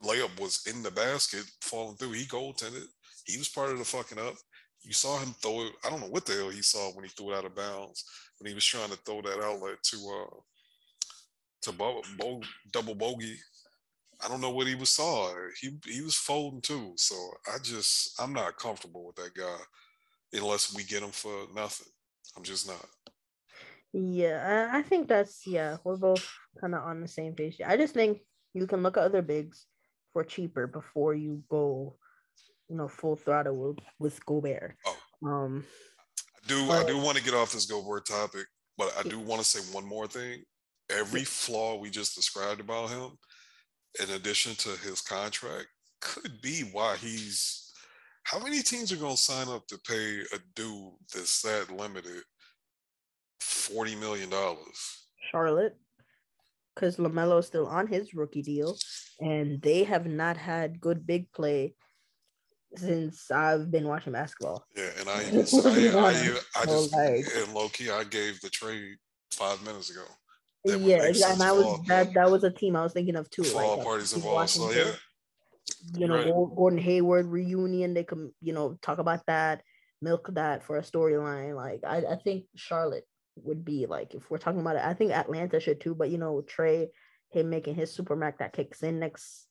[0.03, 2.13] layup was in the basket falling through.
[2.13, 2.87] He goaltended.
[3.27, 4.35] He was part of the fucking up.
[4.83, 5.73] You saw him throw it.
[5.85, 8.05] I don't know what the hell he saw when he threw it out of bounds
[8.39, 10.37] when he was trying to throw that outlet to uh
[11.63, 12.41] to bo- bo-
[12.73, 13.37] double bogey.
[14.23, 15.33] I don't know what he was saw.
[15.61, 16.95] He he was folding too.
[16.97, 17.15] So
[17.47, 19.59] I just I'm not comfortable with that guy
[20.33, 21.89] unless we get him for nothing.
[22.37, 22.87] I'm just not.
[23.93, 25.77] Yeah, I think that's yeah.
[25.85, 26.29] We're both
[26.61, 27.61] kind of on the same page.
[27.65, 28.21] I just think
[28.55, 29.67] you can look at other bigs
[30.13, 31.97] for cheaper before you go
[32.71, 34.77] you know, full throttle with, with Gobert.
[34.87, 34.97] Oh.
[35.29, 35.65] Um,
[36.43, 38.47] I do but, I do want to get off this Gobert topic,
[38.79, 40.45] but I do want to say one more thing.
[40.89, 43.11] Every flaw we just described about him,
[44.01, 45.67] in addition to his contract,
[46.01, 47.73] could be why he's.
[48.23, 52.23] How many teams are going to sign up to pay a dude that's that limited
[53.41, 55.07] forty million dollars?
[55.31, 55.77] Charlotte,
[56.75, 58.77] because Lamelo is still on his rookie deal,
[59.21, 61.75] and they have not had good big play
[62.77, 64.65] since I've been watching basketball.
[64.77, 68.97] Yeah, and I, I, I, I, just like, and low key, I gave the trade
[69.33, 70.05] five minutes ago.
[70.65, 71.35] That yeah, exactly.
[71.35, 73.45] And I was that that was a team I was thinking of too.
[73.45, 74.51] For like, all parties involved.
[74.51, 74.93] So yeah.
[75.97, 76.57] You know, right.
[76.57, 77.95] Gordon Hayward reunion.
[77.95, 79.63] They can, you know, talk about that,
[80.03, 81.55] milk that for a storyline.
[81.55, 83.05] Like I, I think Charlotte
[83.37, 84.85] would be like if we're talking about it.
[84.85, 85.95] I think Atlanta should too.
[85.95, 86.89] But you know, Trae,
[87.31, 89.47] him making his super mac that kicks in next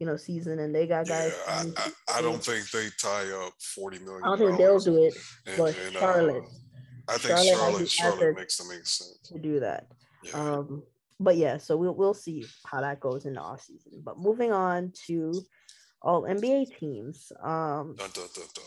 [0.00, 1.38] you know, season, and they got guys.
[1.46, 4.24] Yeah, I, I, I, don't think they tie up forty million.
[4.24, 5.14] I don't think they'll do it,
[5.46, 6.44] and, but and, uh, Charlotte.
[6.44, 9.86] Uh, I think Charlotte, Charlotte, Charlotte makes them make sense to do that.
[10.24, 10.32] Yeah.
[10.32, 10.82] Um,
[11.20, 14.00] but yeah, so we'll we'll see how that goes in the off season.
[14.02, 15.42] But moving on to
[16.00, 17.30] all NBA teams.
[17.42, 18.64] Um, dun, dun, dun,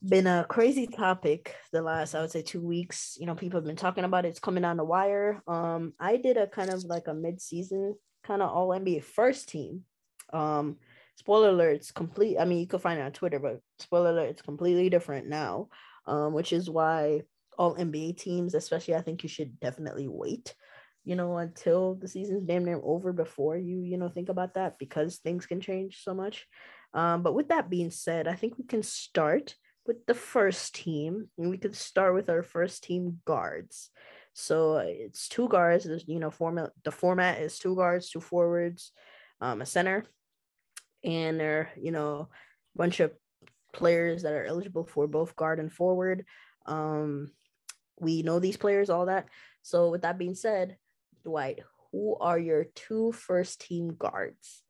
[0.00, 3.16] been a crazy topic the last I would say two weeks.
[3.20, 4.30] You know, people have been talking about it.
[4.30, 5.42] It's coming on the wire.
[5.46, 7.94] Um, I did a kind of like a mid season
[8.24, 9.84] kind of all NBA first team
[10.32, 10.76] um,
[11.16, 12.38] spoiler alert, it's complete.
[12.38, 15.68] I mean, you could find it on Twitter, but spoiler alert, it's completely different now.
[16.06, 17.22] Um, which is why
[17.58, 20.54] all NBA teams, especially, I think you should definitely wait,
[21.04, 24.78] you know, until the season's damn near over before you, you know, think about that
[24.78, 26.46] because things can change so much.
[26.94, 29.54] Um, but with that being said, I think we can start
[29.86, 33.90] with the first team, and we could start with our first team guards.
[34.34, 35.88] So it's two guards.
[36.06, 38.92] You know, format the format is two guards, two forwards,
[39.40, 40.04] um, a center,
[41.08, 42.28] and there are, you know
[42.74, 43.12] a bunch of
[43.72, 46.24] players that are eligible for both guard and forward.
[46.66, 47.32] Um,
[47.98, 49.26] we know these players, all that.
[49.62, 50.76] So with that being said,
[51.24, 54.62] Dwight, who are your two first team guards?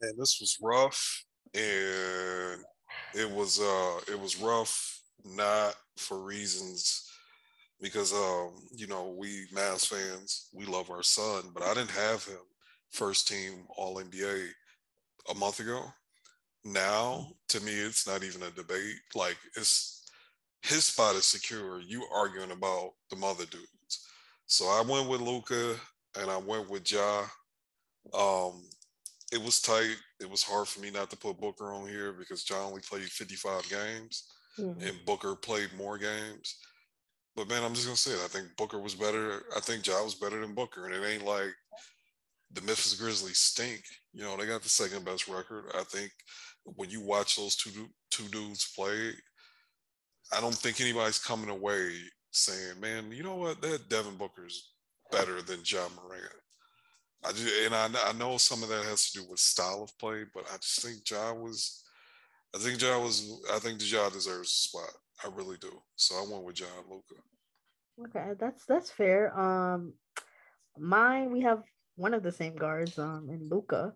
[0.00, 1.24] And this was rough,
[1.54, 2.64] and
[3.14, 7.10] it was uh it was rough not for reasons
[7.82, 12.24] because um you know we Mavs fans we love our son, but I didn't have
[12.24, 12.38] him
[12.90, 14.48] first team All NBA
[15.30, 15.82] a month ago.
[16.64, 18.96] Now, to me, it's not even a debate.
[19.14, 20.02] Like it's
[20.62, 21.80] his spot is secure.
[21.80, 24.06] You arguing about the mother dudes.
[24.46, 25.76] So I went with Luka
[26.18, 27.24] and I went with Ja.
[28.12, 28.62] Um,
[29.32, 29.96] it was tight.
[30.20, 33.04] It was hard for me not to put Booker on here because Ja only played
[33.04, 34.24] 55 games
[34.58, 34.80] mm-hmm.
[34.80, 36.56] and Booker played more games.
[37.36, 38.24] But man, I'm just gonna say it.
[38.24, 39.42] I think Booker was better.
[39.56, 41.54] I think Ja was better than Booker, and it ain't like
[42.52, 43.82] the Memphis Grizzlies stink.
[44.12, 45.64] You know, they got the second best record.
[45.74, 46.10] I think
[46.64, 49.12] when you watch those two two dudes play,
[50.32, 51.92] I don't think anybody's coming away
[52.30, 53.60] saying, "Man, you know what?
[53.62, 54.72] That Devin Booker's
[55.10, 56.32] better than Ja Morant."
[57.24, 59.98] I just, and I, I know some of that has to do with style of
[59.98, 61.84] play, but I just think Ja was,
[62.54, 64.90] I think Ja was, I think Ja deserves a spot.
[65.22, 65.70] I really do.
[65.96, 67.20] So I went with John Luka.
[68.06, 69.38] Okay, that's that's fair.
[69.38, 69.92] Um,
[70.78, 71.62] mine we have
[72.00, 72.98] one of the same guards.
[72.98, 73.92] Um, in Luka.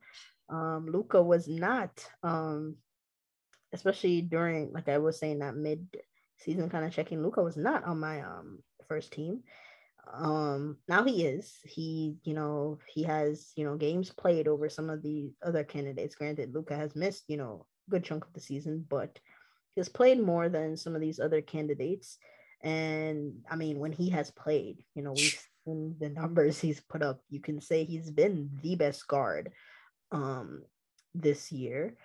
[0.48, 2.04] Um, Luka was not.
[2.22, 2.76] Um,
[3.72, 5.88] especially during like I was saying that mid
[6.38, 7.22] season kind of checking.
[7.22, 9.42] Luka was not on my um first team.
[10.12, 11.58] Um, now he is.
[11.64, 16.14] He, you know, he has, you know, games played over some of the other candidates.
[16.14, 19.18] Granted, Luka has missed, you know, good chunk of the season, but
[19.74, 22.18] he has played more than some of these other candidates.
[22.62, 27.02] And I mean, when he has played, you know, we've seen the numbers he's put
[27.02, 27.20] up.
[27.30, 29.52] You can say he's been the best guard
[30.12, 30.62] um
[31.14, 31.96] this year.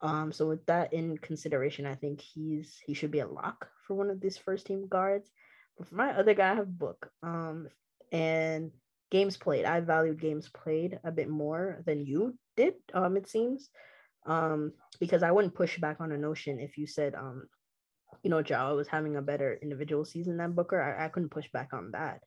[0.00, 3.94] Um, so with that in consideration, I think he's he should be a lock for
[3.94, 5.30] one of these first team guards.
[5.78, 7.10] But for my other guy, I have book.
[7.22, 7.68] Um,
[8.12, 8.70] and
[9.10, 9.64] games played.
[9.64, 12.74] I valued games played a bit more than you did.
[12.92, 13.70] Um, it seems.
[14.26, 17.48] Um, because I wouldn't push back on a notion if you said um,
[18.22, 20.80] you know, Ja was having a better individual season than Booker.
[20.80, 22.20] I, I couldn't push back on that.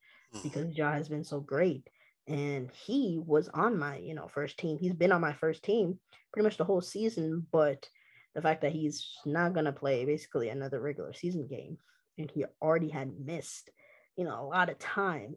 [0.44, 1.88] Because Ja has been so great.
[2.28, 4.78] And he was on my, you know, first team.
[4.80, 6.00] He's been on my first team
[6.34, 7.90] pretty much the whole season, but
[8.36, 11.78] the fact that he's not gonna play basically another regular season game
[12.18, 13.70] and he already had missed,
[14.18, 15.36] you know, a lot of time.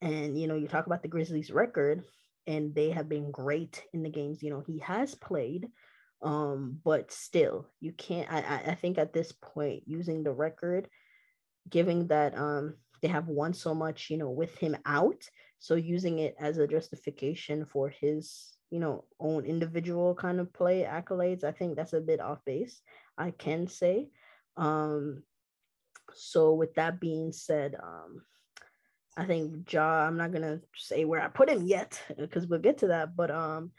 [0.00, 2.04] And you know, you talk about the Grizzlies record,
[2.46, 5.68] and they have been great in the games, you know, he has played.
[6.22, 10.88] Um, but still, you can't I, I think at this point, using the record,
[11.68, 15.28] giving that um they have won so much, you know, with him out.
[15.58, 20.84] So using it as a justification for his, you know, own individual kind of play
[20.84, 22.80] accolades, I think that's a bit off base.
[23.18, 24.08] I can say.
[24.56, 25.22] Um,
[26.14, 28.22] so with that being said, um,
[29.16, 32.78] I think Ja, I'm not gonna say where I put him yet because we'll get
[32.78, 33.72] to that, but um,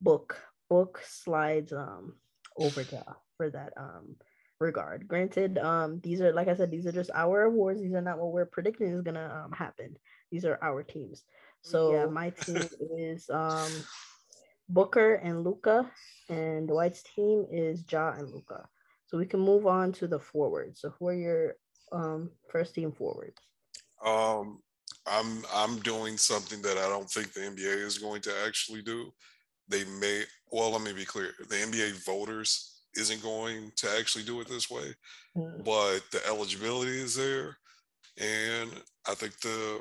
[0.00, 2.14] book book slides um
[2.56, 3.02] over Ja
[3.36, 4.16] for that um
[4.60, 5.06] regard.
[5.08, 7.80] Granted, um, these are like I said, these are just our awards.
[7.80, 9.96] These are not what we're predicting is gonna um happen.
[10.30, 11.24] These are our teams.
[11.62, 12.62] So yeah, my team
[12.98, 13.70] is um
[14.68, 15.90] Booker and Luka,
[16.28, 18.68] and Dwight's team is Ja and Luka.
[19.06, 20.80] So we can move on to the forwards.
[20.80, 21.54] So who are your
[21.92, 23.40] um, first team forwards?
[24.04, 24.60] Um,
[25.06, 29.10] I'm I'm doing something that I don't think the NBA is going to actually do.
[29.68, 31.32] They may well let me be clear.
[31.48, 34.94] The NBA voters isn't going to actually do it this way,
[35.36, 35.64] mm.
[35.64, 37.56] but the eligibility is there,
[38.18, 38.70] and
[39.06, 39.80] I think the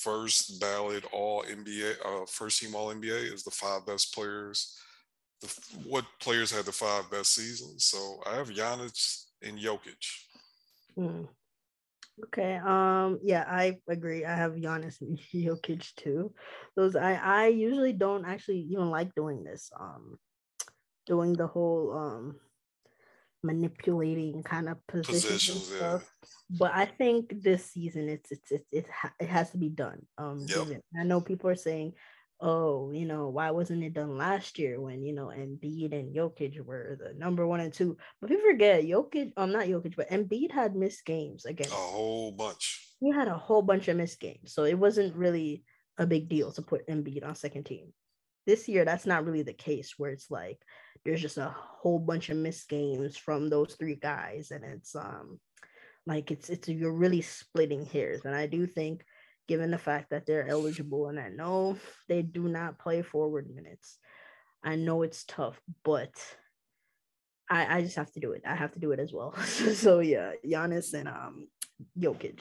[0.00, 4.78] first ballot All NBA, uh, first team All NBA is the five best players.
[5.40, 5.48] The,
[5.86, 7.84] what players had the five best seasons?
[7.84, 10.04] So I have Giannis and Jokic.
[10.98, 11.28] Mm.
[12.24, 12.56] Okay.
[12.56, 13.18] Um.
[13.22, 14.24] Yeah, I agree.
[14.24, 16.34] I have Giannis and Jokic too.
[16.76, 19.70] Those I I usually don't actually even like doing this.
[19.78, 20.18] Um,
[21.10, 22.24] doing the whole um
[23.42, 25.72] manipulating kind of positions.
[25.80, 25.98] Yeah.
[26.60, 28.86] But I think this season it's it's it's it,
[29.18, 30.06] it has to be done.
[30.22, 30.82] Um, yep.
[30.98, 31.94] I know people are saying,
[32.40, 36.60] oh, you know, why wasn't it done last year when, you know, Embiid and Jokic
[36.64, 37.96] were the number one and two?
[38.20, 41.70] But people forget Jokic, um, not Jokic, but Embiid had missed games again.
[41.70, 42.64] A whole bunch.
[43.00, 44.52] He had a whole bunch of missed games.
[44.52, 45.64] So it wasn't really
[45.98, 47.92] a big deal to put Embiid on second team.
[48.46, 50.58] This year, that's not really the case where it's like
[51.04, 54.50] there's just a whole bunch of missed games from those three guys.
[54.50, 55.38] And it's um
[56.06, 58.22] like it's it's you're really splitting hairs.
[58.24, 59.04] And I do think
[59.50, 61.08] given the fact that they're eligible.
[61.08, 61.76] And I know
[62.08, 63.98] they do not play forward minutes.
[64.62, 66.12] I know it's tough, but
[67.50, 68.42] I, I just have to do it.
[68.46, 69.34] I have to do it as well.
[69.74, 71.48] so yeah, Giannis and um
[71.98, 72.40] Jokic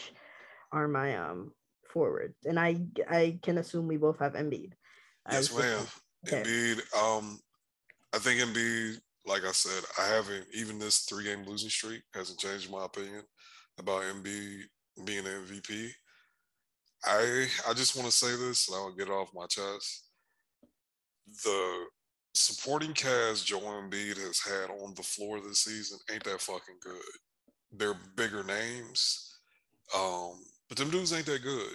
[0.71, 1.51] are my um
[1.91, 2.45] forwards.
[2.45, 4.73] And I I can assume we both have Embiid.
[5.31, 5.85] Yes, ma'am.
[6.27, 6.43] Okay.
[6.43, 7.39] Embiid, um,
[8.13, 12.39] I think Embiid, like I said, I haven't even this three game losing streak hasn't
[12.39, 13.23] changed my opinion
[13.77, 14.63] about Embiid
[15.05, 15.89] being an MVP.
[17.05, 20.09] I I just want to say this, and I'll get off my chest.
[21.43, 21.85] The
[22.33, 27.01] supporting cast Joel Embiid has had on the floor this season ain't that fucking good.
[27.71, 29.37] They're bigger names,
[29.95, 30.33] um,
[30.67, 31.73] but them dudes ain't that good.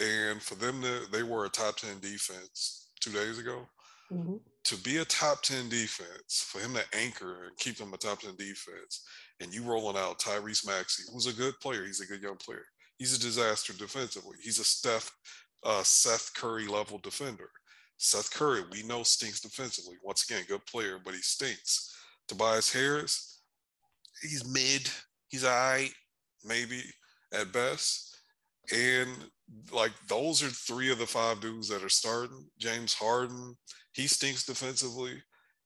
[0.00, 3.68] And for them to, they were a top 10 defense two days ago.
[4.10, 4.40] Mhm.
[4.64, 8.20] To be a top 10 defense, for him to anchor and keep them a top
[8.20, 9.04] 10 defense,
[9.40, 12.64] and you rolling out Tyrese Maxey, who's a good player, he's a good young player.
[12.98, 14.38] He's a disaster defensively.
[14.40, 15.10] He's a Steph,
[15.64, 17.50] uh, Seth Curry level defender.
[17.96, 19.96] Seth Curry, we know stinks defensively.
[20.02, 21.94] Once again, good player, but he stinks.
[22.28, 23.40] Tobias Harris,
[24.20, 24.88] he's mid.
[25.28, 25.92] He's all right,
[26.44, 26.82] maybe
[27.32, 28.11] at best.
[28.72, 29.10] And
[29.72, 32.46] like those are three of the five dudes that are starting.
[32.58, 33.56] James Harden,
[33.92, 35.22] he stinks defensively.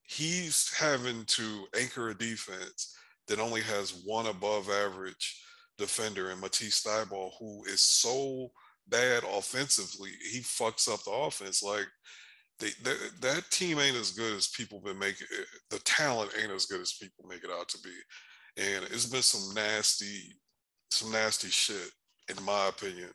[0.09, 2.97] He's having to anchor a defense
[3.29, 5.43] that only has one above average
[5.79, 8.51] defender in Matisse Thybulle, who is so
[8.89, 11.63] bad offensively, he fucks up the offense.
[11.63, 11.87] Like
[12.59, 15.27] they, that, that team ain't as good as people been making.
[15.71, 17.91] The talent ain't as good as people make it out to be.
[18.59, 20.37] And it's been some nasty,
[20.91, 21.91] some nasty shit,
[22.29, 23.11] in my opinion,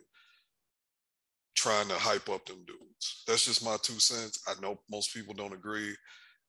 [1.54, 3.22] trying to hype up them dudes.
[3.26, 4.42] That's just my two cents.
[4.48, 5.94] I know most people don't agree,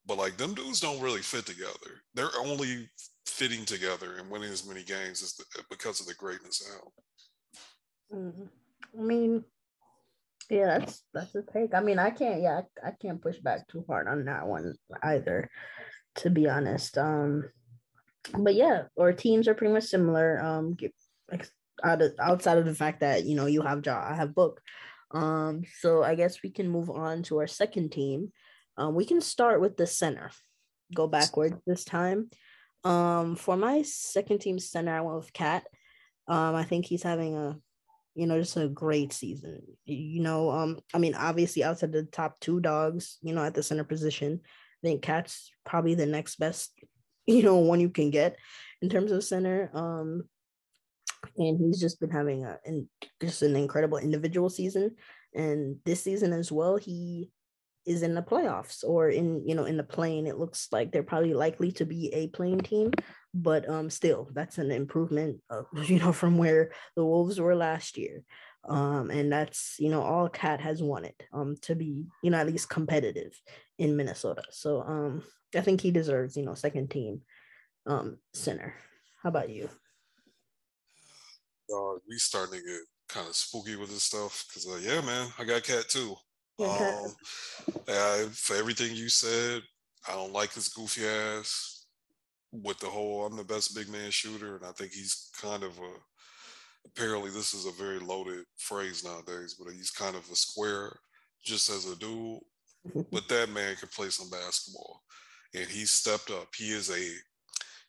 [0.05, 2.01] but like them dudes don't really fit together.
[2.13, 2.89] They're only
[3.25, 8.17] fitting together and winning as many games as the, because of the greatness now.
[8.17, 8.49] Mhm.
[8.97, 9.43] I mean,
[10.49, 11.73] yeah, that's that's a take.
[11.73, 12.41] I mean, I can't.
[12.41, 15.49] Yeah, I, I can't push back too hard on that one either,
[16.15, 16.97] to be honest.
[16.97, 17.49] Um,
[18.37, 20.39] but yeah, our teams are pretty much similar.
[20.43, 20.93] Um, get-
[21.83, 24.61] out of, outside of the fact that you know you have Ja, I have Book.
[25.11, 28.31] Um, so I guess we can move on to our second team.
[28.77, 30.31] Um, we can start with the center.
[30.95, 32.29] Go backward this time.
[32.83, 35.65] Um, for my second team center, I went with Cat.
[36.27, 37.57] Um, I think he's having a
[38.15, 39.61] you know, just a great season.
[39.85, 43.63] You know, um, I mean, obviously outside the top two dogs, you know, at the
[43.63, 46.71] center position, I think Cat's probably the next best,
[47.25, 48.37] you know, one you can get
[48.81, 49.71] in terms of center.
[49.73, 50.23] Um,
[51.37, 52.57] and he's just been having a
[53.21, 54.95] just an incredible individual season.
[55.35, 57.31] And this season as well, he
[57.85, 60.27] is in the playoffs or in you know in the plane.
[60.27, 62.91] It looks like they're probably likely to be a play-in team,
[63.33, 67.97] but um, still that's an improvement, of, you know, from where the Wolves were last
[67.97, 68.23] year.
[68.65, 72.47] Um, and that's you know all Cat has wanted um to be you know at
[72.47, 73.33] least competitive
[73.77, 74.43] in Minnesota.
[74.51, 75.23] So um
[75.55, 77.21] I think he deserves you know second team
[77.85, 78.73] um center.
[79.21, 79.69] How about you?
[81.71, 85.29] Uh, we starting to get kind of spooky with this stuff because, uh, yeah, man,
[85.37, 86.15] I got cat too.
[86.59, 87.01] Yeah,
[87.67, 89.63] Um, I, for everything you said,
[90.07, 91.87] I don't like his goofy ass
[92.51, 94.57] with the whole I'm the best big man shooter.
[94.57, 95.91] And I think he's kind of a,
[96.85, 100.95] apparently, this is a very loaded phrase nowadays, but he's kind of a square
[101.43, 102.39] just as a dude.
[103.11, 105.01] But that man can play some basketball
[105.55, 106.49] and he stepped up.
[106.55, 107.09] He is a,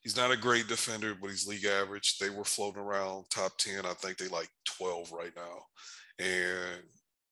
[0.04, 2.18] he's not a great defender, but he's league average.
[2.18, 3.86] They were floating around top 10.
[3.86, 6.24] I think they like 12 right now.
[6.24, 6.82] And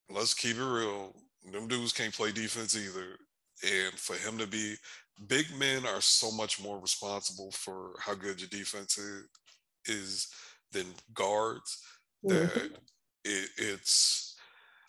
[0.09, 1.15] let's keep it real.
[1.51, 3.17] Them dudes can't play defense either.
[3.63, 4.75] And for him to be
[5.27, 9.27] big men are so much more responsible for how good your defense is,
[9.85, 10.27] is
[10.71, 11.77] than guards
[12.23, 12.77] that Mhm.
[13.25, 14.35] it, it's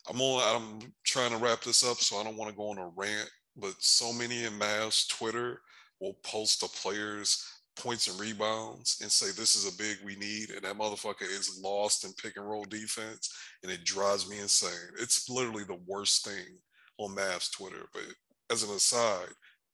[0.09, 2.79] I'm on I'm trying to wrap this up so I don't want to go on
[2.79, 5.63] a rant, but so many in Mavs Twitter
[6.01, 7.45] will post the players
[7.77, 11.61] points and rebounds and say this is a big we need and that motherfucker is
[11.63, 14.91] lost in pick and roll defense and it drives me insane.
[15.01, 16.59] It's literally the worst thing
[16.99, 17.87] on Mavs Twitter.
[17.93, 18.05] But
[18.51, 19.29] as an aside,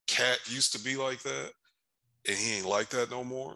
[0.06, 1.52] Cat used to be like that,
[2.26, 3.54] and he ain't like that no more.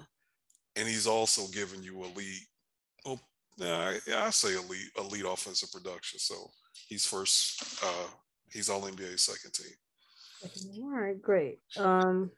[0.77, 2.47] And he's also giving you elite.
[3.05, 3.21] Well,
[3.57, 6.19] yeah, I, yeah, I say elite, elite offensive production.
[6.19, 6.51] So
[6.89, 7.83] he's first.
[7.83, 8.09] Uh,
[8.53, 10.85] he's all NBA second team.
[10.85, 11.59] All right, great.
[11.77, 12.31] Um,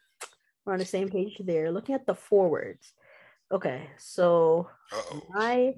[0.67, 1.71] we're on the same page there.
[1.71, 2.93] Looking at the forwards.
[3.53, 5.23] Okay, so Uh oh.
[5.31, 5.75] my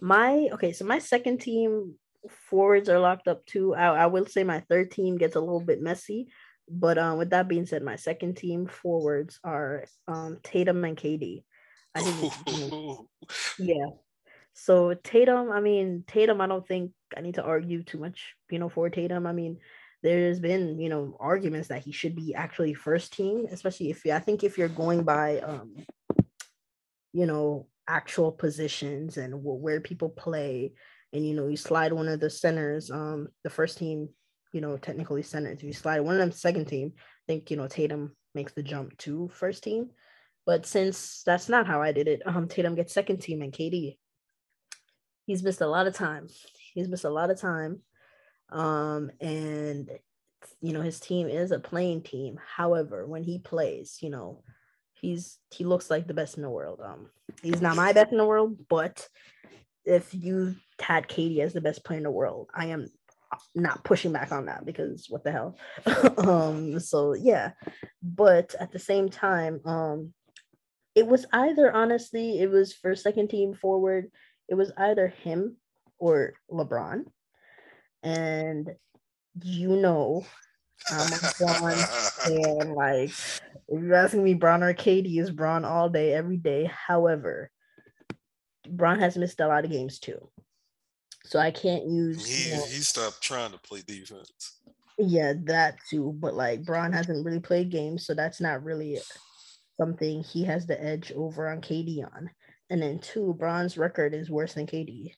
[0.00, 1.94] my okay, so my second team
[2.28, 3.74] forwards are locked up too.
[3.74, 6.28] I, I will say my third team gets a little bit messy,
[6.68, 11.44] but um, with that being said, my second team forwards are um Tatum and KD.
[11.94, 12.32] I think,
[13.58, 13.86] yeah.
[14.52, 18.58] So Tatum, I mean Tatum, I don't think I need to argue too much, you
[18.58, 19.26] know, for Tatum.
[19.26, 19.58] I mean,
[20.02, 24.12] there's been, you know, arguments that he should be actually first team, especially if you,
[24.12, 25.74] I think if you're going by um
[27.12, 30.72] you know, actual positions and wh- where people play.
[31.12, 34.10] And, you know, you slide one of the centers, um, the first team,
[34.52, 35.62] you know, technically centers.
[35.62, 38.96] You slide one of them second team, I think, you know, Tatum makes the jump
[38.98, 39.90] to first team.
[40.44, 43.96] But since that's not how I did it, um, Tatum gets second team and KD.
[45.26, 46.28] He's missed a lot of time.
[46.74, 47.80] He's missed a lot of time.
[48.50, 49.90] Um, and
[50.60, 52.38] you know, his team is a play-in team.
[52.56, 54.42] However, when he plays, you know,
[54.94, 56.80] he's he looks like the best in the world.
[56.84, 57.10] Um,
[57.42, 59.08] he's not my best in the world, but
[59.84, 62.48] if you had KD as the best player in the world.
[62.54, 62.88] I am
[63.54, 65.56] not pushing back on that because what the hell.
[66.18, 67.52] um, so yeah,
[68.02, 70.12] but at the same time, um,
[70.94, 74.10] it was either honestly, it was for second team forward,
[74.48, 75.56] it was either him
[75.98, 77.04] or LeBron.
[78.02, 78.68] And
[79.42, 80.26] you know,
[80.90, 82.74] I'm a Bron fan.
[82.74, 86.70] Like, if you're asking me, Bron or KD is Bron all day, every day.
[86.72, 87.50] However,
[88.68, 90.28] Bron has missed a lot of games too.
[91.24, 92.26] So I can't use.
[92.26, 94.58] He, you know, he stopped trying to play defense.
[94.98, 96.16] Yeah, that too.
[96.18, 98.06] But like, Bron hasn't really played games.
[98.06, 98.98] So that's not really
[99.78, 102.30] something he has the edge over on KD on.
[102.70, 105.12] And then two, Bron's record is worse than KD.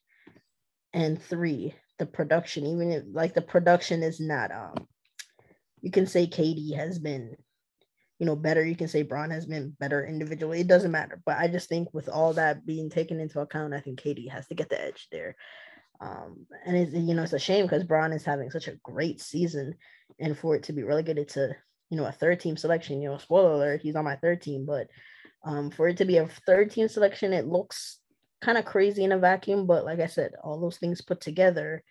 [0.93, 4.89] And three, the production, even if like the production is not um
[5.83, 7.37] you can say KD has been,
[8.19, 8.65] you know, better.
[8.65, 10.61] You can say Bron has been better individually.
[10.61, 11.23] It doesn't matter.
[11.25, 14.47] But I just think with all that being taken into account, I think KD has
[14.49, 15.37] to get the edge there.
[16.01, 19.21] Um, and it's you know it's a shame because Bron is having such a great
[19.21, 19.75] season,
[20.19, 21.55] and for it to be relegated to
[21.91, 24.65] you know a third team selection, you know, spoiler alert, he's on my third team,
[24.65, 24.89] but
[25.45, 27.99] um, for it to be a third team selection, it looks
[28.41, 29.67] kind of crazy in a vacuum.
[29.67, 31.83] But like I said, all those things put together,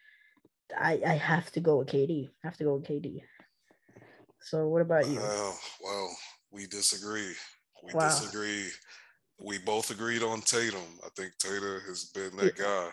[0.78, 2.30] I I have to go with KD.
[2.44, 3.22] I have to go with KD.
[4.42, 5.20] So what about you?
[5.20, 6.18] Well, well,
[6.52, 7.34] we disagree.
[7.84, 8.08] We wow.
[8.08, 8.68] disagree.
[9.42, 10.82] We both agreed on Tatum.
[11.04, 12.90] I think Tatum has been that guy.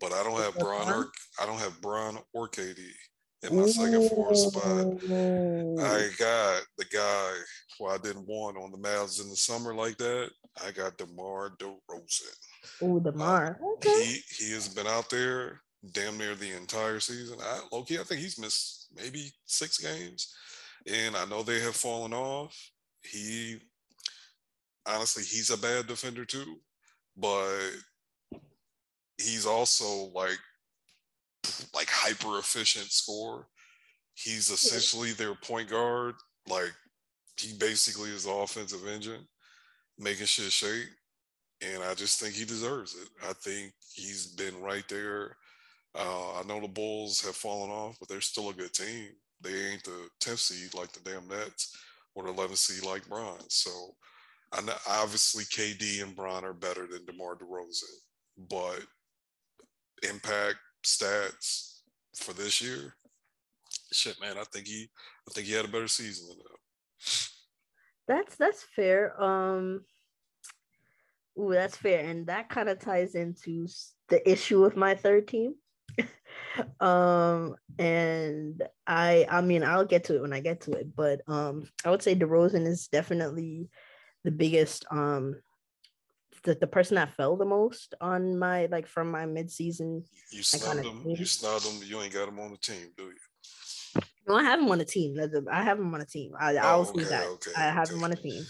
[0.00, 1.08] But I don't have Bron or
[1.40, 2.76] I don't have Bron or KD
[3.42, 4.64] in my second four spot.
[4.64, 7.32] I got the guy
[7.78, 10.30] who I didn't want on the Mavs in the summer like that.
[10.64, 12.36] I got DeMar DeRozan.
[12.82, 13.58] Oh, DeMar.
[13.62, 14.04] Uh, okay.
[14.04, 15.60] He he has been out there
[15.92, 17.38] damn near the entire season.
[17.40, 20.34] I Loki, I think he's missed maybe six games.
[20.86, 22.56] And I know they have fallen off.
[23.02, 23.58] He
[24.86, 26.56] honestly, he's a bad defender too,
[27.16, 27.58] but
[29.18, 30.38] he's also like
[31.74, 33.46] like hyper efficient score.
[34.14, 36.14] He's essentially their point guard.
[36.48, 36.72] Like
[37.38, 39.26] he basically is the offensive engine,
[39.98, 40.88] making shit shake.
[41.60, 43.08] And I just think he deserves it.
[43.28, 45.36] I think he's been right there
[45.94, 49.08] uh, I know the Bulls have fallen off, but they're still a good team.
[49.40, 51.76] They ain't the 10th seed like the damn Nets
[52.14, 53.38] or the 11th seed like Bron.
[53.48, 53.70] So
[54.52, 58.80] I know, obviously KD and Bron are better than DeMar DeRozan, but
[60.08, 61.80] impact stats
[62.14, 62.94] for this year,
[63.92, 64.88] shit, man, I think he,
[65.28, 66.38] I think he had a better season than.
[68.06, 69.20] That's that's fair.
[69.22, 69.84] Um,
[71.38, 73.68] ooh, that's fair, and that kind of ties into
[74.08, 75.54] the issue with my third team
[76.80, 81.20] um and i i mean i'll get to it when i get to it but
[81.28, 83.68] um i would say DeRozan is definitely
[84.24, 85.36] the biggest um
[86.44, 90.04] the, the person that fell the most on my like from my midseason.
[90.30, 91.02] You snubbed him.
[91.06, 91.82] You snubbed him.
[91.84, 94.02] You ain't got him on the team, do you?
[94.26, 95.16] No, I have him on a team.
[95.50, 96.32] I have him on a team.
[96.38, 97.26] I, oh, I'll okay, that.
[97.26, 98.44] Okay, I have him on a team.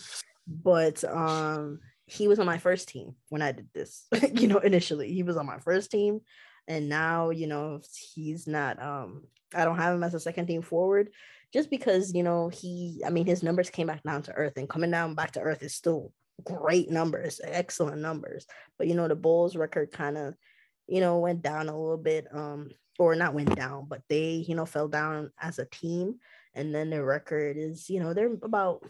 [0.46, 4.06] But um he was on my first team when I did this.
[4.32, 6.20] you know, initially he was on my first team
[6.68, 7.80] and now you know
[8.14, 9.24] he's not um
[9.54, 11.10] i don't have him as a second team forward
[11.52, 14.68] just because you know he i mean his numbers came back down to earth and
[14.68, 16.12] coming down back to earth is still
[16.44, 18.46] great numbers excellent numbers.
[18.78, 20.34] But you know the bulls record kind of
[20.86, 24.54] you know went down a little bit um or not went down but they you
[24.54, 26.16] know fell down as a team.
[26.54, 28.84] And then their record is you know they're about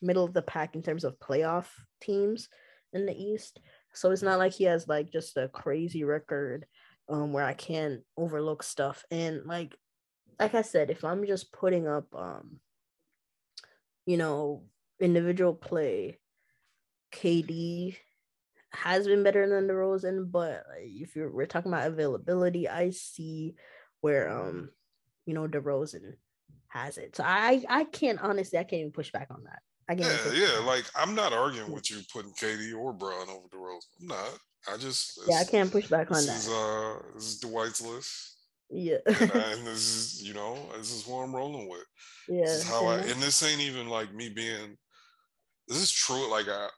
[0.00, 1.66] middle of the pack in terms of playoff
[2.00, 2.48] teams
[2.92, 3.60] in the east.
[3.94, 6.66] So it's not like he has like just a crazy record
[7.08, 9.04] um where I can't overlook stuff.
[9.10, 9.74] And like
[10.38, 12.60] like I said if I'm just putting up um
[14.06, 14.64] you know
[15.00, 16.18] individual play
[17.12, 17.96] KD
[18.72, 23.54] has been better than DeRozan but if you're we're talking about availability I see
[24.00, 24.70] where um
[25.26, 26.14] you know DeRozan
[26.68, 29.94] has it so I I can't honestly I can't even push back on that I
[29.94, 34.00] can't yeah yeah like I'm not arguing with you putting KD or Bron over DeRozan
[34.00, 34.38] I'm not
[34.68, 36.36] I just yeah, I can't push back on that.
[36.36, 38.36] Is, uh, this is Dwight's list.
[38.70, 41.84] Yeah, and, and, this is you know this is what I'm rolling with.
[42.28, 44.76] Yeah, this is how I and this ain't even like me being.
[45.68, 46.30] This is true.
[46.30, 46.68] Like I,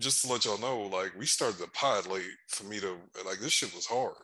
[0.00, 2.96] just to let y'all know, like we started the pod late for me to
[3.26, 4.14] like this shit was hard.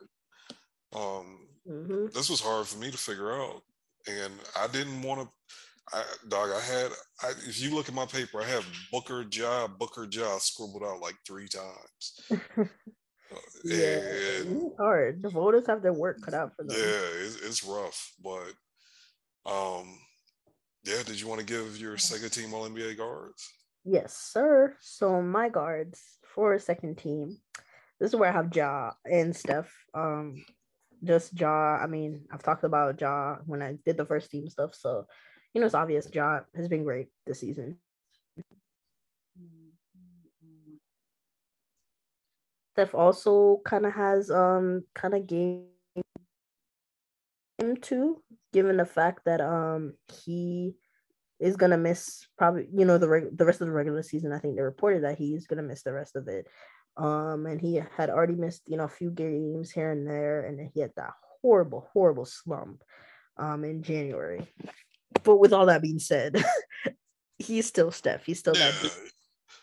[0.95, 2.07] Um, mm-hmm.
[2.15, 3.63] this was hard for me to figure out,
[4.09, 5.29] and I didn't want to.
[5.93, 6.91] I, dog, I had.
[7.23, 11.01] I, if you look at my paper, I have Booker Ja, Booker Ja scribbled out
[11.01, 12.21] like three times.
[13.65, 15.23] yeah, it's hard.
[15.23, 16.77] The voters have their work cut out for them.
[16.77, 18.53] Yeah, it's, it's rough, but
[19.51, 19.99] um,
[20.85, 21.03] yeah.
[21.05, 23.53] Did you want to give your second team All NBA guards?
[23.87, 24.75] Yes, sir.
[24.81, 27.39] So my guards for second team,
[28.01, 29.71] this is where I have Ja and Steph.
[29.95, 30.45] Um,
[31.05, 31.79] just Ja.
[31.79, 35.07] I mean, I've talked about Ja when I did the first team stuff, so
[35.55, 36.11] you know it's obvious.
[36.13, 37.79] Ja has been great this season.
[42.75, 45.69] Steph also kind of has um kind of game
[47.59, 48.21] him too,
[48.53, 50.75] given the fact that um he
[51.39, 54.33] is gonna miss probably you know the reg- the rest of the regular season.
[54.33, 56.47] I think they reported that he's gonna miss the rest of it.
[56.97, 60.59] Um, and he had already missed you know a few games here and there, and
[60.59, 61.13] then he had that
[61.43, 62.83] horrible, horrible slump
[63.37, 64.47] um in January.
[65.23, 66.43] But with all that being said,
[67.39, 68.25] he's still Steph.
[68.25, 68.91] He's still that.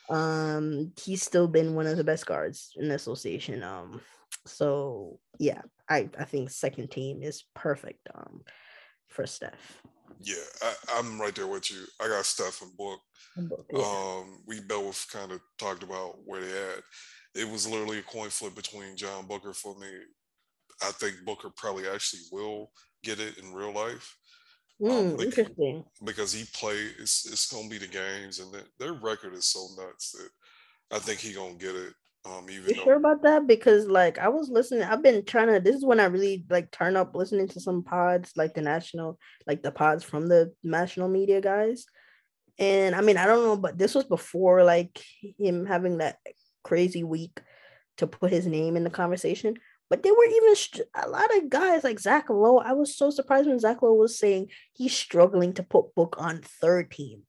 [0.09, 3.63] Um, he's still been one of the best guards in the association.
[3.63, 4.01] Um,
[4.45, 8.07] so yeah, I I think second team is perfect.
[8.13, 8.41] Um,
[9.13, 9.81] for Steph.
[10.21, 10.35] Yeah,
[10.95, 11.83] I, am right there with you.
[11.99, 12.99] I got Steph and Book.
[13.35, 13.79] Book yeah.
[13.79, 16.83] Um, we both kind of talked about where they at.
[17.35, 19.87] It was literally a coin flip between John Booker for me.
[20.81, 22.71] I think Booker probably actually will
[23.03, 24.15] get it in real life.
[24.81, 25.83] Mm, um, interesting.
[26.03, 29.45] Because he played, it's, it's going to be the games, and the, their record is
[29.45, 30.29] so nuts that
[30.95, 31.93] I think he going to get it.
[32.25, 33.47] Um, even you though- sure about that?
[33.47, 35.59] Because like I was listening, I've been trying to.
[35.59, 39.19] This is when I really like turn up listening to some pods, like the national,
[39.45, 41.85] like the pods from the national media guys.
[42.59, 45.03] And I mean, I don't know, but this was before like
[45.37, 46.17] him having that
[46.63, 47.41] crazy week
[47.97, 49.55] to put his name in the conversation.
[49.89, 50.55] But there were even
[50.95, 52.57] a lot of guys like Zach Lowe.
[52.57, 56.41] I was so surprised when Zach Lowe was saying he's struggling to put Book on
[56.41, 57.23] third team.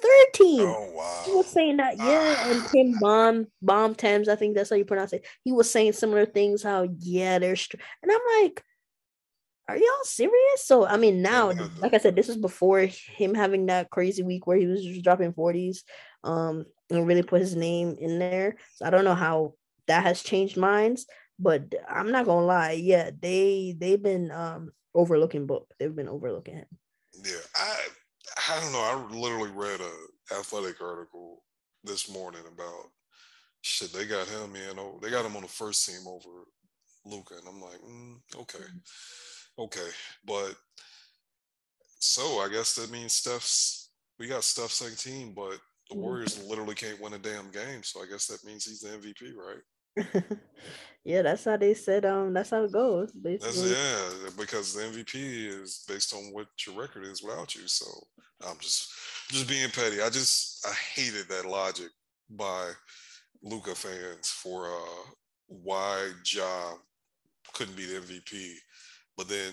[0.00, 0.60] Third team.
[0.60, 1.22] Oh wow.
[1.24, 5.12] He was saying that, yeah, and Tim Bomb, Bontemps, I think that's how you pronounce
[5.12, 5.26] it.
[5.44, 7.76] He was saying similar things, how yeah, they're str-.
[8.02, 8.62] and I'm like,
[9.68, 10.64] are y'all serious?
[10.64, 14.46] So I mean, now, like I said, this is before him having that crazy week
[14.46, 15.78] where he was just dropping 40s,
[16.24, 18.56] um, and really put his name in there.
[18.74, 19.54] So I don't know how
[19.88, 21.06] that has changed minds,
[21.38, 25.72] but I'm not gonna lie, yeah, they they've been um overlooking book.
[25.78, 26.66] They've been overlooking him.
[27.24, 27.88] Yeah, I
[28.36, 28.80] I don't know.
[28.80, 31.42] I literally read a athletic article
[31.84, 32.90] this morning about
[33.62, 33.92] shit.
[33.92, 34.78] They got him in.
[34.78, 36.44] Oh, they got him on the first team over
[37.04, 38.64] Luka, and I'm like, mm, okay,
[39.58, 39.88] okay.
[40.26, 40.54] But
[41.98, 43.90] so I guess that means Steph's.
[44.18, 45.58] We got Steph's second team, but
[45.90, 46.00] the mm.
[46.00, 47.82] Warriors literally can't win a damn game.
[47.82, 49.62] So I guess that means he's the MVP, right?
[51.04, 52.04] yeah, that's how they said.
[52.04, 53.12] Um, that's how it goes.
[53.12, 53.68] Basically.
[53.68, 55.14] That's, yeah, because the MVP
[55.62, 57.66] is based on what your record is without you.
[57.66, 57.86] So
[58.46, 58.90] I'm just
[59.30, 60.00] just being petty.
[60.00, 61.88] I just I hated that logic
[62.30, 62.70] by
[63.42, 65.10] Luka fans for uh
[65.48, 66.74] why Ja
[67.54, 68.54] couldn't be the MVP,
[69.16, 69.52] but then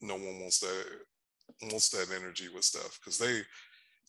[0.00, 0.84] no one wants that
[1.62, 3.40] wants that energy with Steph because they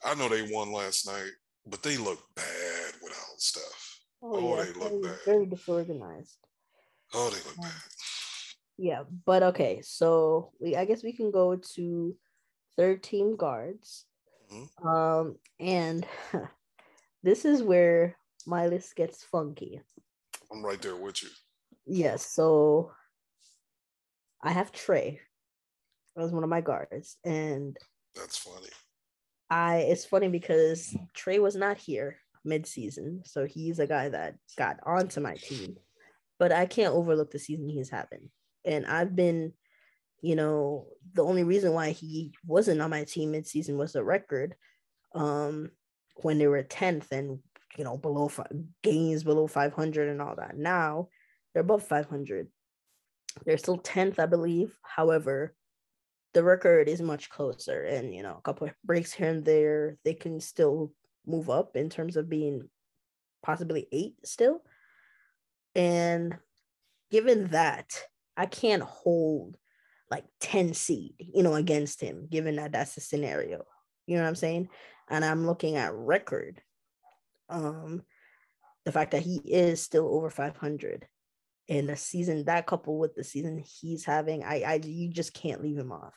[0.03, 1.31] I know they won last night,
[1.65, 3.90] but they look bad without Steph.
[4.21, 5.19] Oh, oh yeah, they look very, bad.
[5.25, 6.37] Very disorganized.
[7.13, 7.71] Oh, they look bad.
[8.77, 9.81] Yeah, but okay.
[9.83, 12.15] So we, I guess we can go to
[12.75, 14.05] third team guards.
[14.51, 14.87] Mm-hmm.
[14.87, 16.05] Um, and
[17.23, 18.15] this is where
[18.45, 19.81] my list gets funky.
[20.51, 21.29] I'm right there with you.
[21.85, 22.25] Yes.
[22.25, 22.91] So
[24.43, 25.19] I have Trae
[26.17, 27.77] as one of my guards, and
[28.15, 28.69] that's funny.
[29.49, 33.21] I it's funny because Trae was not here mid-season.
[33.25, 35.75] So he's a guy that got onto my team.
[36.39, 38.29] But I can't overlook the season he's having.
[38.65, 39.53] And I've been,
[40.21, 44.55] you know, the only reason why he wasn't on my team mid-season was the record.
[45.13, 45.71] Um,
[46.15, 47.39] when they were 10th and
[47.77, 48.51] you know below five,
[48.83, 50.57] gains below 500 and all that.
[50.57, 51.09] Now
[51.53, 52.47] they're above 500.
[53.45, 54.75] They're still 10th, I believe.
[54.81, 55.55] However,
[56.33, 59.97] the record is much closer, and you know, a couple of breaks here and there,
[60.03, 60.91] they can still
[61.25, 62.69] move up in terms of being
[63.43, 64.61] possibly eight still.
[65.75, 66.37] And
[67.09, 67.87] given that,
[68.35, 69.57] I can't hold
[70.09, 73.63] like 10 seed, you know, against him, given that that's the scenario.
[74.07, 74.69] You know what I'm saying?
[75.09, 76.61] And I'm looking at record.
[77.49, 78.03] Um,
[78.85, 81.07] the fact that he is still over 500
[81.69, 85.61] and the season that couple with the season he's having, I, I, you just can't
[85.61, 86.13] leave him off.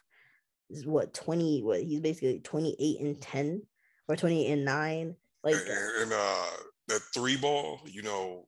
[0.70, 3.62] Is what 20, what he's basically 28 and 10
[4.08, 6.46] or 28 and 9 like and, and uh
[6.88, 8.46] that three ball you know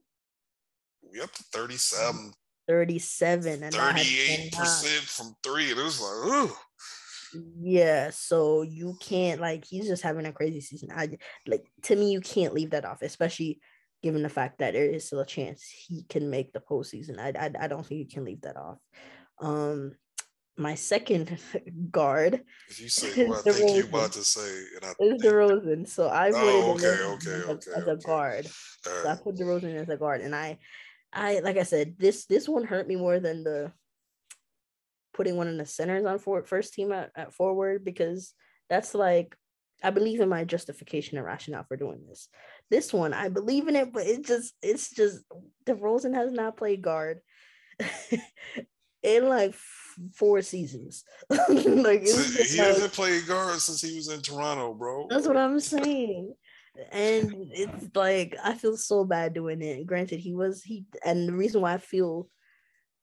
[1.12, 2.32] we up to 37
[2.68, 6.52] 37 and 38 percent from three and it was like ooh.
[7.58, 10.90] Yeah so you can't like he's just having a crazy season.
[10.94, 11.10] I
[11.46, 13.60] like to me you can't leave that off especially
[14.02, 17.18] given the fact that there is still a chance he can make the postseason.
[17.18, 18.78] I i, I don't think you can leave that off.
[19.40, 19.92] Um
[20.56, 21.38] my second
[21.90, 22.42] guard.
[22.68, 25.88] If you say what I think you're about to say, and I is DeRozan.
[25.88, 28.44] So I put oh, okay, okay, as, okay, as a guard.
[28.44, 29.02] Right.
[29.02, 30.58] So I put DeRozan as a guard, and I,
[31.12, 33.72] I like I said, this this one hurt me more than the
[35.14, 38.34] putting one of the centers on forward first team at, at forward because
[38.68, 39.34] that's like
[39.82, 42.28] I believe in my justification and rationale for doing this.
[42.70, 45.20] This one, I believe in it, but it just it's just
[45.66, 47.20] DeRozan has not played guard
[49.06, 49.54] in like
[50.14, 51.04] four seasons.
[51.30, 55.06] like he hasn't played guard since he was in Toronto, bro.
[55.08, 56.34] That's what I'm saying.
[56.92, 59.86] And it's like I feel so bad doing it.
[59.86, 62.28] Granted, he was he and the reason why I feel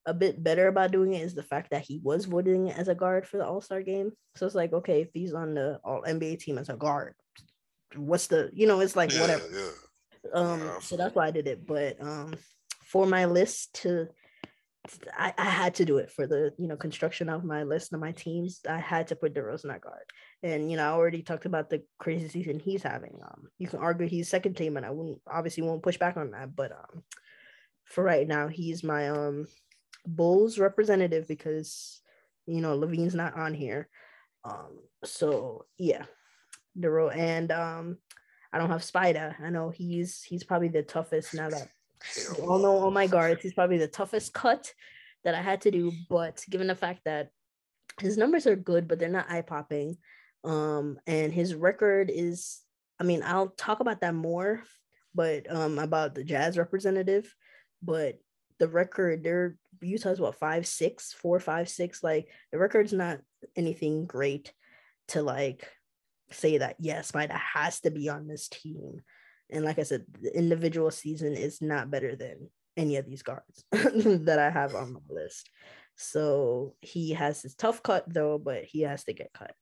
[0.06, 2.96] a bit better about doing it is the fact that he was voting as a
[2.96, 4.12] guard for the All Star game.
[4.36, 7.16] So it's like, okay, if he's on the All NBA team as a guard,
[7.96, 8.82] what's the you know?
[8.82, 9.44] It's like yeah, whatever.
[9.52, 9.70] Yeah.
[10.34, 11.66] Um, yeah, so that's why I did it.
[11.66, 12.36] But um,
[12.86, 14.08] for my list to,
[15.18, 18.00] I, I had to do it for the you know construction of my list of
[18.02, 18.60] my teams.
[18.70, 20.04] I had to put DeRozan at guard,
[20.42, 23.18] and you know I already talked about the crazy season he's having.
[23.24, 26.32] Um, you can argue he's second team, and I wouldn't obviously won't push back on
[26.32, 27.04] that, but um,
[27.86, 29.48] for right now he's my um
[30.06, 32.02] Bulls representative because
[32.46, 33.88] you know LaVine's not on here.
[34.44, 36.04] Um, so yeah,
[36.76, 37.98] row and um,
[38.52, 39.38] I don't have Spider.
[39.42, 41.70] I know he's he's probably the toughest now that
[42.16, 43.42] you all know all my guards.
[43.42, 44.74] He's probably the toughest cut
[45.24, 45.92] that I had to do.
[46.10, 47.30] But given the fact that
[48.00, 49.98] his numbers are good, but they're not eye popping,
[50.44, 52.60] um, and his record is,
[53.00, 54.64] I mean, I'll talk about that more,
[55.16, 57.34] but um, about the Jazz representative,
[57.82, 58.20] but
[58.60, 62.04] the record, their Utah's what five, six, four, five, six.
[62.04, 63.20] Like the record's not
[63.56, 64.54] anything great
[65.10, 65.68] to like
[66.32, 69.02] say that yes, Spider has to be on this team.
[69.50, 73.66] And like I said, the individual season is not better than any of these guards
[73.72, 75.50] that I have on my list.
[75.96, 79.54] So he has his tough cut though, but he has to get cut.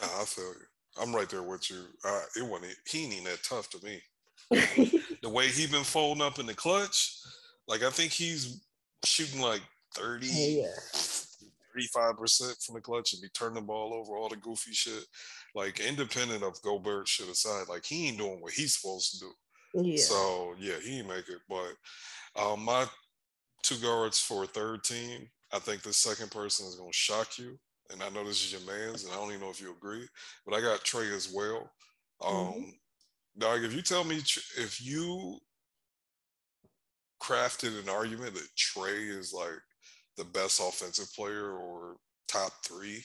[0.00, 1.00] I feel you.
[1.00, 1.84] I'm right there with you.
[2.04, 2.74] Uh, it wasn't.
[2.86, 4.02] He ain't that tough to me.
[5.22, 7.16] the way he been folding up in the clutch,
[7.68, 8.60] like I think he's
[9.04, 9.62] shooting like
[9.94, 10.66] 30, yeah.
[11.76, 15.04] 35% from the clutch and be turning the ball over, all the goofy shit.
[15.54, 19.32] Like independent of Gobert shit aside, like he ain't doing what he's supposed to do.
[19.82, 20.02] Yeah.
[20.02, 21.40] So yeah, he make it.
[21.48, 21.74] But
[22.40, 22.86] um, my
[23.62, 27.58] two guards for a third team, I think the second person is gonna shock you.
[27.92, 30.06] And I know this is your man's, and I don't even know if you agree,
[30.46, 31.70] but I got Trae as well.
[32.22, 32.36] Mm-hmm.
[32.36, 32.70] Um, mm-hmm.
[33.38, 35.38] Dog, if you tell me if you
[37.22, 39.60] crafted an argument that Trae is like
[40.20, 41.96] the best offensive player or
[42.28, 43.02] top three,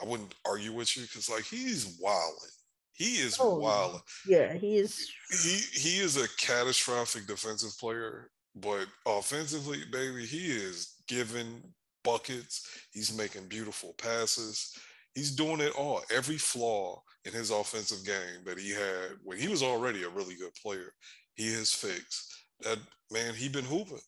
[0.00, 2.50] I wouldn't argue with you because like he's wilding.
[2.92, 4.00] He is oh, wild.
[4.26, 5.10] Yeah, he is.
[5.30, 11.62] He he is a catastrophic defensive player, but offensively, baby, he is giving
[12.04, 12.66] buckets.
[12.92, 14.72] He's making beautiful passes.
[15.14, 16.02] He's doing it all.
[16.14, 20.36] Every flaw in his offensive game that he had when he was already a really
[20.36, 20.92] good player,
[21.34, 22.78] he has fixed that
[23.10, 24.00] man, he been hooping.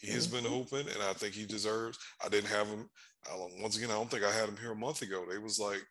[0.00, 0.54] He has been mm-hmm.
[0.54, 1.98] hooping, and I think he deserves.
[2.24, 2.88] I didn't have him.
[3.30, 5.24] I once again, I don't think I had him here a month ago.
[5.30, 5.82] They was like,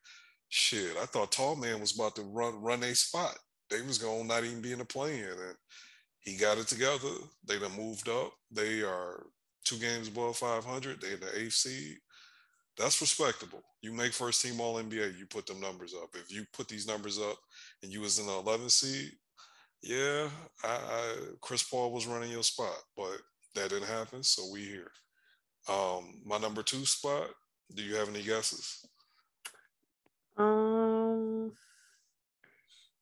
[0.50, 0.98] shit.
[0.98, 3.38] I thought Tall Man was about to run run a spot.
[3.70, 5.56] They was going to not even be in the play-in, and
[6.22, 7.10] he got it together.
[7.48, 8.32] They done moved up.
[8.52, 9.28] They are
[9.64, 11.02] two games above 500.
[11.02, 11.98] They in the eighth seed.
[12.78, 13.62] That's respectable.
[13.82, 15.18] You make first team All NBA.
[15.18, 16.10] You put them numbers up.
[16.16, 17.38] If you put these numbers up,
[17.84, 19.12] and you was in the 11th seed,
[19.84, 20.28] yeah,
[20.64, 23.18] I, I, Chris Paul was running your spot, but
[23.60, 24.24] that didn't happen.
[24.24, 24.92] So we here.
[25.68, 27.30] Um, my number two spot.
[27.76, 28.86] Do you have any guesses?
[30.38, 31.52] Um,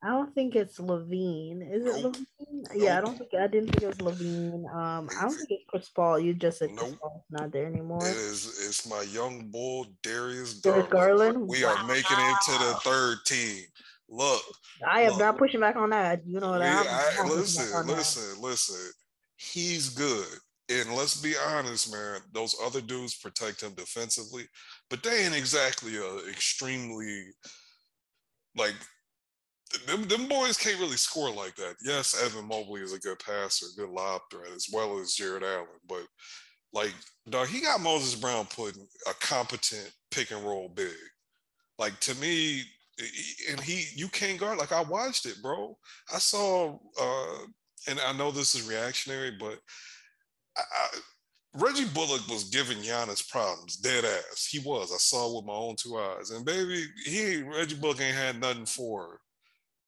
[0.04, 1.62] I don't think it's LaVine.
[1.72, 2.16] Is it nope.
[2.16, 2.26] LaVine?
[2.40, 2.66] Nope.
[2.76, 4.66] Yeah, I don't think I didn't think it was LaVine.
[4.74, 6.20] Um, I don't think it's Chris Paul.
[6.20, 6.98] You just said nope.
[7.30, 8.06] Not there anymore.
[8.06, 8.46] It is.
[8.68, 10.90] It's my young bull Darius Garland.
[10.90, 11.48] Garland.
[11.48, 11.76] We wow.
[11.78, 13.64] are making it to the third team.
[14.10, 14.42] Look,
[14.88, 15.20] I am look.
[15.20, 16.26] not pushing back on that.
[16.26, 16.86] You know that.
[16.86, 18.42] Yeah, I, listen, listen, that.
[18.42, 18.92] listen.
[19.36, 20.26] He's good,
[20.70, 22.20] and let's be honest, man.
[22.34, 24.44] Those other dudes protect him defensively,
[24.90, 27.26] but they ain't exactly a extremely
[28.56, 28.76] like
[29.86, 31.76] them, them boys can't really score like that.
[31.84, 35.68] Yes, Evan Mobley is a good passer, good lob threat, as well as Jarrett Allen.
[35.88, 36.06] But
[36.74, 36.94] like,
[37.30, 40.94] dog, he got Moses Brown putting a competent pick and roll big.
[41.78, 42.64] Like to me,
[43.50, 45.78] and he you can't guard like I watched it, bro.
[46.14, 47.38] I saw uh
[47.88, 49.60] and I know this is reactionary, but
[50.58, 50.88] I, I,
[51.56, 54.48] Reggie Bullock was giving Giannis problems, dead ass.
[54.50, 54.92] He was.
[54.92, 56.32] I saw with my own two eyes.
[56.32, 59.20] And baby, he Reggie Bullock ain't had nothing for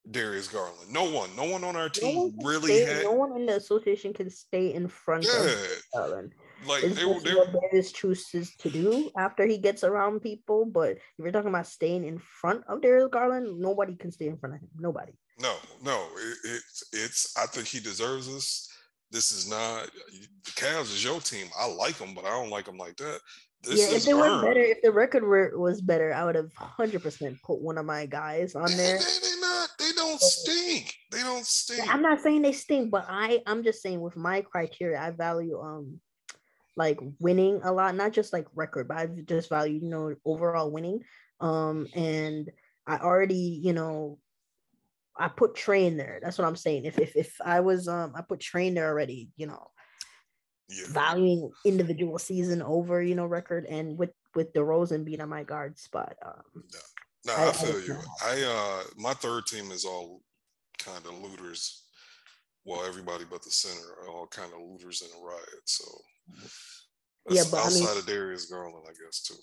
[0.09, 0.91] Darius Garland.
[0.91, 3.03] No one, no one on our team no really stay, had.
[3.03, 5.43] No one in the association can stay in front yeah.
[5.43, 6.33] of Garland.
[6.65, 10.65] Like it's they, what Darius chooses to do after he gets around people.
[10.65, 14.37] But if you're talking about staying in front of Darius Garland, nobody can stay in
[14.37, 14.69] front of him.
[14.77, 15.13] Nobody.
[15.39, 17.37] No, no, it, it's it's.
[17.37, 18.68] I think he deserves this.
[19.11, 19.89] This is not
[20.45, 21.47] the Cavs is your team.
[21.57, 23.19] I like them, but I don't like them like that.
[23.63, 26.53] This yeah, if they were better, if the record were, was better, I would have
[26.55, 28.97] hundred percent put one of my guys on there.
[28.97, 29.69] They, they not.
[29.77, 30.95] They don't stink.
[31.11, 31.93] They don't stink.
[31.93, 35.59] I'm not saying they stink, but I I'm just saying with my criteria, I value
[35.59, 35.99] um
[36.77, 40.71] like winning a lot, not just like record, but I just value you know overall
[40.71, 41.01] winning.
[41.41, 42.49] Um, and
[42.87, 44.19] I already you know
[45.17, 46.19] I put train there.
[46.21, 46.85] That's what I'm saying.
[46.85, 49.67] If if if I was um I put train there already, you know,
[50.69, 50.85] yeah.
[50.89, 55.77] valuing individual season over you know record and with with DeRozan being on my guard
[55.77, 56.15] spot.
[56.25, 56.63] Um,
[57.25, 57.97] no, I, I feel I, you.
[58.23, 60.21] I uh my third team is all
[60.77, 61.83] kind of looters.
[62.65, 65.63] Well, everybody but the center are all kind of looters in a riot.
[65.65, 65.85] So
[67.29, 69.35] yeah, but outside I mean, of Darius Garland, I guess too.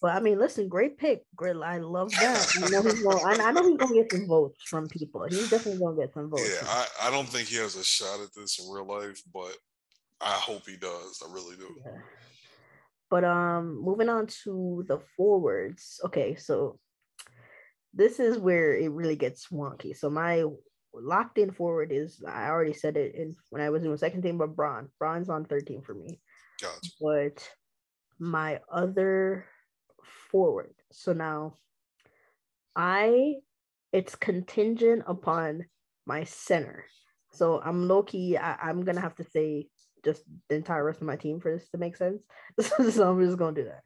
[0.00, 1.64] But I mean, listen, great pick, Grill.
[1.64, 2.54] I love that.
[2.54, 3.18] You know he's going.
[3.24, 5.26] I, know he's gonna get some votes from people.
[5.28, 6.48] He's definitely gonna get some votes.
[6.48, 9.56] Yeah, I, I don't think he has a shot at this in real life, but
[10.20, 11.22] I hope he does.
[11.26, 11.74] I really do.
[11.84, 12.00] Yeah.
[13.10, 16.00] But um, moving on to the forwards.
[16.04, 16.78] Okay, so
[17.92, 19.96] this is where it really gets wonky.
[19.96, 20.44] So my
[20.94, 24.38] locked in forward is I already said it in when I was doing second team,
[24.38, 24.88] but Bron.
[24.98, 26.20] Bron's on 13 for me.
[26.60, 26.90] Gotcha.
[27.00, 27.48] But
[28.18, 29.46] my other
[30.30, 30.74] forward.
[30.92, 31.54] So now
[32.74, 33.36] I
[33.92, 35.66] it's contingent upon
[36.06, 36.84] my center.
[37.32, 39.68] So I'm low key, I, am gonna have to say
[40.04, 42.22] just the entire rest of my team for this to make sense.
[42.60, 43.82] so I'm just gonna do that.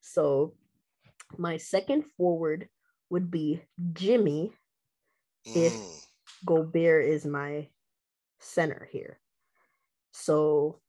[0.00, 0.54] So
[1.36, 2.68] my second forward
[3.10, 3.62] would be
[3.92, 4.52] Jimmy
[5.44, 6.06] if mm.
[6.44, 7.68] Gobert is my
[8.40, 9.18] center here.
[10.12, 10.80] So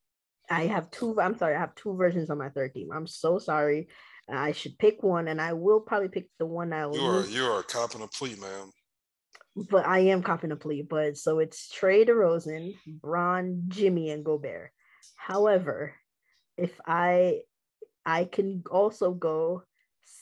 [0.50, 2.90] I have two, I'm sorry, I have two versions on my third team.
[2.94, 3.90] I'm so sorry.
[4.30, 6.96] I should pick one, and I will probably pick the one I will.
[6.96, 8.72] You are you are copping a plea, man
[9.70, 10.84] but I am copping a plea.
[10.84, 14.72] But so it's Trae DeRozan, Bron, Jimmy, and Gobert.
[15.16, 15.94] However,
[16.58, 17.42] if I
[18.06, 19.64] I can also go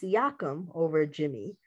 [0.01, 1.57] Siakam over Jimmy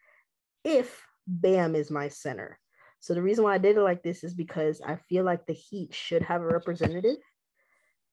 [0.65, 2.59] if Bam is my center.
[3.01, 5.53] So the reason why I did it like this is because I feel like the
[5.53, 7.17] Heat should have a representative.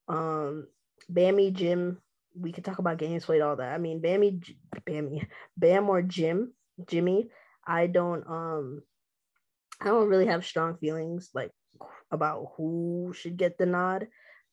[0.07, 0.67] Um,
[1.11, 1.99] Bammy, Jim,
[2.37, 3.73] we could talk about games played, all that.
[3.73, 4.43] I mean, Bammy,
[4.87, 5.25] Bammy,
[5.57, 6.53] Bam or Jim,
[6.87, 7.29] Jimmy.
[7.65, 8.83] I don't um
[9.81, 11.51] I don't really have strong feelings like
[12.11, 14.07] about who should get the nod,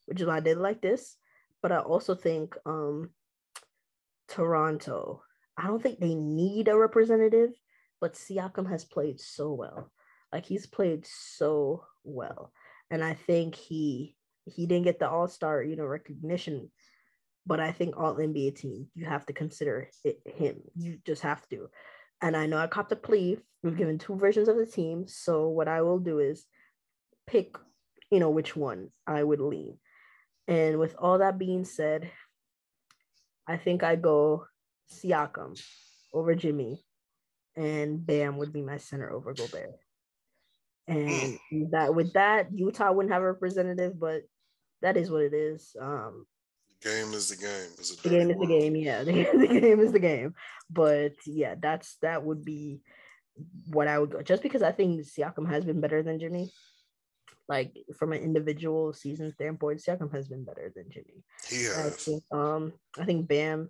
[0.06, 1.16] which is why I did like this.
[1.60, 3.10] But I also think um
[4.28, 5.22] Toronto,
[5.56, 7.50] I don't think they need a representative,
[8.00, 9.92] but Siakam has played so well.
[10.32, 12.52] Like he's played so well.
[12.90, 16.70] And I think he he didn't get the all-star, you know, recognition,
[17.46, 20.56] but I think all NBA team, you have to consider it, him.
[20.76, 21.68] You just have to
[22.22, 23.36] and I know I copped a plea.
[23.62, 25.06] We've given two versions of the team.
[25.08, 26.46] So what I will do is
[27.26, 27.56] pick,
[28.10, 29.76] you know, which one I would lean.
[30.46, 32.10] And with all that being said,
[33.46, 34.46] I think I go
[34.92, 35.60] Siakam
[36.14, 36.84] over Jimmy,
[37.56, 39.70] and Bam would be my center over Gobert.
[40.86, 41.38] And
[41.72, 44.22] that with that, Utah wouldn't have a representative, but
[44.80, 45.74] that is what it is.
[45.80, 46.26] Um,
[46.82, 47.70] game is the game.
[47.78, 48.76] Is the game is the game.
[48.76, 50.34] Yeah, the, the game is the game.
[50.70, 52.82] But yeah, that's that would be
[53.68, 54.22] what I would go.
[54.22, 56.52] Just because I think Siakam has been better than Jimmy.
[57.48, 61.24] Like from an individual season standpoint, Siakam has been better than Jimmy.
[61.48, 61.86] He has.
[61.86, 63.68] I think, um, I think Bam,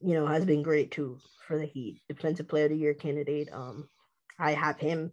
[0.00, 2.00] you know, has been great too for the Heat.
[2.08, 3.48] Defensive Player of the Year candidate.
[3.52, 3.88] Um,
[4.38, 5.12] I have him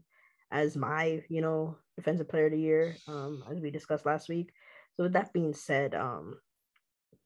[0.52, 2.96] as my, you know, Defensive Player of the Year.
[3.08, 4.52] Um, as we discussed last week.
[4.96, 6.36] So with that being said, um,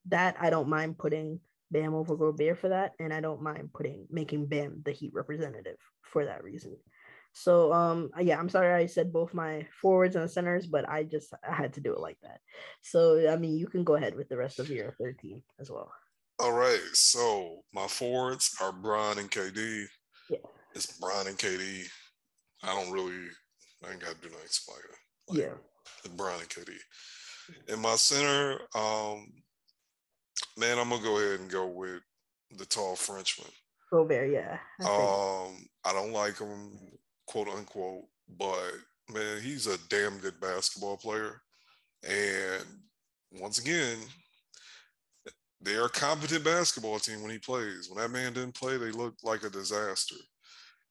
[0.10, 1.40] that I don't mind putting
[1.72, 5.78] Bam over Gobert for that, and I don't mind putting making Bam the Heat representative
[6.04, 6.78] for that reason.
[7.34, 11.34] So um yeah, I'm sorry I said both my forwards and centers, but I just
[11.48, 12.40] I had to do it like that.
[12.82, 15.92] So I mean you can go ahead with the rest of your 13 as well.
[16.40, 16.82] All right.
[16.94, 19.86] So my forwards are Bron and KD.
[20.30, 20.38] Yeah.
[20.74, 21.88] It's Bron and KD.
[22.64, 23.28] I don't really
[23.86, 24.80] I ain't gotta do nothing explain.
[25.28, 26.12] Like, yeah.
[26.16, 26.74] Bron and KD.
[27.68, 29.28] In my center, um,
[30.57, 32.01] Man, I'm gonna go ahead and go with
[32.57, 33.49] the tall Frenchman.
[33.91, 34.57] Gobert, yeah.
[34.81, 36.77] I um, I don't like him,
[37.26, 38.05] quote unquote,
[38.38, 38.73] but
[39.09, 41.41] man, he's a damn good basketball player.
[42.03, 42.64] And
[43.31, 43.97] once again,
[45.61, 47.89] they're a competent basketball team when he plays.
[47.89, 50.15] When that man didn't play, they looked like a disaster.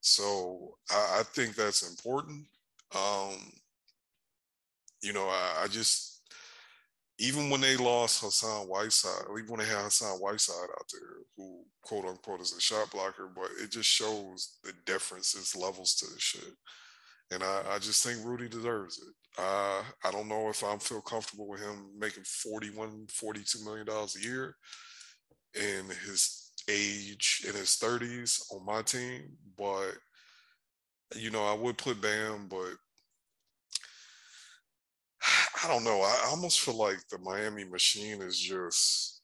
[0.00, 2.46] So I, I think that's important.
[2.94, 3.34] Um,
[5.02, 6.15] you know, I, I just
[7.18, 11.64] even when they lost Hassan Whiteside, even when they had Hassan Whiteside out there, who
[11.82, 16.20] quote unquote is a shot blocker, but it just shows the differences levels to the
[16.20, 16.52] shit.
[17.32, 19.14] and I, I just think Rudy deserves it.
[19.38, 24.16] Uh, I don't know if I feel comfortable with him making 41, 42 million dollars
[24.16, 24.56] a year
[25.54, 29.22] in his age in his 30s on my team,
[29.56, 29.92] but
[31.14, 32.74] you know, I would put Bam, but
[35.62, 36.00] I don't know.
[36.00, 39.16] I almost feel like the Miami machine is just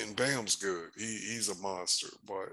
[0.00, 0.90] and Bam's good.
[0.96, 2.50] He he's a monster, but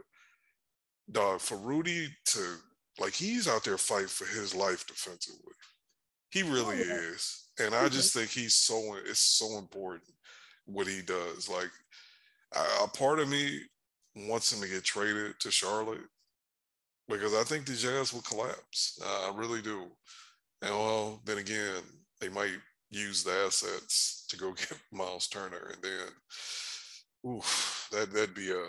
[1.11, 2.55] dog for Rudy to
[2.99, 5.53] like he's out there fighting for his life defensively.
[6.31, 6.93] He really oh, yeah.
[7.13, 7.47] is.
[7.59, 10.03] And I just think he's so it's so important
[10.65, 11.49] what he does.
[11.49, 11.71] Like
[12.83, 13.59] a part of me
[14.15, 16.01] wants him to get traded to Charlotte
[17.07, 18.99] because I think the Jazz will collapse.
[19.03, 19.85] Uh, I really do.
[20.61, 21.81] And well, then again,
[22.19, 22.57] they might
[22.89, 28.63] use the assets to go get Miles Turner, and then, oof, that that'd be a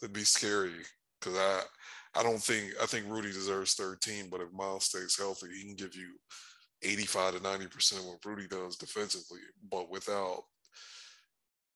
[0.00, 0.72] that'd be scary
[1.20, 1.62] because I
[2.16, 5.76] I don't think I think Rudy deserves 13, but if Miles stays healthy, he can
[5.76, 6.14] give you
[6.82, 9.40] 85 to 90 percent of what Rudy does defensively,
[9.70, 10.42] but without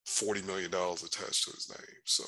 [0.06, 1.96] 40 million dollars attached to his name.
[2.04, 2.24] So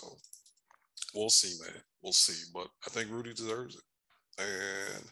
[1.14, 1.82] we'll see, man.
[2.02, 2.50] We'll see.
[2.52, 3.82] But I think Rudy deserves it.
[4.38, 5.04] And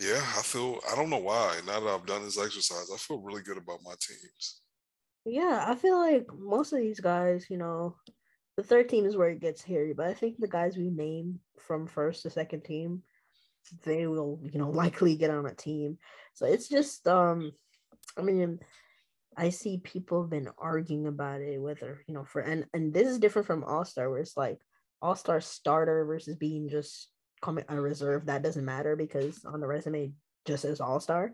[0.00, 1.60] yeah, I feel I don't know why.
[1.66, 4.62] Now that I've done this exercise, I feel really good about my teams.
[5.26, 7.96] Yeah, I feel like most of these guys, you know,
[8.56, 11.40] the third team is where it gets hairy, but I think the guys we name
[11.58, 13.02] from first to second team,
[13.84, 15.98] they will, you know, likely get on a team.
[16.32, 17.52] So it's just um
[18.16, 18.58] I mean
[19.36, 23.06] I see people have been arguing about it, whether you know for and and this
[23.06, 24.60] is different from All Star, where it's like
[25.02, 27.10] All Star starter versus being just
[27.40, 28.26] coming a reserve.
[28.26, 30.12] That doesn't matter because on the resume
[30.46, 31.32] just says All Star.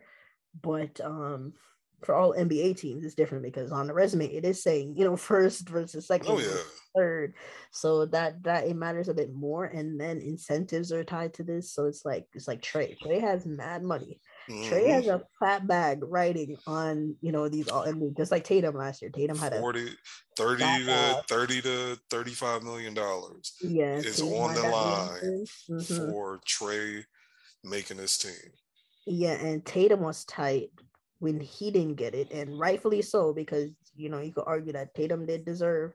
[0.62, 1.52] But um,
[2.02, 5.16] for all NBA teams, it's different because on the resume it is saying you know
[5.16, 6.62] first versus second, oh, yeah.
[6.96, 7.34] third.
[7.70, 11.72] So that that it matters a bit more, and then incentives are tied to this.
[11.72, 12.96] So it's like it's like Trae.
[12.98, 14.20] Trae has mad money.
[14.48, 14.72] Mm-hmm.
[14.72, 19.02] Trae has a fat bag writing on, you know, these all just like Tatum last
[19.02, 19.10] year.
[19.10, 19.90] Tatum had 40,
[20.36, 23.54] 30 to 30 to 35 million dollars.
[23.60, 26.10] Yeah, is on the line mm-hmm.
[26.10, 27.04] for Trae
[27.64, 28.52] making this team.
[29.06, 30.70] Yeah, and Tatum was tight
[31.18, 34.94] when he didn't get it, and rightfully so, because you know, you could argue that
[34.94, 35.92] Tatum did deserve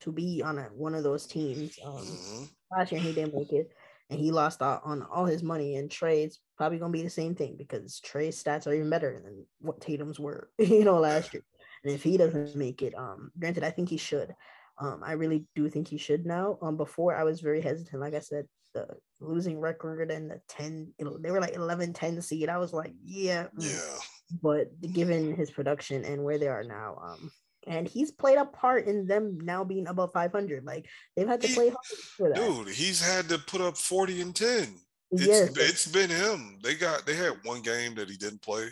[0.00, 1.78] to be on a, one of those teams.
[1.84, 2.44] Um, mm-hmm.
[2.76, 3.70] Last year he didn't make it
[4.10, 6.40] and he lost out on all his money in trades.
[6.56, 10.20] Probably gonna be the same thing because Trae's stats are even better than what Tatum's
[10.20, 11.44] were, you know, last year.
[11.82, 14.34] And if he doesn't make it, um, granted, I think he should.
[14.78, 16.58] Um, I really do think he should now.
[16.62, 18.00] Um, before I was very hesitant.
[18.00, 18.88] Like I said, the
[19.20, 22.48] losing record and the 10, they were like 11, 10 seed.
[22.48, 23.44] I was like, yeah.
[23.56, 23.72] Mm.
[23.72, 23.98] Yeah.
[24.42, 27.30] But given his production and where they are now, um,
[27.66, 30.64] and he's played a part in them now being above 500.
[30.64, 30.86] Like
[31.16, 31.84] they've had to he, play hard
[32.16, 32.36] for that.
[32.36, 34.74] Dude, he's had to put up 40 and 10.
[35.14, 35.52] It's, yes.
[35.56, 36.58] it's been him.
[36.62, 38.68] They got they had one game that he didn't play,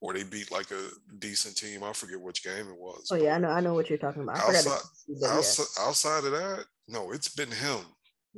[0.00, 1.82] or they beat like a decent team.
[1.82, 3.08] I forget which game it was.
[3.10, 4.38] Oh yeah, I know I know what you're talking about.
[4.38, 4.80] Outside,
[5.26, 7.80] outside, outside of that, no, it's been him.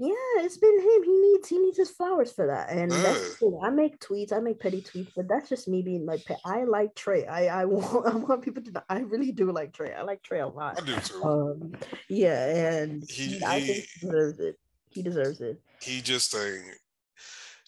[0.01, 1.02] Yeah, it's been him.
[1.02, 2.70] He needs he needs his flowers for that.
[2.70, 3.02] And yeah.
[3.02, 6.62] that's I make tweets, I make petty tweets, but that's just me being like I
[6.62, 7.28] like Trae.
[7.28, 9.98] I I want I want people to know I really do like Trae.
[9.98, 10.80] I like Trae a lot.
[10.80, 11.24] I do too.
[11.24, 11.72] Um,
[12.09, 14.59] yeah, and he, he I think he deserves it.
[14.90, 15.60] He deserves it.
[15.82, 16.60] He just a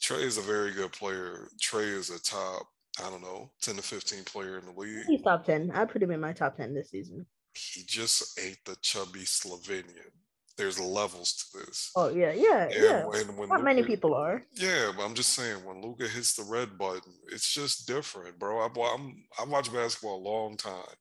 [0.02, 1.48] Trae is a very good player.
[1.62, 2.66] Trae is a top,
[3.04, 5.04] I don't know, 10 to 15 player in the league.
[5.06, 5.70] He's top 10.
[5.72, 7.26] I put him in my top 10 this season.
[7.54, 10.12] He just ate the chubby Slovenian
[10.60, 11.90] there's levels to this.
[11.96, 13.04] Oh yeah, yeah, and yeah.
[13.06, 14.44] When Not Luka, many people are.
[14.52, 18.58] Yeah, but I'm just saying when Luka hits the red button, it's just different, bro.
[18.58, 20.96] I, I'm I watch basketball a long time,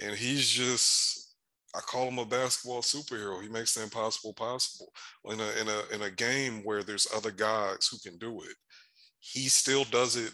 [0.00, 1.23] and he's just.
[1.76, 3.42] I call him a basketball superhero.
[3.42, 4.92] He makes the impossible possible.
[5.24, 8.56] In a in a in a game where there's other guys who can do it,
[9.18, 10.32] he still does it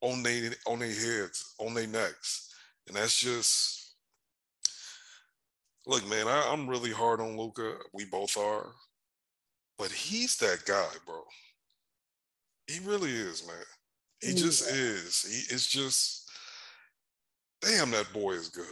[0.00, 2.52] on their on their heads, on their necks,
[2.88, 3.80] and that's just
[5.86, 7.74] Look, man, I, am really hard on Luka.
[7.92, 8.66] We both are,
[9.78, 11.22] but he's that guy, bro.
[12.66, 13.56] He really is, man.
[14.20, 15.22] He just is.
[15.22, 16.30] He is just.
[17.62, 18.64] Damn, that boy is good.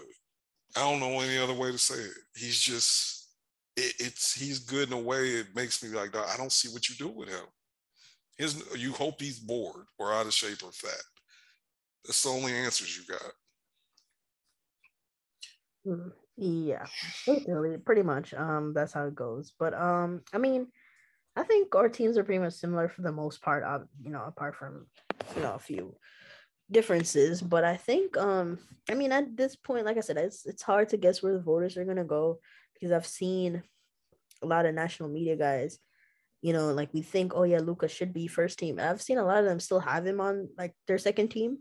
[0.76, 2.16] I don't know any other way to say it.
[2.36, 3.28] He's just.
[3.76, 5.28] It, it's he's good in a way.
[5.28, 7.44] It makes me like I don't see what you do with him.
[8.36, 11.02] His, you hope he's bored or out of shape or fat.
[12.04, 13.32] That's the only answers you got.
[15.84, 16.08] Hmm.
[16.40, 16.86] Yeah,
[17.84, 18.32] pretty much.
[18.32, 19.52] Um, that's how it goes.
[19.58, 20.68] But um, I mean,
[21.34, 23.64] I think our teams are pretty much similar for the most part.
[23.64, 24.86] Uh, you know, apart from
[25.34, 25.96] you know a few
[26.70, 27.40] differences.
[27.42, 28.58] But I think um,
[28.90, 31.40] I mean, at this point, like I said, it's it's hard to guess where the
[31.40, 32.38] voters are gonna go
[32.74, 33.62] because I've seen
[34.42, 35.78] a lot of national media guys
[36.40, 38.78] you know, like we think, oh yeah, Luka should be first team.
[38.78, 41.58] I've seen a lot of them still have him on like their second team.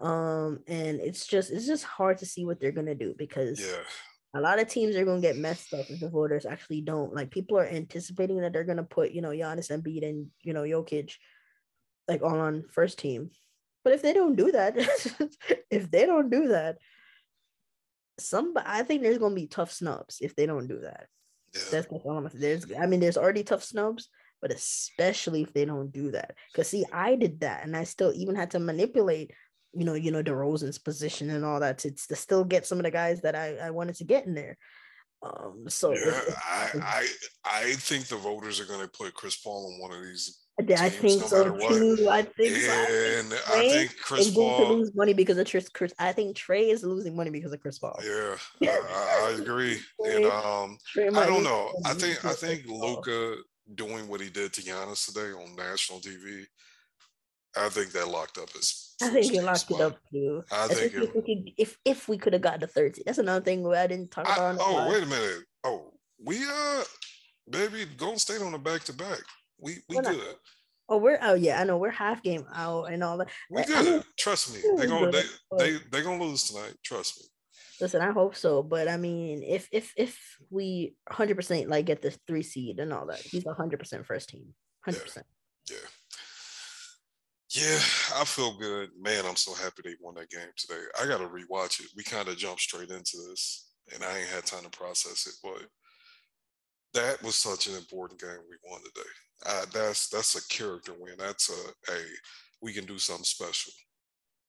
[0.00, 3.84] Um, and it's just it's just hard to see what they're gonna do because Yeah.
[4.34, 7.14] a lot of teams are gonna get messed up if the voters actually don't.
[7.14, 10.62] Like people are anticipating that they're gonna put, you know, Giannis Embiid and you know
[10.62, 11.14] Jokic
[12.08, 13.30] like all on first team.
[13.84, 14.76] But if they don't do that,
[15.70, 16.78] if they don't do that,
[18.18, 21.06] some I think there's gonna be tough snubs if they don't do that.
[21.54, 21.60] Yeah.
[21.70, 22.30] That's that's all I'm gonna.
[22.34, 24.08] There's I mean there's already tough snubs,
[24.40, 26.34] but especially if they don't do that.
[26.54, 29.32] Cause see, I did that and I still even had to manipulate,
[29.72, 32.84] you know, you know, DeRozan's position and all that to, to still get some of
[32.84, 34.56] the guys that I, I wanted to get in there.
[35.22, 37.08] Um so Yeah, it's- I, I
[37.44, 40.88] I think the voters are going to put Chris Paul in one of these, I
[40.90, 41.68] think no so matter what.
[41.68, 42.08] too.
[42.10, 42.72] I think so.
[42.72, 45.68] I think Trae think Chris is going to lose money because of Chris.
[45.70, 47.98] Chris I think Trae is losing money because of Chris Paul.
[48.02, 49.78] Yeah, I, I agree.
[50.04, 51.72] And um, Trae I don't know.
[51.86, 53.36] I think I think Luka
[53.74, 56.44] doing what he did to Giannis today on national TV.
[57.56, 58.94] I think that locked up his.
[59.02, 60.42] I think he locked it up too.
[60.52, 63.02] I think Especially if, we could, if if we could have got the thirty.
[63.04, 64.56] That's another thing I didn't talk I, about.
[64.60, 65.44] oh wait a minute.
[65.64, 65.92] Oh,
[66.22, 66.84] we uh,
[67.50, 69.20] baby, Golden State on a back to back.
[69.62, 70.36] We we We're not- good.
[70.88, 73.28] Oh, we're oh yeah, I know we're half game out and all that.
[73.50, 73.84] We I good.
[73.86, 74.60] mean, Trust me.
[74.64, 75.24] we're gonna good,
[75.58, 76.74] they they're gonna lose tonight.
[76.84, 77.26] Trust me.
[77.80, 80.18] Listen, I hope so, but I mean, if if if
[80.50, 84.28] we 100 percent like get the three seed and all that, he's 100 percent first
[84.28, 85.02] team, 100.
[85.04, 85.26] percent
[85.70, 85.76] Yeah.
[87.54, 87.78] Yeah,
[88.16, 88.90] I feel good.
[88.98, 90.80] Man, I'm so happy they won that game today.
[91.00, 91.90] I gotta rewatch it.
[91.96, 95.34] We kind of jumped straight into this and I ain't had time to process it,
[95.42, 95.66] but
[96.94, 99.08] that was such an important game we won today.
[99.46, 101.14] Uh, that's that's a character win.
[101.18, 101.96] That's a, a
[102.60, 103.72] we can do something special.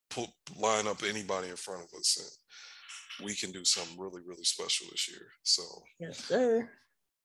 [0.09, 0.29] Put
[0.59, 4.87] line up anybody in front of us and we can do something really, really special
[4.91, 5.27] this year.
[5.43, 5.63] So
[5.99, 6.69] Yes, sir.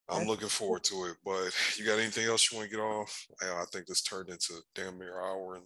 [0.08, 1.16] I'm That's looking forward to it.
[1.24, 3.26] But you got anything else you want to get off?
[3.42, 5.64] I, I think this turned into damn near hour and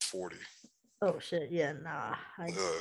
[0.00, 0.36] 40.
[1.02, 2.14] Oh shit, yeah, nah.
[2.38, 2.80] I, Uh,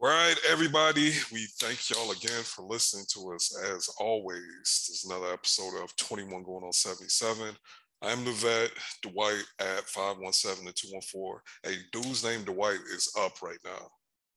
[0.00, 1.12] all right, everybody.
[1.32, 3.56] We thank y'all again for listening to us.
[3.64, 7.54] As always, this is another episode of 21 going on 77.
[8.02, 8.70] I'm the vet,
[9.02, 11.40] Dwight at 517 to 214.
[11.62, 13.88] Hey, dude's name Dwight is up right now.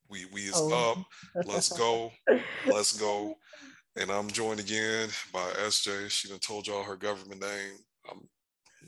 [0.09, 0.91] We we is Oh.
[0.91, 1.45] up.
[1.45, 2.11] Let's go.
[2.65, 3.35] Let's go.
[3.97, 6.09] And I'm joined again by SJ.
[6.09, 7.73] She done told y'all her government name.
[8.09, 8.29] I'm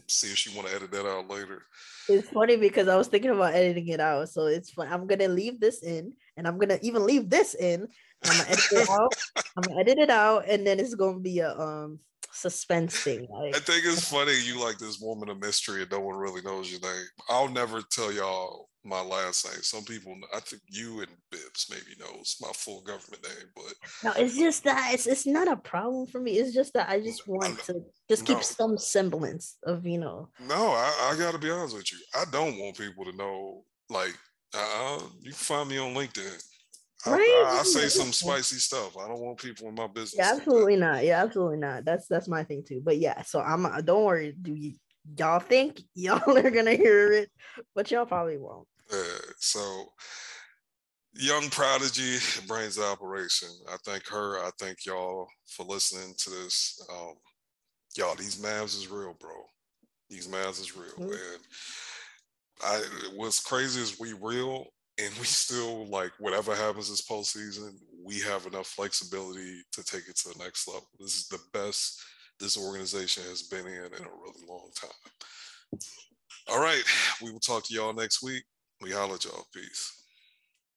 [0.08, 1.64] see if she want to edit that out later.
[2.08, 4.88] It's funny because I was thinking about editing it out, so it's fun.
[4.92, 7.88] I'm gonna leave this in, and I'm gonna even leave this in.
[8.24, 9.14] I'm gonna edit it out.
[9.56, 12.00] I'm gonna edit it out, and then it's gonna be a um
[12.32, 13.28] suspense thing.
[13.30, 16.42] Like, I think it's funny you like this woman of mystery and no one really
[16.42, 17.06] knows your name.
[17.30, 19.62] I'll never tell y'all my last name.
[19.62, 24.24] Some people, I think you and Bibbs maybe knows my full government name, but no,
[24.24, 26.34] it's just that it's it's not a problem for me.
[26.34, 28.42] It's just that I just want to just keep no.
[28.42, 30.30] some semblance of you know.
[30.40, 31.98] no, I, I got to be honest with you.
[32.16, 33.64] I don't want people to know.
[33.92, 34.16] Like,
[34.54, 36.44] uh, you can find me on LinkedIn.
[37.06, 38.98] I, Right, I, I say some spicy stuff.
[38.98, 40.16] I don't want people in my business.
[40.18, 41.04] Yeah, like absolutely not.
[41.06, 41.86] Yeah, absolutely not.
[41.86, 42.82] That's that's my thing too.
[42.84, 43.66] But yeah, so I'm.
[43.66, 44.36] uh, Don't worry.
[44.42, 44.74] Do you
[45.18, 47.32] y'all think y'all are gonna hear it?
[47.74, 48.68] But y'all probably won't.
[49.38, 49.94] So,
[51.14, 52.18] young prodigy
[52.48, 53.50] brains of operation.
[53.70, 54.40] I thank her.
[54.40, 56.86] I thank y'all for listening to this.
[56.92, 57.14] Um,
[57.96, 59.32] y'all, these Mavs is real, bro.
[60.10, 61.14] These Mavs is real, Mhm.
[61.14, 61.44] and
[62.62, 62.82] I.
[63.16, 64.66] What's crazy is we real,
[65.00, 67.74] and we still like whatever happens this postseason.
[68.04, 70.88] We have enough flexibility to take it to the next level.
[71.00, 72.02] This is the best
[72.40, 75.80] this organization has been in in a really long time.
[76.48, 76.84] All right,
[77.22, 78.44] we will talk to y'all next week.
[78.82, 79.46] We holla at y'all.
[79.54, 79.99] Peace.